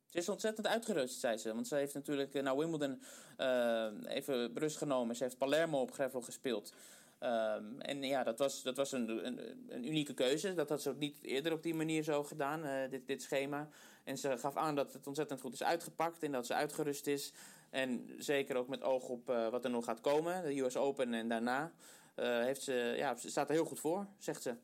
Ze 0.10 0.18
is 0.18 0.30
ontzettend 0.30 0.68
uitgerust, 0.68 1.20
zei 1.20 1.38
ze. 1.38 1.54
Want 1.54 1.68
ze 1.68 1.76
heeft 1.76 1.94
natuurlijk 1.94 2.34
eh, 2.34 2.44
naar 2.44 2.58
Wimbledon 2.58 3.02
eh, 3.38 3.88
even 4.08 4.58
rust 4.58 4.78
genomen. 4.78 5.16
Ze 5.16 5.24
heeft 5.24 5.38
Palermo 5.38 5.82
op 5.82 5.92
gravel 5.92 6.22
gespeeld. 6.22 6.74
Ehm, 7.20 7.80
en 7.80 8.04
ja, 8.04 8.24
dat 8.24 8.40
was, 8.40 8.64
dat 8.64 8.78
was 8.78 8.92
een, 8.92 9.26
een, 9.26 9.40
een, 9.68 9.88
unieke 9.88 10.14
keuze. 10.14 10.54
Dat 10.54 10.70
had 10.70 10.82
ze 10.82 10.90
ook 10.90 10.98
niet 10.98 11.18
eerder 11.22 11.52
op 11.52 11.64
die 11.64 11.74
manier 11.74 12.04
zo 12.04 12.24
gedaan, 12.24 12.66
uh, 12.66 12.90
dit, 12.90 13.08
dit 13.08 13.22
schema. 13.22 13.70
En 14.04 14.18
ze 14.18 14.38
gaf 14.38 14.56
aan 14.56 14.76
dat 14.76 14.94
het 14.94 15.08
ontzettend 15.08 15.42
goed 15.42 15.54
is 15.54 15.64
uitgepakt 15.64 16.24
en 16.24 16.32
dat 16.32 16.46
ze 16.46 16.54
uitgerust 16.54 17.08
is. 17.08 17.34
En 17.70 18.10
zeker 18.18 18.56
ook 18.56 18.68
met 18.68 18.84
oog 18.84 19.10
op 19.10 19.30
uh, 19.30 19.50
wat 19.50 19.64
er 19.64 19.72
nog 19.72 19.86
gaat 19.86 20.02
komen, 20.02 20.44
de 20.44 20.60
US 20.60 20.76
Open 20.76 21.14
en 21.14 21.28
daarna. 21.28 21.72
Uh, 22.16 22.44
heeft 22.44 22.62
ze, 22.62 22.94
ja, 22.98 23.16
ze 23.16 23.30
staat 23.30 23.48
er 23.50 23.56
heel 23.56 23.66
goed 23.66 23.80
voor, 23.80 24.08
zegt 24.18 24.42
ze. 24.42 24.56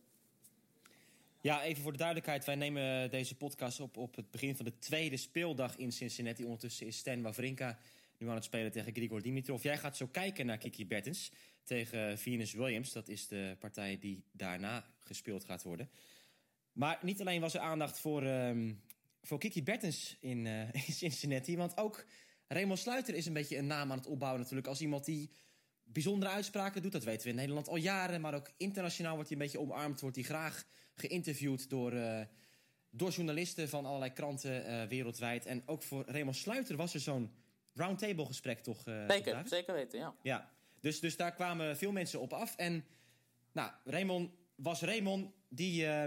Ja, 1.42 1.64
even 1.64 1.84
voor 1.84 1.92
de 1.92 1.98
duidelijkheid. 1.98 2.46
Wij 2.46 2.56
nemen 2.56 3.12
deze 3.12 3.36
podcast 3.36 3.80
op 3.80 3.98
op 3.98 4.16
het 4.16 4.32
begin 4.32 4.56
van 4.56 4.66
de 4.66 4.80
tweede 4.80 5.18
speeldag 5.18 5.78
in 5.78 5.92
Cincinnati. 5.92 6.44
Ondertussen 6.44 6.88
is 6.88 6.98
Stan 6.98 7.22
Wawrinka 7.22 7.80
nu 8.18 8.30
aan 8.30 8.36
het 8.36 8.44
spelen 8.44 8.72
tegen 8.72 8.94
Grigor 8.94 9.22
Dimitrov. 9.22 9.64
Jij 9.64 9.78
gaat 9.78 9.98
zo 9.98 10.08
kijken 10.08 10.46
naar 10.46 10.58
Kiki 10.58 10.88
Bertens 10.88 11.32
tegen 11.64 12.18
Venus 12.18 12.54
Williams. 12.54 12.92
Dat 12.92 13.08
is 13.08 13.28
de 13.28 13.56
partij 13.60 14.00
die 14.00 14.24
daarna 14.32 14.86
gespeeld 15.00 15.44
gaat 15.44 15.64
worden. 15.64 15.90
Maar 16.74 17.00
niet 17.02 17.22
alleen 17.22 17.42
was 17.42 17.54
er 17.54 17.60
aandacht 17.60 18.00
voor, 18.00 18.24
um, 18.24 18.82
voor 19.22 19.40
Kiki 19.40 19.64
Bertens 19.64 20.18
in, 20.20 20.46
uh, 20.46 20.74
in 20.88 20.94
Cincinnati. 20.94 21.58
Want 21.58 21.78
ook 21.78 22.06
Raymond 22.54 22.80
Sluiter 22.80 23.16
is 23.16 23.26
een 23.26 23.34
beetje 23.34 23.58
een 23.58 23.68
naam 23.68 23.92
aan 23.92 23.98
het 23.98 24.08
opbouwen 24.08 24.42
natuurlijk. 24.42 24.68
Als 24.68 24.82
iemand 24.82 25.06
die 25.06 25.32
bijzondere 25.84 26.32
uitspraken 26.32 26.82
doet. 26.82 26.92
Dat 26.92 27.04
weten 27.04 27.24
we 27.24 27.30
in 27.30 27.36
Nederland 27.36 27.68
al 27.68 27.76
jaren. 27.76 28.22
Maar 28.22 28.34
ook 28.34 28.52
internationaal 28.58 29.14
wordt 29.16 29.30
hij 29.30 29.38
een 29.38 29.44
beetje 29.44 29.60
omarmd. 29.60 30.02
Wordt 30.02 30.16
hij 30.16 30.26
graag 30.26 30.64
geïnterviewd 30.96 31.70
door, 31.70 31.94
uh, 31.94 32.22
door 32.90 33.12
journalisten 33.12 33.70
van 33.70 33.86
allerlei 33.86 34.14
kranten 34.14 34.70
uh, 34.70 34.84
wereldwijd. 34.84 35.46
En 35.46 35.64
ook 35.66 35.84
voor 35.84 36.04
Raymond 36.08 36.36
Sluiter 36.36 36.76
was 36.76 36.94
er 36.94 37.00
zo'n 37.00 37.32
roundtable 37.74 38.26
gesprek 38.26 38.64
toch? 38.64 38.88
Uh, 38.88 39.10
zeker, 39.10 39.38
toch 39.38 39.48
zeker 39.48 39.74
weten, 39.74 40.00
ja. 40.00 40.16
Ja, 40.22 40.52
dus, 40.80 41.00
dus 41.00 41.18
daar 41.18 41.34
kwamen 41.34 41.78
veel 41.78 41.92
mensen 41.92 42.20
op 42.20 42.34
af. 42.34 42.56
En 42.56 42.86
nou, 43.52 43.72
Raymond 43.84 44.32
was 44.56 44.82
Raymond 44.82 45.32
die 45.50 45.84
uh, 45.84 46.06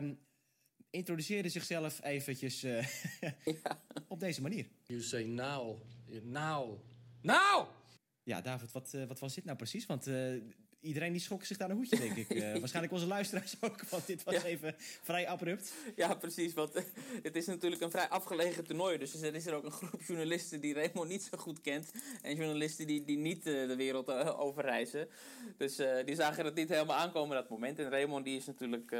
introduceerde 0.91 1.49
zichzelf 1.49 2.05
eventjes 2.05 2.65
uh, 2.65 2.87
ja. 3.63 3.83
op 4.09 4.21
deze 4.21 4.43
manier. 4.43 4.69
You 4.87 5.01
say 5.01 5.25
now, 5.25 5.81
now, 6.23 6.79
now! 7.23 7.67
Ja, 8.23 8.41
David, 8.41 8.73
wat, 8.73 8.93
uh, 8.95 9.05
wat 9.05 9.19
was 9.19 9.35
dit 9.35 9.45
nou 9.45 9.57
precies? 9.57 9.87
Want 9.87 10.07
iedereen 10.87 11.13
die 11.13 11.21
schrok 11.21 11.45
zich 11.45 11.57
daar 11.57 11.71
een 11.71 11.77
hoedje, 11.77 11.99
denk 11.99 12.17
ik. 12.17 12.35
Uh, 12.35 12.53
waarschijnlijk 12.59 12.93
onze 12.93 13.07
luisteraars 13.07 13.57
ook, 13.61 13.83
want 13.89 14.07
dit 14.07 14.25
was 14.25 14.35
ja. 14.35 14.43
even 14.43 14.75
vrij 14.79 15.29
abrupt. 15.29 15.75
Ja, 15.97 16.15
precies, 16.15 16.55
want 16.55 16.75
het 17.23 17.37
is 17.37 17.47
natuurlijk 17.47 17.83
een 17.83 17.91
vrij 17.91 18.09
afgelegen 18.09 18.65
toernooi. 18.65 18.99
Dus 18.99 19.23
er 19.23 19.35
is 19.35 19.47
er 19.47 19.55
ook 19.55 19.65
een 19.65 19.71
groep 19.71 20.03
journalisten 20.03 20.61
die 20.61 20.75
Raymond 20.75 21.09
niet 21.09 21.23
zo 21.23 21.39
goed 21.39 21.61
kent. 21.61 21.91
En 22.23 22.37
journalisten 22.37 22.87
die, 22.87 23.05
die 23.05 23.19
niet 23.19 23.43
de 23.45 23.77
wereld 23.77 24.11
overreizen. 24.37 25.09
Dus 25.57 25.77
die 26.05 26.15
zagen 26.15 26.45
het 26.45 26.55
niet 26.55 26.69
helemaal 26.69 26.97
aankomen 26.97 27.37
dat 27.37 27.49
moment. 27.49 27.79
En 27.79 27.91
Raymond 27.91 28.25
die 28.25 28.37
is 28.37 28.47
natuurlijk 28.47 28.91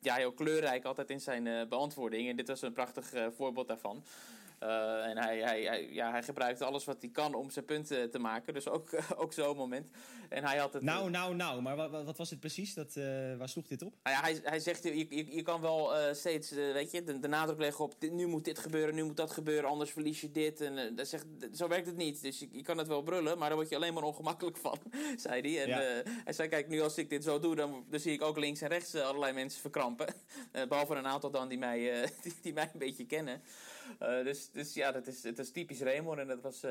ja, 0.00 0.14
heel 0.14 0.32
kleurrijk 0.32 0.84
altijd 0.84 1.10
in 1.10 1.20
zijn 1.20 1.68
beantwoording. 1.68 2.28
En 2.28 2.36
dit 2.36 2.48
was 2.48 2.62
een 2.62 2.72
prachtig 2.72 3.12
voorbeeld 3.36 3.68
daarvan. 3.68 4.04
Uh, 4.62 5.06
en 5.06 5.18
hij, 5.18 5.38
hij, 5.38 5.62
hij, 5.62 5.88
ja, 5.90 6.10
hij 6.10 6.22
gebruikte 6.22 6.64
alles 6.64 6.84
wat 6.84 6.96
hij 7.00 7.10
kan 7.10 7.34
om 7.34 7.50
zijn 7.50 7.64
punten 7.64 8.10
te 8.10 8.18
maken. 8.18 8.54
Dus 8.54 8.68
ook, 8.68 8.90
ook 9.22 9.32
zo'n 9.32 9.56
moment. 9.56 9.90
En 10.28 10.44
hij 10.44 10.58
had 10.58 10.72
het, 10.72 10.82
nou, 10.82 11.10
nou, 11.10 11.34
nou. 11.34 11.62
Maar 11.62 11.76
wat, 11.76 12.04
wat 12.04 12.16
was 12.16 12.30
het 12.30 12.40
precies? 12.40 12.74
Dat, 12.74 12.94
uh, 12.96 13.04
waar 13.36 13.48
sloeg 13.48 13.66
dit 13.66 13.82
op? 13.82 13.94
Nou 14.02 14.16
ja, 14.16 14.22
hij, 14.22 14.40
hij 14.42 14.60
zegt, 14.60 14.82
je, 14.82 15.06
je, 15.08 15.34
je 15.34 15.42
kan 15.42 15.60
wel 15.60 15.96
uh, 15.96 16.12
steeds 16.12 16.50
weet 16.50 16.90
je, 16.90 17.02
de, 17.02 17.18
de, 17.18 17.28
nadruk 17.28 17.58
leggen 17.58 17.84
op... 17.84 17.94
Nu 18.10 18.26
moet 18.26 18.44
dit 18.44 18.58
gebeuren, 18.58 18.94
nu 18.94 19.04
moet 19.04 19.16
dat 19.16 19.30
gebeuren, 19.30 19.70
anders 19.70 19.90
verlies 19.90 20.20
je 20.20 20.30
dit. 20.30 20.60
En 20.60 20.96
dat 20.96 21.08
zegt, 21.08 21.26
zo 21.54 21.68
werkt 21.68 21.86
het 21.86 21.96
niet. 21.96 22.22
Dus 22.22 22.38
je, 22.38 22.48
je, 22.52 22.62
kan 22.62 22.78
het 22.78 22.88
wel 22.88 23.02
brullen, 23.02 23.38
maar 23.38 23.48
daar 23.48 23.56
word 23.56 23.68
je 23.68 23.76
alleen 23.76 23.94
maar 23.94 24.02
ongemakkelijk 24.02 24.56
van, 24.66 24.78
zei 25.16 25.40
hij. 25.40 25.62
En 25.62 25.68
ja. 25.68 26.02
hij 26.24 26.32
zei, 26.32 26.48
kijk, 26.48 26.68
nu 26.68 26.80
als 26.80 26.98
ik 26.98 27.10
dit 27.10 27.24
zo 27.24 27.38
doe... 27.38 27.54
dan, 27.54 27.84
dan 27.90 28.00
zie 28.00 28.12
ik 28.12 28.22
ook 28.22 28.38
links 28.38 28.60
en 28.60 28.68
rechts 28.68 28.94
allerlei 28.94 29.32
mensen 29.32 29.60
verkrampen. 29.60 30.14
behalve 30.68 30.94
een 30.94 31.06
aantal 31.06 31.30
dan 31.30 31.48
die 31.48 31.58
mij, 31.58 32.10
die, 32.22 32.34
die 32.42 32.52
mij 32.52 32.70
een 32.72 32.78
beetje 32.78 33.06
kennen. 33.06 33.42
Uh, 34.02 34.24
dus, 34.24 34.50
dus 34.50 34.74
ja, 34.74 34.92
dat 34.92 35.06
is, 35.06 35.22
het 35.22 35.38
is 35.38 35.50
typisch 35.50 35.80
Raymond. 35.80 36.18
En 36.18 36.26
dat 36.26 36.40
was, 36.40 36.64
uh, 36.64 36.70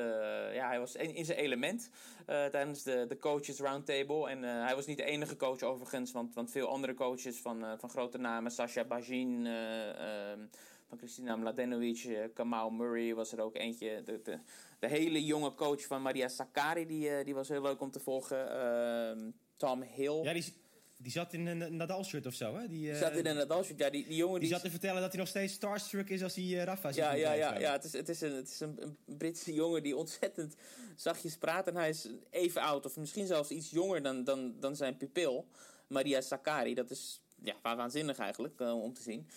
ja, 0.54 0.66
hij 0.66 0.78
was 0.78 0.96
in, 0.96 1.24
zijn 1.24 1.38
element 1.38 1.90
uh, 2.20 2.44
tijdens 2.44 2.82
de, 2.82 3.04
de 3.08 3.18
coaches 3.18 3.58
roundtable. 3.60 4.28
En 4.28 4.42
hij 4.42 4.74
was 4.74 4.86
niet 4.86 4.96
de 4.96 5.04
enige 5.04 5.36
coach 5.36 5.62
overigens, 5.62 6.12
want, 6.12 6.34
want 6.34 6.50
veel 6.50 6.68
andere 6.68 6.94
coaches 6.94 7.40
van, 7.40 7.64
van 7.78 7.90
grote 7.90 8.18
namen, 8.18 8.50
Sasha 8.50 8.84
Bajin, 8.84 9.46
ehm, 9.46 10.40
van 10.88 10.98
Christina 10.98 11.36
Mladenovic, 11.36 12.30
Kamal 12.34 12.70
Murray 12.70 13.14
was 13.14 13.32
er 13.32 13.40
ook 13.40 13.56
eentje. 13.56 14.02
De, 14.04 14.20
de, 14.78 14.88
hele 14.88 15.24
jonge 15.24 15.54
coach 15.54 15.86
van 15.86 16.02
Maria 16.02 16.28
Sakkari, 16.28 16.86
die, 16.86 17.24
die 17.24 17.34
was 17.34 17.48
heel 17.48 17.62
leuk 17.62 17.80
om 17.80 17.90
te 17.90 18.00
volgen. 18.00 18.50
Ehm, 18.50 19.30
Tom 19.56 19.82
Hill. 19.82 20.22
Ja, 20.22 20.32
die 20.32 20.44
die 21.02 21.12
zat 21.12 21.32
in 21.32 21.46
een 21.46 21.76
Nadal-shirt 21.76 22.26
of 22.26 22.34
zo, 22.34 22.56
hè? 22.56 22.68
Die, 22.68 22.90
uh, 22.90 22.98
zat 22.98 23.12
in 23.12 23.26
een 23.26 23.36
Nadal-shirt, 23.36 23.78
ja. 23.78 23.90
Die, 23.90 24.06
die 24.06 24.16
jongen 24.16 24.40
die, 24.40 24.48
die 24.48 24.52
zat 24.56 24.64
te 24.64 24.70
vertellen 24.70 25.00
dat 25.00 25.10
hij 25.10 25.20
nog 25.20 25.28
steeds 25.28 25.52
starstruck 25.52 26.10
is 26.10 26.22
als 26.22 26.34
hij 26.34 26.44
uh, 26.44 26.62
Rafa 26.62 26.92
ziet. 26.92 26.96
Ja, 26.96 27.12
ja, 27.12 27.32
ja, 27.32 27.58
ja. 27.58 27.72
Het 27.72 27.84
is, 27.84 27.92
het 27.92 28.08
is, 28.08 28.20
een, 28.20 28.32
het 28.32 28.48
is 28.48 28.60
een, 28.60 28.82
een, 28.82 29.16
Britse 29.18 29.54
jongen 29.54 29.82
die 29.82 29.96
ontzettend 29.96 30.54
zachtjes 30.96 31.36
praat. 31.36 31.66
En 31.66 31.76
hij 31.76 31.88
is 31.88 32.08
even 32.30 32.62
oud, 32.62 32.86
of 32.86 32.96
misschien 32.96 33.26
zelfs 33.26 33.50
iets 33.50 33.70
jonger 33.70 34.02
dan, 34.02 34.24
dan, 34.24 34.54
dan 34.60 34.76
zijn 34.76 34.96
pupil. 34.96 35.46
Maria 35.86 36.20
Sakkari. 36.20 36.74
Dat 36.74 36.90
is 36.90 37.20
ja, 37.42 37.54
waanzinnig 37.62 38.18
eigenlijk, 38.18 38.60
uh, 38.60 38.82
om 38.82 38.94
te 38.94 39.02
zien. 39.02 39.28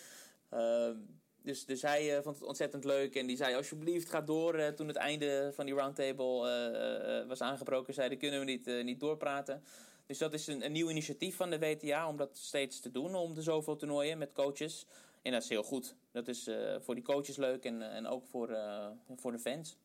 dus, 1.42 1.66
dus 1.66 1.82
hij 1.82 2.22
vond 2.24 2.36
het 2.36 2.48
ontzettend 2.48 2.84
leuk. 2.84 3.16
En 3.16 3.28
die 3.28 3.38
zei, 3.38 3.56
alsjeblieft, 3.56 4.10
ga 4.10 4.22
door. 4.22 4.74
toen 4.74 4.88
het 4.88 4.96
einde 4.96 5.52
van 5.54 5.66
die 5.66 5.76
roundtable 5.76 7.26
was 7.28 7.42
aangebroken, 7.42 7.94
zei 7.94 8.18
kunnen 8.18 8.40
we 8.40 8.46
niet, 8.46 8.84
niet 8.84 9.00
doorpraten. 9.00 9.64
Dus 10.06 10.18
dat 10.18 10.34
is 10.34 10.48
een, 10.48 10.72
nieuw 10.72 10.90
initiatief 10.90 11.36
van 11.36 11.50
de 11.50 11.60
WTA 11.60 12.08
om 12.08 12.18
dat 12.18 12.38
steeds 12.38 12.80
te 12.80 12.92
doen, 12.92 13.16
om 13.16 13.34
de 13.34 13.42
zoveel 13.42 13.76
toernooien 13.76 14.18
met 14.18 14.34
coaches. 14.34 14.86
En 15.22 15.32
dat 15.32 15.44
is 15.44 15.50
heel 15.50 15.64
goed. 15.64 15.96
Dat 16.12 16.28
is 16.28 16.48
uh, 16.48 16.76
voor 16.80 16.96
die 16.96 17.04
coaches 17.04 17.36
leuk 17.36 17.64
en, 17.64 17.92
en 17.92 18.08
ook 18.08 18.26
voor, 18.26 18.50
uh, 18.50 18.88
voor 19.16 19.32
de 19.32 19.40
fans. 19.40 19.78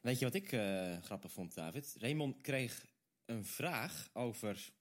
Weet 0.00 0.18
je 0.18 0.24
wat 0.24 0.34
ik 0.34 0.48
grappig 1.04 1.32
vond, 1.32 1.54
David? 1.54 1.96
Raymond 1.98 2.40
kreeg 2.40 2.86
een 3.26 3.44
vraag 3.44 4.10
over 4.12 4.72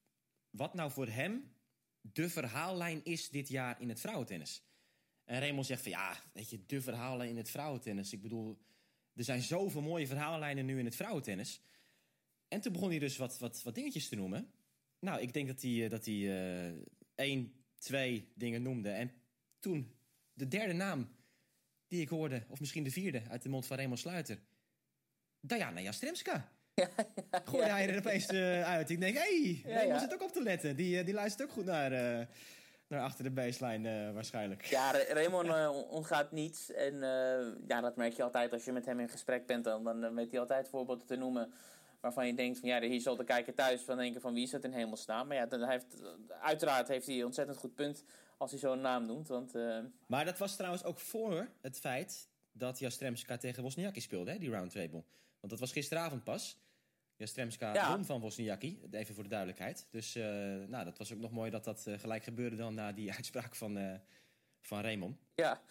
wat 0.50 0.74
nou 0.74 0.92
voor 0.92 1.08
hem 1.08 1.52
de 2.02 2.30
verhaallijn 2.30 3.02
is 3.04 3.30
dit 3.30 3.48
jaar 3.48 3.82
in 3.82 3.90
het 3.90 4.00
vrouwentennis. 4.00 4.64
En 5.26 5.40
Raymond 5.40 5.66
zegt 5.66 5.82
van 5.82 5.92
ja, 5.92 6.18
weet 6.34 6.50
je, 6.50 6.66
de 6.66 6.82
verhaallijn 6.82 7.30
in 7.30 7.38
het 7.38 7.50
vrouwentennis. 7.50 8.14
Ik 8.14 8.22
bedoel, 8.22 8.58
er 9.16 9.24
zijn 9.24 9.42
zoveel 9.42 9.82
mooie 9.82 10.08
verhaallijnen 10.08 10.66
nu 10.66 10.80
in 10.80 10.86
het 10.86 10.96
vrouwentennis. 10.96 11.62
En 12.50 12.62
toen 12.62 12.74
begon 12.74 12.90
hij 12.90 13.00
dus 13.00 13.18
wat, 13.18 13.40
wat, 13.40 13.64
wat 13.64 13.76
dingetjes 13.76 14.10
te 14.10 14.16
noemen. 14.16 14.52
Nou, 15.00 15.22
ik 15.22 15.34
denk 15.34 15.48
dat 15.48 15.62
hij, 15.62 15.88
dat 15.90 16.06
hij 16.06 16.16
uh, 16.16 16.82
één, 17.16 17.54
twee 17.78 18.32
dingen 18.36 18.62
noemde. 18.62 18.90
En 18.90 19.12
toen 19.60 19.96
de 20.34 20.48
derde 20.48 20.74
naam 20.74 21.10
die 21.88 22.02
ik 22.02 22.10
hoorde, 22.10 22.44
of 22.50 22.60
misschien 22.60 22.84
de 22.84 22.92
vierde 22.92 23.22
uit 23.30 23.42
de 23.42 23.50
mond 23.50 23.66
van 23.66 23.78
Raymond 23.78 24.00
Sluiter. 24.00 24.40
Diana 25.40 25.82
Jastremska. 25.82 26.52
Ja, 26.74 26.90
ja, 27.32 27.42
Gooi 27.46 27.64
hij 27.64 27.90
er 27.90 27.98
opeens 27.98 28.32
uh, 28.32 28.64
uit. 28.64 28.90
Ik 28.90 29.00
denk, 29.00 29.18
hé, 29.18 29.62
hey, 29.64 29.88
ja, 29.88 30.00
zit 30.00 30.14
ook 30.14 30.24
op 30.24 30.32
te 30.32 30.44
letten. 30.44 30.76
Die, 30.76 31.04
die 31.04 31.14
luistert 31.14 31.50
ook 31.50 31.56
goed 31.56 31.66
naar, 31.66 31.92
uh, 31.92 32.26
naar 32.88 33.02
achter 33.02 33.24
de 33.24 33.32
baseline 33.32 34.08
uh, 34.08 34.14
waarschijnlijk. 34.14 34.66
Ja, 34.66 34.92
Raymond 35.14 35.50
ontgaat 35.90 36.32
niets. 36.32 36.72
En 36.72 37.00
ja, 37.68 37.82
dat 37.82 37.96
merk 37.96 38.14
je 38.14 38.24
altijd 38.24 38.54
als 38.54 38.66
je 38.66 38.72
met 38.72 38.86
hem 38.86 39.00
in 39.00 39.10
gesprek 39.10 39.46
bent. 39.46 39.64
Dan, 39.64 39.84
dan 39.84 40.16
weet 40.16 40.32
hij 40.32 40.40
altijd 40.40 40.70
voorbeelden 40.70 41.06
te 41.06 41.16
noemen 41.16 41.54
waarvan 42.00 42.28
je 42.28 42.34
denkt 42.34 42.60
van 42.60 42.70
ja, 42.70 42.82
hier 42.82 43.02
zal 43.02 43.16
de 43.16 43.24
kijker 43.24 43.54
thuis 43.54 43.82
van 43.82 43.98
denken 43.98 44.22
van 44.22 44.34
wie 44.34 44.44
is 44.44 44.50
dat 44.50 44.64
in 44.64 44.72
hemelsnaam. 44.72 45.28
Maar 45.28 45.38
ja, 45.38 45.46
dan 45.46 45.70
heeft, 45.70 46.04
uiteraard 46.42 46.88
heeft 46.88 47.06
hij 47.06 47.16
een 47.16 47.26
ontzettend 47.26 47.58
goed 47.58 47.76
punt 47.76 48.04
als 48.38 48.52
hij 48.52 48.60
zo'n 48.60 48.82
naam 48.82 49.06
noemt. 49.06 49.28
Want, 49.28 49.56
uh... 49.56 49.80
Maar 50.06 50.26
dat 50.26 50.38
was 50.38 50.56
trouwens 50.56 50.84
ook 50.84 51.00
voor 51.00 51.50
het 51.62 51.80
feit 51.80 52.30
dat 52.52 52.80
Jastremska 52.80 53.38
tegen 53.38 53.64
Wozniacki 53.64 54.02
speelde, 54.02 54.32
hè, 54.32 54.38
die 54.38 54.50
roundtable. 54.50 55.04
Want 55.40 55.52
dat 55.52 55.60
was 55.60 55.72
gisteravond 55.72 56.24
pas. 56.24 56.58
Jastremska 57.16 57.74
ja. 57.74 57.92
won 57.92 58.06
van 58.06 58.20
Wozniacki, 58.20 58.82
even 58.92 59.14
voor 59.16 59.24
de 59.24 59.30
duidelijkheid. 59.30 59.88
Dus 59.90 60.16
uh, 60.16 60.24
nou, 60.68 60.86
dat 60.86 60.98
was 60.98 61.14
ook 61.14 61.20
nog 61.20 61.32
mooi 61.32 61.52
dat 61.52 61.64
dat 61.64 61.86
uh, 61.88 62.00
gelijk 62.00 62.24
gebeurde 62.24 62.56
dan 62.56 62.74
na 62.74 62.92
die 62.92 63.14
uitspraak 63.18 63.56
van, 63.56 64.00
van 64.62 64.82
Raymond. 64.82 65.18
Ja. 65.36 65.62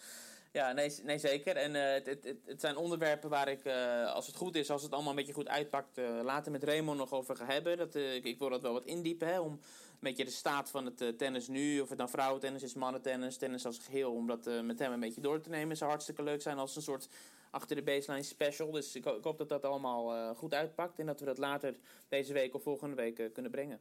Ja, 0.51 0.71
nee, 0.71 0.95
nee 1.03 1.17
zeker. 1.17 1.55
En 1.55 1.75
uh, 1.75 1.81
het, 1.81 2.05
het, 2.05 2.35
het, 2.45 2.61
zijn 2.61 2.77
onderwerpen 2.77 3.29
waar 3.29 3.47
ik, 3.47 3.65
uh, 3.65 4.13
als 4.13 4.27
het 4.27 4.35
goed 4.35 4.55
is, 4.55 4.69
als 4.69 4.83
het 4.83 4.91
allemaal 4.91 5.09
een 5.09 5.15
beetje 5.15 5.33
goed 5.33 5.47
uitpakt, 5.47 5.97
uh, 5.97 6.19
later 6.23 6.51
met 6.51 6.63
Raymond 6.63 6.97
nog 6.97 7.11
over 7.11 7.35
ga 7.35 7.45
hebben. 7.45 7.77
Dat, 7.77 7.95
ik, 7.95 8.23
ik, 8.23 8.39
wil 8.39 8.49
dat 8.49 8.61
wel 8.61 8.73
wat 8.73 8.85
indiepen, 8.85 9.27
hè, 9.27 9.39
om 9.39 9.51
een 9.51 9.59
beetje 9.99 10.25
de 10.25 10.31
staat 10.31 10.69
van 10.69 10.85
het 10.85 11.17
tennis 11.17 11.47
nu, 11.47 11.79
of 11.79 11.89
het 11.89 11.97
nou 11.97 12.09
vrouwentennis 12.09 12.63
is, 12.63 12.73
mannentennis, 12.73 13.37
tennis 13.37 13.65
als 13.65 13.77
geheel, 13.77 14.13
om 14.13 14.27
dat 14.27 14.49
met 14.63 14.79
hem 14.79 14.91
een 14.91 14.99
beetje 14.99 15.21
door 15.21 15.41
te 15.41 15.49
nemen. 15.49 15.77
zou 15.77 15.89
hartstikke 15.89 16.23
leuk 16.23 16.41
zijn 16.41 16.57
als 16.57 16.75
een 16.75 16.81
soort 16.81 17.09
achter 17.51 17.75
de 17.75 17.81
baseline 17.81 18.23
special. 18.23 18.71
Dus 18.71 18.95
ik, 18.95 19.03
hoop 19.03 19.37
dat 19.37 19.49
dat 19.49 19.65
allemaal 19.65 20.35
goed 20.35 20.53
uitpakt 20.53 20.99
en 20.99 21.05
dat 21.05 21.19
we 21.19 21.25
dat 21.25 21.37
later 21.37 21.75
deze 22.07 22.33
week 22.33 22.55
of 22.55 22.63
volgende 22.63 22.95
week 22.95 23.29
kunnen 23.33 23.51
brengen. 23.51 23.79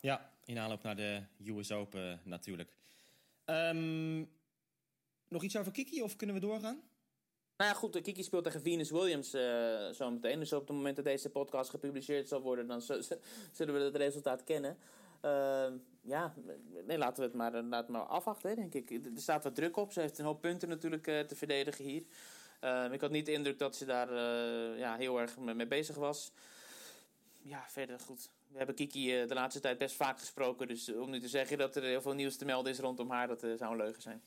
Ja, 0.00 0.30
in 0.44 0.58
aanloop 0.58 0.82
naar 0.82 0.96
de 0.96 1.22
US 1.44 1.72
Open 1.72 2.20
natuurlijk. 2.24 2.70
Um, 3.46 4.28
nog 5.28 5.42
iets 5.42 5.56
over 5.56 5.72
Kiki 5.72 6.02
of 6.02 6.16
kunnen 6.16 6.36
we 6.36 6.42
doorgaan? 6.42 6.82
Nou 7.58 7.70
ja, 7.70 7.76
goed, 7.76 8.00
Kiki 8.00 8.22
speelt 8.22 8.44
tegen 8.44 8.62
Venus 8.62 8.90
Williams 8.90 9.34
uh, 9.34 9.90
zo 9.90 10.10
meteen. 10.10 10.38
Dus 10.38 10.52
op 10.52 10.68
het 10.68 10.76
moment 10.76 10.96
dat 10.96 11.04
deze 11.04 11.30
podcast 11.30 11.70
gepubliceerd 11.70 12.28
zal 12.28 12.40
worden, 12.40 12.66
dan 12.66 12.80
zullen 13.52 13.74
we 13.74 13.80
het 13.80 13.96
resultaat 13.96 14.44
kennen. 14.44 14.78
Uh, 15.24 15.66
ja, 16.00 16.34
nee, 16.86 16.98
laten 16.98 17.16
we 17.16 17.28
het 17.28 17.34
maar, 17.34 17.62
laten 17.62 17.92
we 17.92 17.98
maar 17.98 18.06
afwachten, 18.06 18.56
denk 18.56 18.74
ik. 18.74 18.90
Er 18.90 19.10
staat 19.14 19.44
wat 19.44 19.54
druk 19.54 19.76
op. 19.76 19.92
Ze 19.92 20.00
heeft 20.00 20.18
een 20.18 20.24
hoop 20.24 20.40
punten 20.40 20.68
natuurlijk 20.68 21.06
uh, 21.06 21.20
te 21.20 21.36
verdedigen 21.36 21.84
hier. 21.84 22.02
Uh, 22.64 22.92
ik 22.92 23.00
had 23.00 23.10
niet 23.10 23.26
de 23.26 23.32
indruk 23.32 23.58
dat 23.58 23.76
ze 23.76 23.84
daar 23.84 24.12
ja, 24.78 24.96
heel 24.96 25.20
erg 25.20 25.38
mee 25.38 25.66
bezig 25.66 25.96
was. 25.96 26.32
Ja, 27.42 27.64
verder 27.68 28.00
goed. 28.00 28.30
We 28.48 28.56
hebben 28.58 28.74
Kiki 28.74 29.26
de 29.26 29.34
laatste 29.34 29.60
tijd 29.60 29.78
best 29.78 29.96
vaak 29.96 30.18
gesproken. 30.18 30.68
Dus 30.68 30.94
om 30.94 31.10
nu 31.10 31.20
te 31.20 31.28
zeggen 31.28 31.58
dat 31.58 31.76
er 31.76 31.82
heel 31.82 32.02
veel 32.02 32.14
nieuws 32.14 32.36
te 32.36 32.44
melden 32.44 32.72
is 32.72 32.78
rondom 32.78 33.10
haar, 33.10 33.28
dat 33.28 33.40
zou 33.40 33.70
een 33.70 33.76
leugen 33.76 34.02
zijn. 34.02 34.22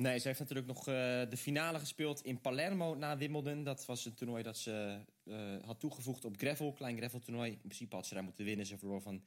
Nee, 0.00 0.18
ze 0.18 0.26
heeft 0.26 0.40
natuurlijk 0.40 0.66
nog 0.66 0.78
uh, 0.78 0.84
de 1.28 1.36
finale 1.36 1.78
gespeeld 1.78 2.24
in 2.24 2.40
Palermo 2.40 2.94
na 2.94 3.16
Wimbledon. 3.16 3.64
Dat 3.64 3.86
was 3.86 4.04
een 4.04 4.14
toernooi 4.14 4.42
dat 4.42 4.58
ze 4.58 5.00
uh, 5.24 5.56
had 5.64 5.80
toegevoegd 5.80 6.24
op 6.24 6.36
gravel, 6.36 6.72
klein 6.72 6.96
gravel 6.96 7.20
toernooi. 7.20 7.50
In 7.50 7.58
principe 7.58 7.94
had 7.94 8.06
ze 8.06 8.14
daar 8.14 8.24
moeten 8.24 8.44
winnen. 8.44 8.66
Ze 8.66 8.78
verloor 8.78 9.00
van 9.00 9.24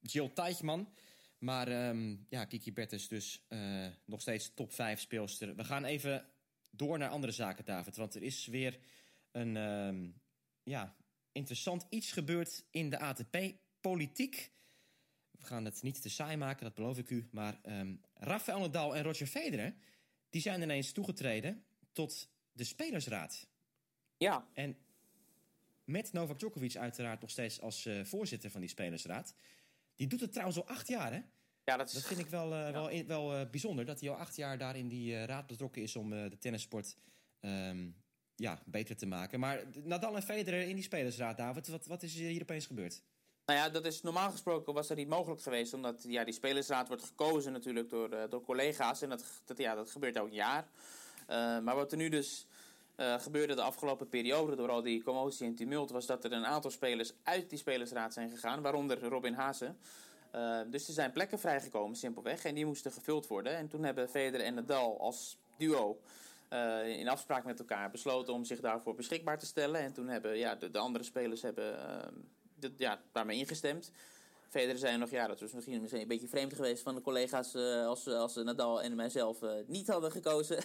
Jill 0.00 0.28
Teichman. 0.28 0.88
Maar 1.38 1.88
um, 1.88 2.26
ja, 2.28 2.44
Kiki 2.44 2.72
Bertens 2.72 3.08
dus 3.08 3.44
uh, 3.48 3.86
nog 4.04 4.20
steeds 4.20 4.54
top 4.54 4.72
5 4.72 5.00
speelster. 5.00 5.56
We 5.56 5.64
gaan 5.64 5.84
even 5.84 6.26
door 6.70 6.98
naar 6.98 7.10
andere 7.10 7.32
zaken, 7.32 7.64
David. 7.64 7.96
Want 7.96 8.14
er 8.14 8.22
is 8.22 8.46
weer 8.46 8.78
een 9.32 9.56
um, 9.56 10.20
ja, 10.62 10.96
interessant 11.32 11.86
iets 11.88 12.12
gebeurd 12.12 12.64
in 12.70 12.90
de 12.90 12.98
ATP-politiek. 12.98 14.50
We 15.30 15.44
gaan 15.44 15.64
het 15.64 15.82
niet 15.82 16.02
te 16.02 16.08
saai 16.08 16.36
maken, 16.36 16.64
dat 16.64 16.74
beloof 16.74 16.98
ik 16.98 17.10
u. 17.10 17.28
Maar 17.30 17.60
um, 17.64 18.00
Rafael 18.14 18.60
Nadal 18.60 18.96
en 18.96 19.02
Roger 19.02 19.26
Federer 19.26 19.74
die 20.30 20.40
zijn 20.40 20.62
ineens 20.62 20.92
toegetreden 20.92 21.64
tot 21.92 22.28
de 22.52 22.64
Spelersraad. 22.64 23.48
Ja. 24.16 24.48
En 24.52 24.76
met 25.84 26.12
Novak 26.12 26.38
Djokovic 26.38 26.76
uiteraard 26.76 27.20
nog 27.20 27.30
steeds 27.30 27.60
als 27.60 27.86
uh, 27.86 28.04
voorzitter 28.04 28.50
van 28.50 28.60
die 28.60 28.70
Spelersraad. 28.70 29.34
Die 29.94 30.06
doet 30.06 30.20
het 30.20 30.30
trouwens 30.32 30.58
al 30.58 30.66
acht 30.66 30.88
jaar, 30.88 31.12
hè? 31.12 31.22
Ja, 31.64 31.76
dat, 31.76 31.88
is... 31.88 31.94
dat 31.94 32.06
vind 32.06 32.20
ik 32.20 32.26
wel, 32.26 32.52
uh, 32.52 32.58
ja. 32.58 32.72
wel, 32.72 32.88
in, 32.88 33.06
wel 33.06 33.40
uh, 33.40 33.50
bijzonder. 33.50 33.84
Dat 33.84 34.00
hij 34.00 34.10
al 34.10 34.16
acht 34.16 34.36
jaar 34.36 34.58
daar 34.58 34.76
in 34.76 34.88
die 34.88 35.24
raad 35.24 35.46
betrokken 35.46 35.82
is 35.82 35.96
om 35.96 36.10
de 36.10 36.36
tennissport 36.38 36.96
um, 37.40 37.96
ja, 38.36 38.62
beter 38.66 38.96
te 38.96 39.06
maken. 39.06 39.40
Maar 39.40 39.62
Nadal 39.82 40.16
en 40.16 40.22
Federer 40.22 40.68
in 40.68 40.74
die 40.74 40.84
Spelersraad, 40.84 41.36
David, 41.36 41.68
wat, 41.68 41.86
wat 41.86 42.02
is 42.02 42.14
hier 42.14 42.42
opeens 42.42 42.66
gebeurd? 42.66 43.02
Nou 43.46 43.58
ja, 43.58 43.68
dat 43.68 43.84
is 43.84 44.02
normaal 44.02 44.30
gesproken 44.30 44.74
was 44.74 44.86
dat 44.86 44.96
niet 44.96 45.08
mogelijk 45.08 45.42
geweest. 45.42 45.74
Omdat 45.74 46.04
ja, 46.08 46.24
die 46.24 46.34
spelersraad 46.34 46.88
wordt 46.88 47.04
gekozen 47.04 47.52
natuurlijk 47.52 47.90
door, 47.90 48.12
uh, 48.12 48.22
door 48.28 48.42
collega's. 48.42 49.02
En 49.02 49.08
dat, 49.08 49.24
dat, 49.44 49.58
ja, 49.58 49.74
dat 49.74 49.90
gebeurt 49.90 50.16
elk 50.16 50.32
jaar. 50.32 50.68
Uh, 51.30 51.58
maar 51.58 51.74
wat 51.74 51.92
er 51.92 51.98
nu 51.98 52.08
dus 52.08 52.46
uh, 52.96 53.20
gebeurde 53.20 53.54
de 53.54 53.62
afgelopen 53.62 54.08
periode 54.08 54.56
door 54.56 54.70
al 54.70 54.82
die 54.82 55.02
commotie 55.02 55.46
en 55.46 55.54
tumult... 55.54 55.90
was 55.90 56.06
dat 56.06 56.24
er 56.24 56.32
een 56.32 56.46
aantal 56.46 56.70
spelers 56.70 57.12
uit 57.22 57.50
die 57.50 57.58
spelersraad 57.58 58.12
zijn 58.12 58.30
gegaan. 58.30 58.62
Waaronder 58.62 59.02
Robin 59.02 59.34
Haase. 59.34 59.74
dus 60.66 60.88
er 60.88 60.94
zijn 60.94 61.12
plekken 61.12 61.38
vrijgekomen, 61.38 61.96
simpelweg. 61.96 62.44
En 62.44 62.54
die 62.54 62.66
moesten 62.66 62.92
gevuld 62.92 63.26
worden. 63.26 63.56
En 63.56 63.68
toen 63.68 63.84
hebben 63.84 64.08
Federer 64.08 64.46
en 64.46 64.54
Nadal 64.54 65.00
als 65.00 65.38
duo... 65.56 66.00
in 66.84 67.08
afspraak 67.08 67.44
met 67.44 67.58
elkaar 67.58 67.90
besloten 67.90 68.34
om 68.34 68.44
zich 68.44 68.60
daarvoor 68.60 68.94
beschikbaar 68.94 69.38
te 69.38 69.46
stellen. 69.46 69.80
En 69.80 69.92
toen 69.92 70.08
hebben 70.08 70.36
ja, 70.36 70.54
de, 70.54 70.70
de 70.70 70.78
andere 70.78 71.04
spelers 71.04 71.42
hebben 71.42 71.78
dat, 72.58 72.72
ja, 72.76 73.00
daarmee 73.12 73.38
ingestemd. 73.38 73.92
Federer 74.48 74.78
zei 74.78 74.96
nog, 74.96 75.10
ja, 75.10 75.26
dat 75.26 75.40
was 75.40 75.52
misschien, 75.52 75.88
een 75.92 76.08
beetje 76.08 76.28
vreemd 76.28 76.54
geweest 76.54 76.82
van 76.82 76.94
de 76.94 77.00
collega's 77.00 77.54
uh, 77.54 77.86
als, 77.86 78.06
als 78.08 78.34
Nadal 78.34 78.82
en 78.82 78.94
mijzelf 78.94 79.42
uh, 79.42 79.50
niet 79.66 79.88
hadden 79.88 80.10
gekozen. 80.10 80.64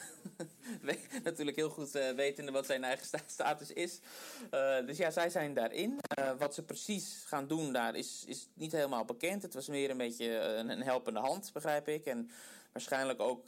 Natuurlijk 1.24 1.58
heel 1.58 1.70
goed 1.70 1.96
uh, 1.96 2.10
wetende 2.10 2.52
wat 2.52 2.66
zijn 2.66 2.84
eigen 2.84 3.06
sta 3.06 3.20
status 3.26 3.72
is. 3.72 4.00
dus 4.86 4.98
ja, 4.98 5.12
zij 5.12 5.30
zijn 5.30 5.54
daarin. 5.54 6.00
wat 6.38 6.54
ze 6.54 6.64
precies 6.64 7.24
gaan 7.26 7.48
doen 7.48 7.74
daar 7.74 7.96
is, 7.96 8.24
is 8.28 8.48
niet 8.54 8.72
helemaal 8.72 9.06
bekend. 9.06 9.42
Het 9.42 9.54
was 9.54 9.68
meer 9.68 9.90
een 9.90 9.98
beetje 9.98 10.40
een, 10.40 10.70
een 10.70 10.84
helpende 10.84 11.20
hand, 11.20 11.50
begrijp 11.54 11.88
ik. 11.88 12.06
En 12.06 12.30
waarschijnlijk 12.72 13.20
ook 13.20 13.48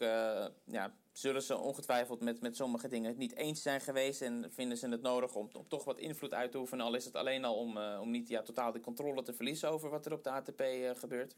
ja, 0.66 0.94
zullen 1.14 1.42
ze 1.42 1.58
ongetwijfeld 1.58 2.22
met, 2.22 2.42
met 2.42 2.56
sommige 2.56 2.88
dingen 2.88 3.10
het 3.10 3.18
niet 3.18 3.36
eens 3.36 3.62
zijn 3.62 3.82
geweest. 3.82 4.22
En 4.22 4.46
vinden 4.52 4.78
ze 4.78 4.90
het 4.90 5.02
nodig 5.02 5.36
om, 5.36 5.50
toch 5.68 5.84
wat 5.84 5.98
invloed 5.98 6.34
uit 6.34 6.52
te 6.52 6.58
oefenen. 6.58 6.86
Al 6.86 6.96
is 6.96 7.06
het 7.06 7.16
alleen 7.16 7.46
al 7.46 7.56
om, 7.56 7.78
uh, 7.78 7.98
om 8.02 8.12
niet 8.12 8.28
ja, 8.28 8.42
totaal 8.42 8.72
de 8.72 8.80
controle 8.80 9.22
te 9.22 9.34
verliezen 9.34 9.70
over 9.70 9.90
wat 9.90 10.06
er 10.06 10.14
op 10.14 10.24
de 10.24 10.30
ATP 10.30 10.62
uh, 10.62 10.90
gebeurt. 10.96 11.36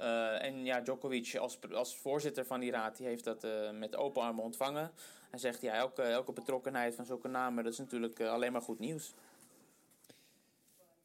Uh, 0.00 0.44
en 0.44 0.64
ja, 0.64 0.80
Djokovic 0.80 1.36
als, 1.36 1.58
als 1.72 1.96
voorzitter 1.96 2.44
van 2.46 2.60
die 2.60 2.70
raad 2.70 2.96
die 2.96 3.06
heeft 3.06 3.24
dat 3.24 3.46
met 3.72 3.96
open 3.96 4.22
armen 4.22 4.44
ontvangen. 4.44 4.92
Hij 5.30 5.38
zegt 5.38 5.60
ja, 5.60 5.74
elke, 5.74 6.02
elke 6.02 6.32
betrokkenheid 6.32 6.94
van 6.94 7.04
zulke 7.04 7.28
namen 7.28 7.64
dat 7.64 7.72
is 7.72 7.78
natuurlijk 7.78 8.20
alleen 8.20 8.52
maar 8.52 8.62
goed 8.62 8.78
nieuws. 8.78 9.14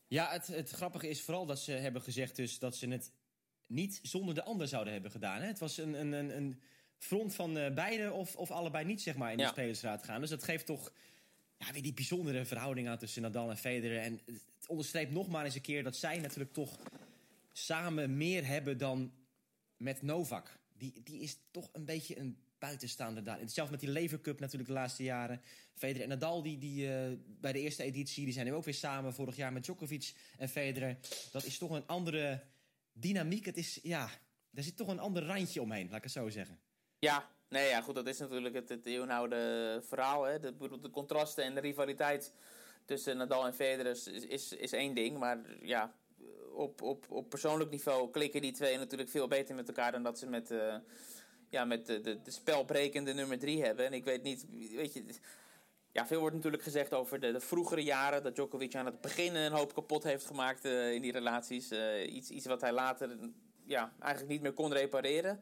Ja, 0.07 0.29
het, 0.29 0.47
het 0.47 0.69
grappige 0.69 1.09
is 1.09 1.21
vooral 1.21 1.45
dat 1.45 1.59
ze 1.59 1.71
hebben 1.71 2.01
gezegd 2.01 2.35
dus 2.35 2.59
dat 2.59 2.75
ze 2.75 2.87
het 2.87 3.11
niet 3.67 3.99
zonder 4.03 4.35
de 4.35 4.43
ander 4.43 4.67
zouden 4.67 4.93
hebben 4.93 5.11
gedaan. 5.11 5.41
Hè? 5.41 5.47
Het 5.47 5.59
was 5.59 5.77
een, 5.77 5.93
een, 5.93 6.11
een, 6.11 6.37
een 6.37 6.61
front 6.97 7.35
van 7.35 7.57
uh, 7.57 7.73
beide 7.73 8.11
of, 8.11 8.35
of 8.35 8.51
allebei 8.51 8.85
niet 8.85 9.01
zeg 9.01 9.15
maar, 9.15 9.31
in 9.31 9.37
de 9.37 9.43
ja. 9.43 9.49
spelersraad 9.49 10.03
gaan. 10.03 10.21
Dus 10.21 10.29
dat 10.29 10.43
geeft 10.43 10.65
toch 10.65 10.91
ja, 11.57 11.71
weer 11.71 11.81
die 11.81 11.93
bijzondere 11.93 12.45
verhouding 12.45 12.87
aan 12.87 12.97
tussen 12.97 13.21
Nadal 13.21 13.49
en 13.49 13.57
Federer. 13.57 13.99
En 13.99 14.19
het 14.25 14.67
onderstreept 14.67 15.11
nog 15.11 15.27
maar 15.27 15.45
eens 15.45 15.55
een 15.55 15.61
keer 15.61 15.83
dat 15.83 15.95
zij 15.95 16.19
natuurlijk 16.19 16.53
toch 16.53 16.77
samen 17.51 18.17
meer 18.17 18.45
hebben 18.45 18.77
dan 18.77 19.13
met 19.77 20.01
Novak. 20.01 20.59
Die, 20.77 21.01
die 21.03 21.19
is 21.19 21.37
toch 21.51 21.69
een 21.71 21.85
beetje 21.85 22.19
een 22.19 22.37
buitenstaander 22.59 23.23
daar. 23.23 23.39
Zelfs 23.45 23.71
met 23.71 23.79
die 23.79 23.89
Lever 23.89 24.21
Cup 24.21 24.39
natuurlijk 24.39 24.69
de 24.69 24.75
laatste 24.75 25.03
jaren. 25.03 25.41
Federer 25.73 26.03
en 26.03 26.09
Nadal 26.09 26.41
die, 26.41 26.57
die, 26.57 26.87
uh, 26.87 27.17
bij 27.25 27.51
de 27.51 27.59
eerste 27.59 27.83
editie 27.83 28.23
die 28.23 28.33
zijn 28.33 28.45
nu 28.45 28.53
ook 28.53 28.63
weer 28.63 28.73
samen. 28.73 29.13
Vorig 29.13 29.35
jaar 29.35 29.53
met 29.53 29.63
Djokovic 29.63 30.13
en 30.37 30.49
Federer. 30.49 30.97
Dat 31.31 31.43
is 31.43 31.57
toch 31.57 31.71
een 31.71 31.87
andere 31.87 32.43
dynamiek. 32.93 33.45
Het 33.45 33.57
is, 33.57 33.79
ja, 33.83 34.09
er 34.53 34.63
zit 34.63 34.77
toch 34.77 34.87
een 34.87 34.99
ander 34.99 35.23
randje 35.23 35.61
omheen, 35.61 35.85
laat 35.87 35.97
ik 35.97 36.03
het 36.03 36.11
zo 36.11 36.29
zeggen. 36.29 36.59
Ja, 37.05 37.29
nee, 37.49 37.69
ja, 37.69 37.81
goed, 37.81 37.95
dat 37.95 38.07
is 38.07 38.17
natuurlijk 38.17 38.55
het, 38.55 38.69
het 38.69 38.85
eeuwenoude 38.85 39.81
verhaal. 39.87 40.23
Hè. 40.23 40.39
De, 40.39 40.89
contrasten 40.91 41.43
en 41.43 41.53
de 41.55 41.61
rivaliteit 41.61 42.33
tussen 42.85 43.17
Nadal 43.17 43.45
en 43.45 43.53
Federer 43.53 43.91
is, 43.91 44.51
is, 44.53 44.71
één 44.71 44.93
ding. 44.93 45.17
Maar 45.17 45.39
ja, 45.61 45.93
op, 46.53 46.81
op, 46.81 47.05
op 47.09 47.29
persoonlijk 47.29 47.71
niveau 47.71 48.11
klikken 48.11 48.41
die 48.41 48.51
twee 48.51 48.77
natuurlijk 48.77 49.09
veel 49.09 49.27
beter 49.27 49.55
met 49.55 49.67
elkaar... 49.67 49.91
dan 49.91 50.03
dat 50.03 50.19
ze 50.19 50.27
met, 50.27 50.51
uh, 50.51 50.75
ja, 51.49 51.65
met 51.65 51.85
de, 51.85 52.01
de, 52.01 52.21
de 52.21 52.31
spelbrekende 52.31 53.13
nummer 53.13 53.39
drie 53.39 53.63
hebben. 53.63 53.85
En 53.85 53.93
ik 53.93 54.03
weet 54.03 54.23
niet, 54.23 54.45
weet 54.75 54.93
je... 54.93 55.05
Ja, 55.91 56.07
veel 56.07 56.19
wordt 56.19 56.35
natuurlijk 56.35 56.63
gezegd 56.63 56.93
over 56.93 57.19
de, 57.19 57.31
de, 57.31 57.39
vroegere 57.39 57.83
jaren. 57.83 58.23
Dat 58.23 58.35
Djokovic 58.35 58.75
aan 58.75 58.85
het 58.85 59.01
begin 59.01 59.35
een 59.35 59.51
hoop 59.51 59.73
kapot 59.73 60.03
heeft 60.03 60.25
gemaakt 60.25 60.65
uh, 60.65 60.91
in 60.91 61.01
die 61.01 61.11
relaties. 61.11 61.71
Iets, 62.07 62.29
iets 62.29 62.45
wat 62.45 62.61
hij 62.61 62.71
later 62.71 63.17
ja, 63.65 63.93
eigenlijk 63.99 64.31
niet 64.31 64.41
meer 64.41 64.53
kon 64.53 64.73
repareren. 64.73 65.39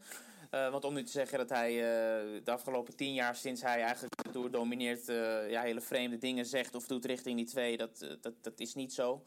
Uh, 0.54 0.70
want 0.70 0.84
om 0.84 0.94
nu 0.94 1.04
te 1.04 1.12
zeggen 1.12 1.38
dat 1.38 1.50
hij 1.50 1.72
uh, 1.72 2.42
de 2.44 2.52
afgelopen 2.52 2.96
tien 2.96 3.14
jaar, 3.14 3.36
sinds 3.36 3.62
hij 3.62 3.82
eigenlijk 3.82 4.24
de 4.24 4.30
Tour 4.30 4.52
domineert, 4.52 5.10
uh, 5.10 5.50
ja, 5.50 5.62
hele 5.62 5.82
vreemde 5.82 6.18
dingen 6.18 6.46
zegt 6.46 6.76
of 6.76 6.88
doet 6.88 7.06
richting 7.06 7.38
die 7.38 7.46
twee, 7.46 7.78
dat, 7.78 8.18
dat, 8.22 8.34
dat 8.44 8.60
is 8.60 8.74
niet 8.74 8.94
zo. 8.94 9.24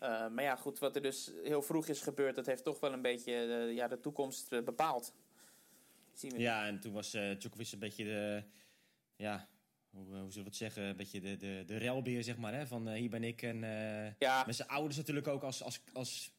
maar 0.00 0.42
ja, 0.42 0.56
goed, 0.56 0.78
wat 0.78 0.96
er 0.96 1.02
dus 1.02 1.30
heel 1.42 1.62
vroeg 1.62 1.86
is 1.86 2.00
gebeurd, 2.00 2.34
dat 2.34 2.46
heeft 2.46 2.64
toch 2.64 2.80
wel 2.80 2.92
een 2.92 3.02
beetje 3.02 3.32
ja, 3.74 3.88
de 3.88 4.00
toekomst 4.00 4.64
bepaald. 4.64 5.14
Zien 6.12 6.30
we 6.30 6.38
ja, 6.38 6.66
en 6.66 6.80
toen 6.80 6.92
was 6.92 7.10
Djokovic 7.10 7.72
een 7.72 7.78
beetje 7.78 8.04
de, 8.04 8.44
ja, 9.16 9.48
hoe, 9.90 10.04
hoe 10.04 10.16
zullen 10.16 10.32
we 10.32 10.40
het 10.42 10.56
zeggen, 10.56 10.82
een 10.82 10.96
beetje 10.96 11.20
de, 11.20 11.36
de, 11.36 11.62
de 11.66 11.76
relbeer, 11.76 12.22
zeg 12.22 12.36
maar, 12.36 12.54
hè? 12.54 12.66
van 12.66 12.88
hier 12.88 13.10
ben 13.10 13.24
ik. 13.24 13.42
En 13.42 13.60
ja. 14.18 14.42
met 14.46 14.56
zijn 14.56 14.68
ouders 14.68 14.96
natuurlijk 14.96 15.28
ook 15.28 15.42
als, 15.42 15.62
als, 15.62 15.80
als, 15.92 16.32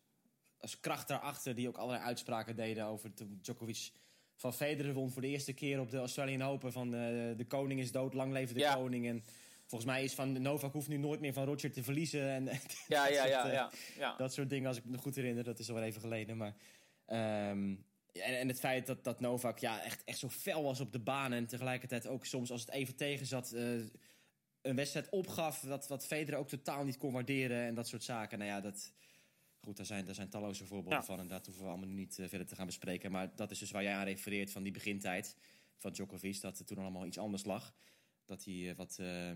als 0.57 0.79
kracht 0.79 1.07
daarachter, 1.07 1.55
die 1.55 1.67
ook 1.67 1.77
allerlei 1.77 2.03
uitspraken 2.03 2.55
deden 2.55 2.85
over 2.85 3.11
Djokovic 3.41 3.91
van 4.35 4.53
Federer 4.53 4.93
won 4.93 5.11
voor 5.11 5.21
de 5.21 5.27
eerste 5.27 5.53
keer 5.53 5.79
op 5.79 5.91
de 5.91 5.97
Australian 5.97 6.43
Open. 6.43 6.71
Van 6.71 6.87
uh, 6.87 7.37
de 7.37 7.45
koning 7.47 7.79
is 7.79 7.91
dood, 7.91 8.13
lang 8.13 8.31
leven 8.31 8.55
de 8.55 8.59
ja. 8.59 8.75
koning. 8.75 9.07
En 9.07 9.23
volgens 9.65 9.91
mij 9.91 10.03
is 10.03 10.13
van 10.13 10.41
Novak 10.41 10.73
hoeft 10.73 10.87
nu 10.87 10.97
nooit 10.97 11.19
meer 11.19 11.33
van 11.33 11.45
Roger 11.45 11.71
te 11.71 11.83
verliezen. 11.83 12.29
En, 12.29 12.45
ja, 12.87 13.07
ja, 13.07 13.15
soort, 13.15 13.29
ja, 13.29 13.51
ja, 13.51 13.71
ja, 13.97 14.15
Dat 14.15 14.33
soort 14.33 14.49
dingen, 14.49 14.67
als 14.67 14.77
ik 14.77 14.85
me 14.85 14.97
goed 14.97 15.15
herinner, 15.15 15.43
dat 15.43 15.59
is 15.59 15.69
al 15.69 15.75
wel 15.75 15.83
even 15.83 16.01
geleden. 16.01 16.37
Maar, 16.37 16.55
um, 17.49 17.85
en, 18.11 18.39
en, 18.39 18.47
het 18.47 18.59
feit 18.59 18.85
dat, 18.85 19.03
dat 19.03 19.19
Novak 19.19 19.59
ja, 19.59 19.83
echt, 19.83 20.03
echt 20.03 20.17
zo 20.17 20.29
fel 20.29 20.63
was 20.63 20.79
op 20.79 20.91
de 20.91 20.99
baan. 20.99 21.33
En 21.33 21.47
tegelijkertijd 21.47 22.07
ook 22.07 22.25
soms 22.25 22.51
als 22.51 22.61
het 22.61 22.71
even 22.71 22.95
tegen 22.95 23.25
zat... 23.25 23.51
Uh, 23.55 23.83
een 24.61 24.75
wedstrijd 24.75 25.09
opgaf, 25.09 25.59
dat, 25.59 25.87
wat 25.87 26.05
Federer 26.05 26.39
ook 26.39 26.47
totaal 26.47 26.83
niet 26.83 26.97
kon 26.97 27.11
waarderen. 27.11 27.65
En 27.65 27.75
dat 27.75 27.87
soort 27.87 28.03
zaken. 28.03 28.37
Nou 28.37 28.49
ja, 28.49 28.61
dat... 28.61 28.91
Goed, 29.63 29.77
daar 29.77 29.85
zijn, 29.85 30.05
daar 30.05 30.15
zijn 30.15 30.29
talloze 30.29 30.65
voorbeelden 30.65 30.99
Ja. 30.99 31.05
van. 31.05 31.19
En 31.19 31.27
dat 31.27 31.45
hoeven 31.45 31.63
we 31.63 31.69
allemaal 31.69 31.89
niet 31.89 32.17
uh, 32.17 32.27
verder 32.27 32.47
te 32.47 32.55
gaan 32.55 32.65
bespreken. 32.65 33.11
Maar 33.11 33.35
dat 33.35 33.51
is 33.51 33.59
dus 33.59 33.71
waar 33.71 33.83
jij 33.83 33.93
aan 33.93 34.05
refereert 34.05 34.51
van 34.51 34.63
die 34.63 34.71
begintijd 34.71 35.35
van 35.77 35.91
Djokovic. 35.91 36.41
Dat 36.41 36.57
het 36.57 36.67
toen 36.67 36.77
allemaal 36.77 37.05
iets 37.05 37.17
anders 37.17 37.45
lag. 37.45 37.73
Dat 38.25 38.43
hij 38.43 38.53
uh, 38.53 38.75
wat, 38.75 38.97
uh, 39.01 39.31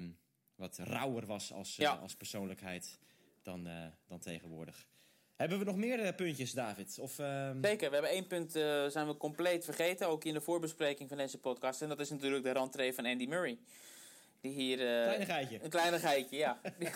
wat 0.55 0.78
rauwer 0.78 1.25
was 1.25 1.51
als, 1.53 1.75
Ja. 1.75 1.93
als 1.93 2.15
persoonlijkheid 2.15 2.99
dan, 3.41 3.67
eh, 3.67 3.86
dan 4.07 4.19
tegenwoordig. 4.19 4.88
Hebben 5.36 5.59
we 5.59 5.65
nog 5.65 5.75
meer 5.75 5.99
eh, 5.99 6.15
puntjes, 6.15 6.51
David? 6.51 6.99
Of, 6.99 7.19
ehm, 7.19 7.63
Zeker, 7.63 7.88
we 7.89 7.93
hebben 7.93 8.11
één 8.11 8.28
punt 8.28 8.55
eh, 8.55 8.88
zijn 8.88 9.07
we 9.07 9.17
compleet 9.17 9.65
vergeten, 9.65 10.07
ook 10.07 10.23
in 10.23 10.34
de 10.34 10.41
voorbespreking 10.41 11.09
van 11.09 11.17
deze 11.17 11.38
podcast. 11.38 11.82
En 11.82 11.89
dat 11.89 11.99
is 11.99 12.09
natuurlijk 12.09 12.43
de 12.43 12.51
rentree 12.51 12.93
van 12.93 13.05
Andy 13.05 13.25
Murray. 13.25 13.57
Die 14.41 14.51
hier... 14.51 14.79
eh, 14.79 15.03
Kleinigheidje. 15.03 15.59
Een 15.63 15.69
kleinigheidje, 15.69 16.38
ja. 16.38 16.59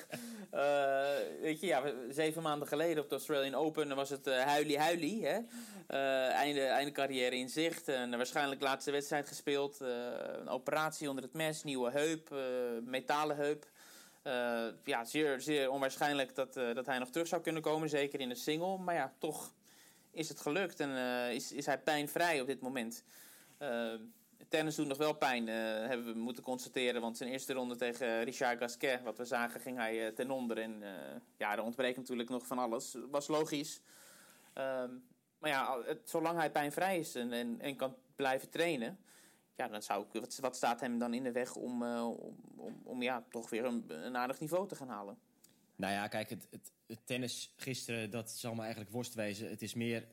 Eh, 0.52 1.42
weet 1.42 1.60
je, 1.60 1.68
ja, 1.68 1.84
zeven 2.10 2.42
maanden 2.42 2.68
geleden 2.68 3.04
op 3.04 3.10
de 3.10 3.16
Australian 3.16 3.56
Open 3.56 3.96
was 3.96 4.10
het 4.10 4.28
eh 4.28 4.42
huilie 4.44 4.80
huilie. 4.80 5.26
Hè? 5.26 5.40
Einde, 6.30 6.62
einde 6.62 6.92
carrière 6.92 7.36
in 7.36 7.50
zicht. 7.50 7.88
En 7.88 8.10
waarschijnlijk 8.18 8.62
laatste 8.62 8.92
wedstrijd 8.92 9.28
gespeeld. 9.28 9.80
Een 9.80 10.48
operatie 10.50 11.10
onder 11.10 11.24
het 11.24 11.34
mes, 11.34 11.64
nieuwe 11.64 11.92
heup, 11.92 12.30
metalen 12.86 13.36
heup. 13.36 13.66
Ja, 14.84 15.04
zeer, 15.04 15.42
zeer 15.42 15.70
onwaarschijnlijk 15.70 16.36
dat, 16.36 16.54
dat 16.54 16.86
hij 16.86 17.00
nog 17.00 17.10
terug 17.10 17.28
zou 17.28 17.42
kunnen 17.42 17.62
komen. 17.62 17.90
Zeker 17.90 18.20
in 18.20 18.30
de 18.30 18.36
single. 18.36 18.78
Maar 18.78 18.96
ja, 18.96 19.14
toch 19.20 19.54
is 20.12 20.30
het 20.30 20.40
gelukt. 20.40 20.80
En 20.80 20.96
is, 21.32 21.52
is 21.52 21.66
hij 21.66 21.80
pijnvrij 21.80 22.42
op 22.42 22.48
dit 22.48 22.62
moment. 22.62 23.04
Tennis 24.50 24.76
doet 24.76 24.88
nog 24.88 24.98
wel 24.98 25.14
pijn, 25.14 25.48
eh, 25.48 25.56
hebben 25.88 26.14
we 26.14 26.20
moeten 26.20 26.44
constateren. 26.44 27.02
Want 27.02 27.18
zijn 27.18 27.30
eerste 27.30 27.54
ronde 27.54 27.76
tegen 27.76 28.24
Richard 28.24 28.58
Gasquet, 28.58 29.02
wat 29.04 29.18
we 29.18 29.26
zagen, 29.26 29.60
ging 29.60 29.78
hij 29.78 30.08
eh, 30.08 30.14
ten 30.14 30.32
onder. 30.32 30.58
En 30.58 30.84
eh, 30.84 31.20
ja, 31.38 31.52
er 31.52 31.64
ontbreekt 31.64 31.98
natuurlijk 31.98 32.30
nog 32.30 32.48
van 32.48 32.60
alles. 32.60 32.96
Was 33.12 33.28
logisch. 33.28 33.82
Ehm, 34.54 34.92
maar 35.40 35.50
ja, 35.50 35.84
zolang 36.04 36.38
hij 36.38 36.52
pijnvrij 36.52 37.00
is 37.00 37.16
en, 37.16 37.34
en, 37.34 37.60
en 37.60 37.76
kan 37.76 37.96
blijven 38.16 38.50
trainen... 38.50 39.00
Ja, 39.56 39.68
dan 39.68 39.82
zou 39.82 40.06
ik, 40.06 40.22
wat, 40.22 40.38
wat 40.42 40.56
staat 40.56 40.80
hem 40.80 41.00
dan 41.00 41.14
in 41.14 41.24
de 41.24 41.32
weg 41.32 41.56
om, 41.56 41.84
om, 41.84 42.36
om, 42.58 42.82
om 42.84 43.02
ja, 43.02 43.24
toch 43.30 43.50
weer 43.50 43.66
een, 43.66 43.86
een 43.88 44.18
aardig 44.18 44.40
niveau 44.40 44.68
te 44.68 44.76
gaan 44.76 44.90
halen? 44.90 45.18
Nou 45.76 45.94
ja, 45.94 46.08
kijk, 46.08 46.30
het, 46.30 46.48
het, 46.50 46.72
het 46.88 47.00
tennis 47.06 47.54
gisteren, 47.58 48.10
dat 48.10 48.32
zal 48.32 48.54
me 48.54 48.62
eigenlijk 48.62 48.92
worst 48.92 49.14
wezen. 49.14 49.50
Het 49.50 49.62
is 49.62 49.74
meer 49.74 50.08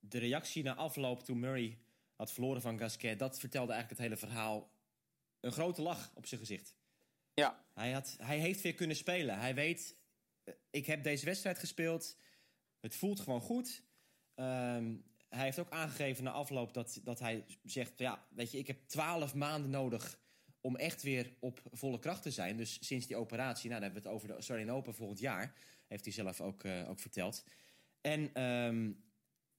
de 0.00 0.18
reactie 0.18 0.62
na 0.62 0.74
afloop 0.74 1.22
toen 1.22 1.38
Murray 1.38 1.78
had 2.20 2.32
verloren 2.32 2.60
van 2.62 2.78
Gasquet. 2.78 3.18
Dat 3.18 3.38
vertelde 3.38 3.72
eigenlijk 3.72 4.00
het 4.00 4.10
hele 4.10 4.26
verhaal. 4.26 4.70
Een 5.40 5.52
grote 5.52 5.82
lach 5.82 6.10
op 6.14 6.26
zijn 6.26 6.40
gezicht. 6.40 6.74
Ja, 7.34 7.64
Hij, 7.74 7.92
had, 7.92 8.16
hij 8.20 8.38
heeft 8.38 8.60
weer 8.60 8.74
kunnen 8.74 8.96
spelen. 8.96 9.38
Hij 9.38 9.54
weet, 9.54 9.96
eh, 10.44 10.54
ik 10.70 10.86
heb 10.86 11.02
deze 11.02 11.24
wedstrijd 11.24 11.58
gespeeld. 11.58 12.16
Het 12.80 12.96
voelt 12.96 13.20
gewoon 13.20 13.40
goed. 13.40 13.82
Ehm, 14.34 14.94
hij 15.28 15.44
heeft 15.44 15.58
ook 15.58 15.70
aangegeven 15.70 16.24
na 16.24 16.30
afloop 16.30 16.74
dat, 16.74 17.00
dat 17.04 17.18
hij 17.18 17.44
zegt... 17.64 17.98
ja, 17.98 18.26
weet 18.30 18.50
je, 18.50 18.58
ik 18.58 18.66
heb 18.66 18.88
twaalf 18.88 19.34
maanden 19.34 19.70
nodig 19.70 20.18
om 20.60 20.76
echt 20.76 21.02
weer 21.02 21.32
op 21.38 21.60
volle 21.72 21.98
kracht 21.98 22.22
te 22.22 22.30
zijn. 22.30 22.56
Dus 22.56 22.78
sinds 22.86 23.06
die 23.06 23.16
operatie, 23.16 23.68
nou, 23.68 23.80
dan 23.80 23.90
hebben 23.90 24.02
we 24.02 24.08
het 24.08 24.16
over 24.16 24.28
de 24.28 24.34
Australian 24.34 24.76
Open 24.76 24.94
volgend 24.94 25.18
jaar... 25.18 25.54
heeft 25.88 26.04
hij 26.04 26.12
zelf 26.12 26.40
ook, 26.40 26.64
eh, 26.64 26.88
ook 26.88 27.00
verteld. 27.00 27.44
En 28.00 28.34
ehm, 28.34 28.90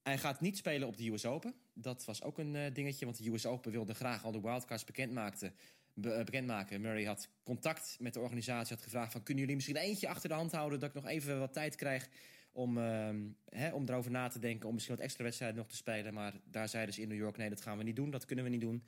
hij 0.02 0.18
gaat 0.18 0.40
niet 0.40 0.56
spelen 0.56 0.88
op 0.88 0.96
de 0.96 1.10
US 1.10 1.26
Open. 1.26 1.54
Dat 1.72 2.04
was 2.04 2.22
ook 2.22 2.38
een 2.38 2.56
eh, 2.56 2.74
dingetje, 2.74 3.04
want 3.04 3.22
de 3.22 3.30
US 3.30 3.46
Open 3.46 3.72
wilde 3.72 3.94
graag 3.94 4.24
al 4.24 4.32
de 4.32 4.40
wildcards 4.40 4.82
eh, 4.82 6.24
bekendmaken. 6.24 6.80
Murray 6.80 7.04
had 7.04 7.28
contact 7.42 7.96
met 8.00 8.14
de 8.14 8.20
organisatie, 8.20 8.74
had 8.74 8.84
gevraagd 8.84 9.12
van... 9.12 9.22
kunnen 9.22 9.42
jullie 9.42 9.56
misschien 9.56 9.76
eentje 9.76 10.08
achter 10.08 10.28
de 10.28 10.34
hand 10.34 10.52
houden... 10.52 10.80
dat 10.80 10.88
ik 10.88 10.94
nog 10.94 11.06
even 11.06 11.38
wat 11.38 11.52
tijd 11.52 11.74
krijg 11.74 12.08
om, 12.52 12.78
ehm, 12.78 13.20
hè, 13.48 13.72
om 13.72 13.88
erover 13.88 14.10
na 14.10 14.28
te 14.28 14.38
denken... 14.38 14.68
om 14.68 14.74
misschien 14.74 14.94
wat 14.94 15.04
extra 15.04 15.24
wedstrijden 15.24 15.58
nog 15.58 15.68
te 15.68 15.76
spelen. 15.76 16.14
Maar 16.14 16.34
daar 16.44 16.68
zeiden 16.68 16.94
ze 16.94 17.00
in 17.00 17.08
New 17.08 17.18
York, 17.18 17.36
nee, 17.36 17.48
dat 17.48 17.60
gaan 17.60 17.78
we 17.78 17.84
niet 17.84 17.96
doen. 17.96 18.10
Dat 18.10 18.24
kunnen 18.24 18.44
we 18.44 18.50
niet 18.50 18.60
doen. 18.60 18.84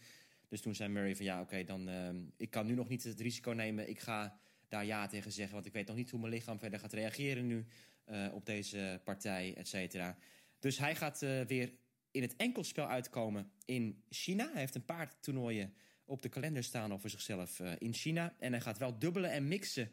Dus 0.48 0.60
toen 0.60 0.74
zei 0.74 0.88
Murray 0.88 1.16
van 1.16 1.24
ja, 1.24 1.40
oké, 1.40 1.64
dan... 1.64 1.88
ehm, 1.88 2.16
ik 2.36 2.50
kan 2.50 2.66
nu 2.66 2.74
nog 2.74 2.88
niet 2.88 3.04
het 3.04 3.20
risico 3.20 3.50
nemen. 3.50 3.88
Ik 3.88 3.98
ga 3.98 4.38
daar 4.68 4.84
ja 4.84 5.06
tegen 5.06 5.32
zeggen, 5.32 5.54
want 5.54 5.66
ik 5.66 5.72
weet 5.72 5.86
nog 5.86 5.96
niet 5.96 6.10
hoe 6.10 6.20
mijn 6.20 6.32
lichaam 6.32 6.58
verder 6.58 6.78
gaat 6.78 6.92
reageren 6.92 7.46
nu... 7.46 7.66
eh, 8.04 8.26
op 8.32 8.46
deze 8.46 9.00
partij, 9.04 9.54
et 9.56 9.68
cetera. 9.68 10.16
Dus 10.64 10.78
hij 10.78 10.96
gaat 10.96 11.22
eh, 11.22 11.40
weer 11.40 11.72
in 12.10 12.22
het 12.22 12.36
enkelspel 12.36 12.86
uitkomen 12.86 13.52
in 13.64 14.04
China. 14.08 14.50
Hij 14.50 14.60
heeft 14.60 14.74
een 14.74 14.84
paar 14.84 15.20
toernooien 15.20 15.74
op 16.04 16.22
de 16.22 16.28
kalender 16.28 16.64
staan 16.64 16.92
over 16.92 17.10
zichzelf 17.10 17.60
eh, 17.60 17.72
in 17.78 17.94
China. 17.94 18.34
En 18.38 18.52
hij 18.52 18.60
gaat 18.60 18.78
wel 18.78 18.98
dubbelen 18.98 19.30
en 19.30 19.48
mixen 19.48 19.90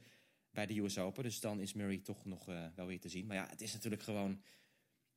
bij 0.51 0.65
de 0.65 0.80
US 0.80 0.97
Open. 0.97 1.24
Dus 1.24 1.39
dan 1.39 1.59
is 1.59 1.74
Murray 1.74 1.97
toch 1.97 2.26
nog 2.26 2.49
eh, 2.49 2.65
wel 2.76 2.86
weer 2.86 2.99
te 2.99 3.09
zien. 3.09 3.26
Maar 3.26 3.36
ja, 3.36 3.47
het 3.49 3.61
is 3.61 3.74
natuurlijk 3.74 4.03
gewoon... 4.03 4.41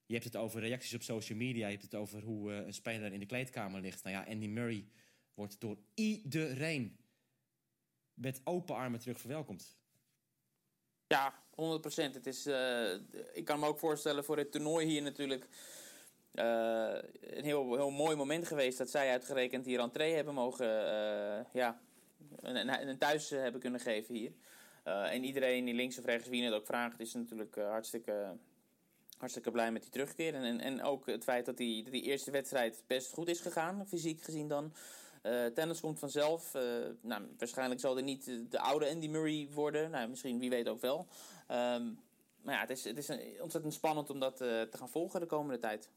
Je 0.07 0.13
hebt 0.13 0.25
het 0.25 0.37
over 0.37 0.61
reacties 0.61 0.95
op 0.95 1.03
social 1.03 1.39
media. 1.39 1.67
Je 1.67 1.73
hebt 1.73 1.83
het 1.83 1.95
over 1.95 2.23
hoe 2.23 2.53
een 2.53 2.75
speler 2.75 3.13
in 3.13 3.21
de 3.21 3.27
kleedkamer 3.27 3.81
ligt. 3.81 4.03
Nou 4.03 4.17
ja, 4.17 4.25
Andy 4.33 4.47
Murray 4.47 4.89
wordt 5.35 5.61
door 5.61 5.79
iedereen 5.95 6.97
met 8.15 8.41
open 8.45 8.75
armen 8.75 9.01
terug 9.01 9.21
verwelkomd. 9.21 9.79
Ja, 11.15 11.33
100% 11.55 12.15
Het 12.15 12.27
is, 12.27 12.47
eh, 12.47 12.93
ik 13.33 13.45
kan 13.45 13.61
me 13.61 13.67
ook 13.67 13.79
voorstellen 13.79 14.25
voor 14.25 14.37
het 14.37 14.53
toernooi 14.53 14.87
hier 14.87 15.03
natuurlijk. 15.03 15.47
eh, 16.33 16.95
een 17.21 17.45
heel, 17.45 17.75
heel 17.75 17.91
mooi 17.91 18.17
moment 18.17 18.47
geweest 18.47 18.79
dat 18.79 18.91
zij 18.91 19.11
uitgerekend 19.11 19.67
hier 19.67 19.81
entree 19.81 20.15
hebben 20.15 20.35
mogen. 20.35 20.67
eh, 20.67 21.45
ja, 21.53 21.81
een, 22.41 22.89
een, 22.89 22.99
thuis 22.99 23.31
hebben 23.31 23.61
kunnen 23.61 23.81
geven 23.81 24.15
hier. 24.15 24.33
En 24.85 25.25
iedereen 25.25 25.65
die 25.65 25.75
links 25.75 25.99
of 25.99 26.05
rechts 26.05 26.29
wie 26.29 26.45
het 26.45 26.55
ook 26.55 26.67
vraagt, 26.67 27.01
is 27.01 27.15
natuurlijk 27.15 27.55
hartstikke, 27.55 28.37
hartstikke 29.19 29.51
blij 29.51 29.73
met 29.73 29.83
die 29.83 29.91
terugkeer. 29.91 30.35
En, 30.35 30.43
en, 30.43 30.61
en 30.61 30.83
ook 30.83 31.07
het 31.07 31.25
feit 31.25 31.47
dat 31.47 31.57
die, 31.57 31.91
die 31.91 32.03
eerste 32.03 32.31
wedstrijd 32.31 32.83
best 32.87 33.13
goed 33.13 33.29
is 33.29 33.41
gegaan, 33.41 33.87
fysiek 33.89 34.23
gezien 34.23 34.49
dan. 34.49 34.73
Eh, 35.25 35.47
tennis 35.47 35.81
komt 35.81 35.99
vanzelf. 35.99 36.55
Eh, 36.55 36.63
nou, 37.01 37.23
waarschijnlijk 37.39 37.81
zal 37.81 37.97
er 37.97 38.03
niet 38.03 38.25
de, 38.25 38.49
de 38.49 38.59
oude 38.59 38.89
Andy 38.89 39.09
Murray 39.09 39.49
worden. 39.51 39.91
Nou, 39.91 40.09
misschien, 40.09 40.39
wie 40.39 40.51
weet 40.51 40.69
ook 40.69 40.81
wel. 40.81 41.07
Ehm, 41.47 41.93
maar 42.43 42.55
ja, 42.55 42.61
het 42.61 42.71
is, 42.71 42.85
het 42.85 42.99
is 42.99 43.11
ontzettend 43.41 43.75
spannend 43.75 44.11
om 44.11 44.21
dat 44.21 44.41
eh, 44.41 44.63
te 44.63 44.77
gaan 44.77 44.89
volgen 44.89 45.21
de 45.21 45.27
komende 45.27 45.59
tijd. 45.59 45.91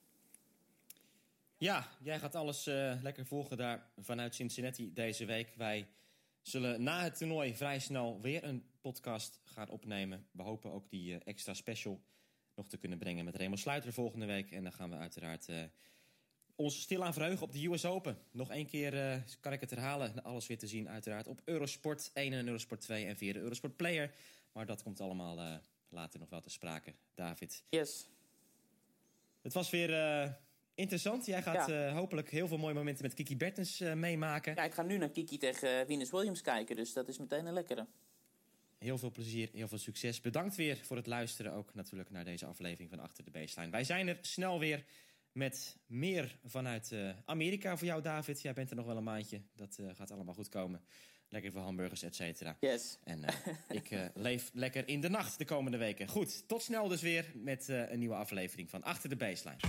Ja, 1.58 1.88
jij 2.00 2.20
gaat 2.20 2.36
alles 2.36 2.68
eh, 2.68 2.94
lekker 3.02 3.26
volgen 3.26 3.58
daar 3.58 3.90
vanuit 4.00 4.36
Cincinnati 4.36 4.94
deze 4.94 5.26
week. 5.26 5.54
Wij 5.56 5.88
zullen 6.42 6.84
na 6.84 7.04
het 7.04 7.18
toernooi 7.18 7.56
vrij 7.56 7.80
snel 7.80 8.22
weer 8.22 8.44
een 8.44 8.64
podcast 8.82 9.40
gaan 9.44 9.70
opnemen. 9.70 10.28
We 10.32 10.42
hopen 10.44 10.72
ook 10.72 10.90
die 10.90 11.14
eh, 11.14 11.22
extra 11.24 11.54
special 11.54 12.02
nog 12.56 12.68
te 12.68 12.78
kunnen 12.78 12.98
brengen 12.98 13.26
met 13.26 13.36
Remo 13.36 13.56
Sluiter 13.56 13.94
volgende 13.94 14.26
week. 14.26 14.52
En 14.52 14.64
dan 14.64 14.74
gaan 14.74 14.90
we 14.90 14.96
uiteraard 14.96 15.50
eh, 15.50 15.64
ons 16.58 16.82
stilaan 16.82 17.14
verheugen 17.14 17.44
op 17.46 17.52
de 17.52 17.66
US 17.66 17.86
Open. 17.86 18.18
Nog 18.32 18.50
één 18.50 18.66
keer 18.66 19.12
eh, 19.12 19.22
kan 19.40 19.54
ik 19.54 19.60
het 19.62 19.70
herhalen. 19.70 20.24
Alles 20.24 20.48
weer 20.48 20.58
te 20.58 20.68
zien 20.68 20.90
uiteraard 20.90 21.28
op 21.28 21.42
Eurosport 21.46 22.12
1 22.14 22.34
en 22.34 22.48
Eurosport 22.48 22.82
2 22.82 23.06
en 23.06 23.18
via 23.18 23.34
de 23.34 23.40
Eurosport 23.40 23.76
Player. 23.76 24.12
Maar 24.52 24.66
dat 24.66 24.84
komt 24.84 25.00
allemaal 25.02 25.40
eh, 25.40 25.54
later 25.90 26.20
nog 26.20 26.30
wel 26.30 26.42
te 26.42 26.50
sprake, 26.50 26.94
David. 27.16 27.64
Yes. 27.70 28.08
Het 29.42 29.54
was 29.54 29.70
weer 29.70 29.94
eh, 29.94 30.32
interessant. 30.76 31.26
Jij 31.26 31.42
gaat 31.42 31.68
Ja. 31.68 31.92
hopelijk 31.92 32.30
heel 32.30 32.48
veel 32.48 32.58
mooie 32.58 32.74
momenten 32.74 33.04
met 33.04 33.14
Kiki 33.14 33.38
Bertens 33.38 33.80
meemaken. 33.80 34.56
Ja, 34.56 34.64
ik 34.64 34.74
ga 34.74 34.82
nu 34.82 34.98
naar 34.98 35.10
Kiki 35.10 35.38
tegen 35.38 35.86
Venus 35.86 36.12
Williams 36.12 36.42
kijken, 36.42 36.76
dus 36.76 36.94
dat 36.94 37.08
is 37.08 37.18
meteen 37.18 37.46
een 37.46 37.54
lekkere. 37.54 37.88
Heel 38.78 38.98
veel 38.98 39.12
plezier, 39.12 39.50
heel 39.54 39.68
veel 39.68 39.78
succes. 39.78 40.22
Bedankt 40.22 40.56
weer 40.56 40.78
voor 40.84 40.98
het 40.98 41.08
luisteren 41.08 41.54
ook 41.54 41.74
natuurlijk 41.74 42.10
naar 42.10 42.26
deze 42.26 42.46
aflevering 42.46 42.90
van 42.90 43.00
Achter 43.00 43.24
de 43.24 43.32
Baseline. 43.32 43.72
Wij 43.72 43.84
zijn 43.84 44.08
er 44.08 44.18
snel 44.22 44.60
weer 44.60 44.86
met 45.38 45.78
meer 45.88 46.38
vanuit 46.46 46.92
eh, 46.92 47.10
Amerika 47.26 47.78
voor 47.78 47.88
jou, 47.88 48.02
David. 48.02 48.42
Jij 48.42 48.54
bent 48.54 48.70
er 48.70 48.76
nog 48.76 48.86
wel 48.86 48.98
een 48.98 49.04
maandje. 49.04 49.42
Dat 49.56 49.78
eh, 49.80 49.86
gaat 49.94 50.12
allemaal 50.12 50.34
goed 50.34 50.50
komen. 50.50 50.82
Lekker 51.30 51.52
voor 51.52 51.62
hamburgers, 51.62 52.04
et 52.04 52.16
cetera. 52.16 52.58
Yes. 52.60 52.98
En 53.04 53.24
eh, 53.24 53.36
ik 53.80 54.12
leef 54.14 54.50
lekker 54.54 54.88
in 54.88 55.02
de 55.02 55.10
nacht 55.10 55.38
de 55.38 55.46
komende 55.46 55.78
weken. 55.78 56.08
Goed, 56.08 56.48
tot 56.48 56.62
snel 56.62 56.88
dus 56.88 57.02
weer 57.02 57.32
met 57.36 57.68
een 57.68 58.00
nieuwe 58.00 58.16
aflevering 58.16 58.70
van 58.70 58.84
Achter 58.84 59.10
de 59.10 59.16
Baseline. 59.16 59.60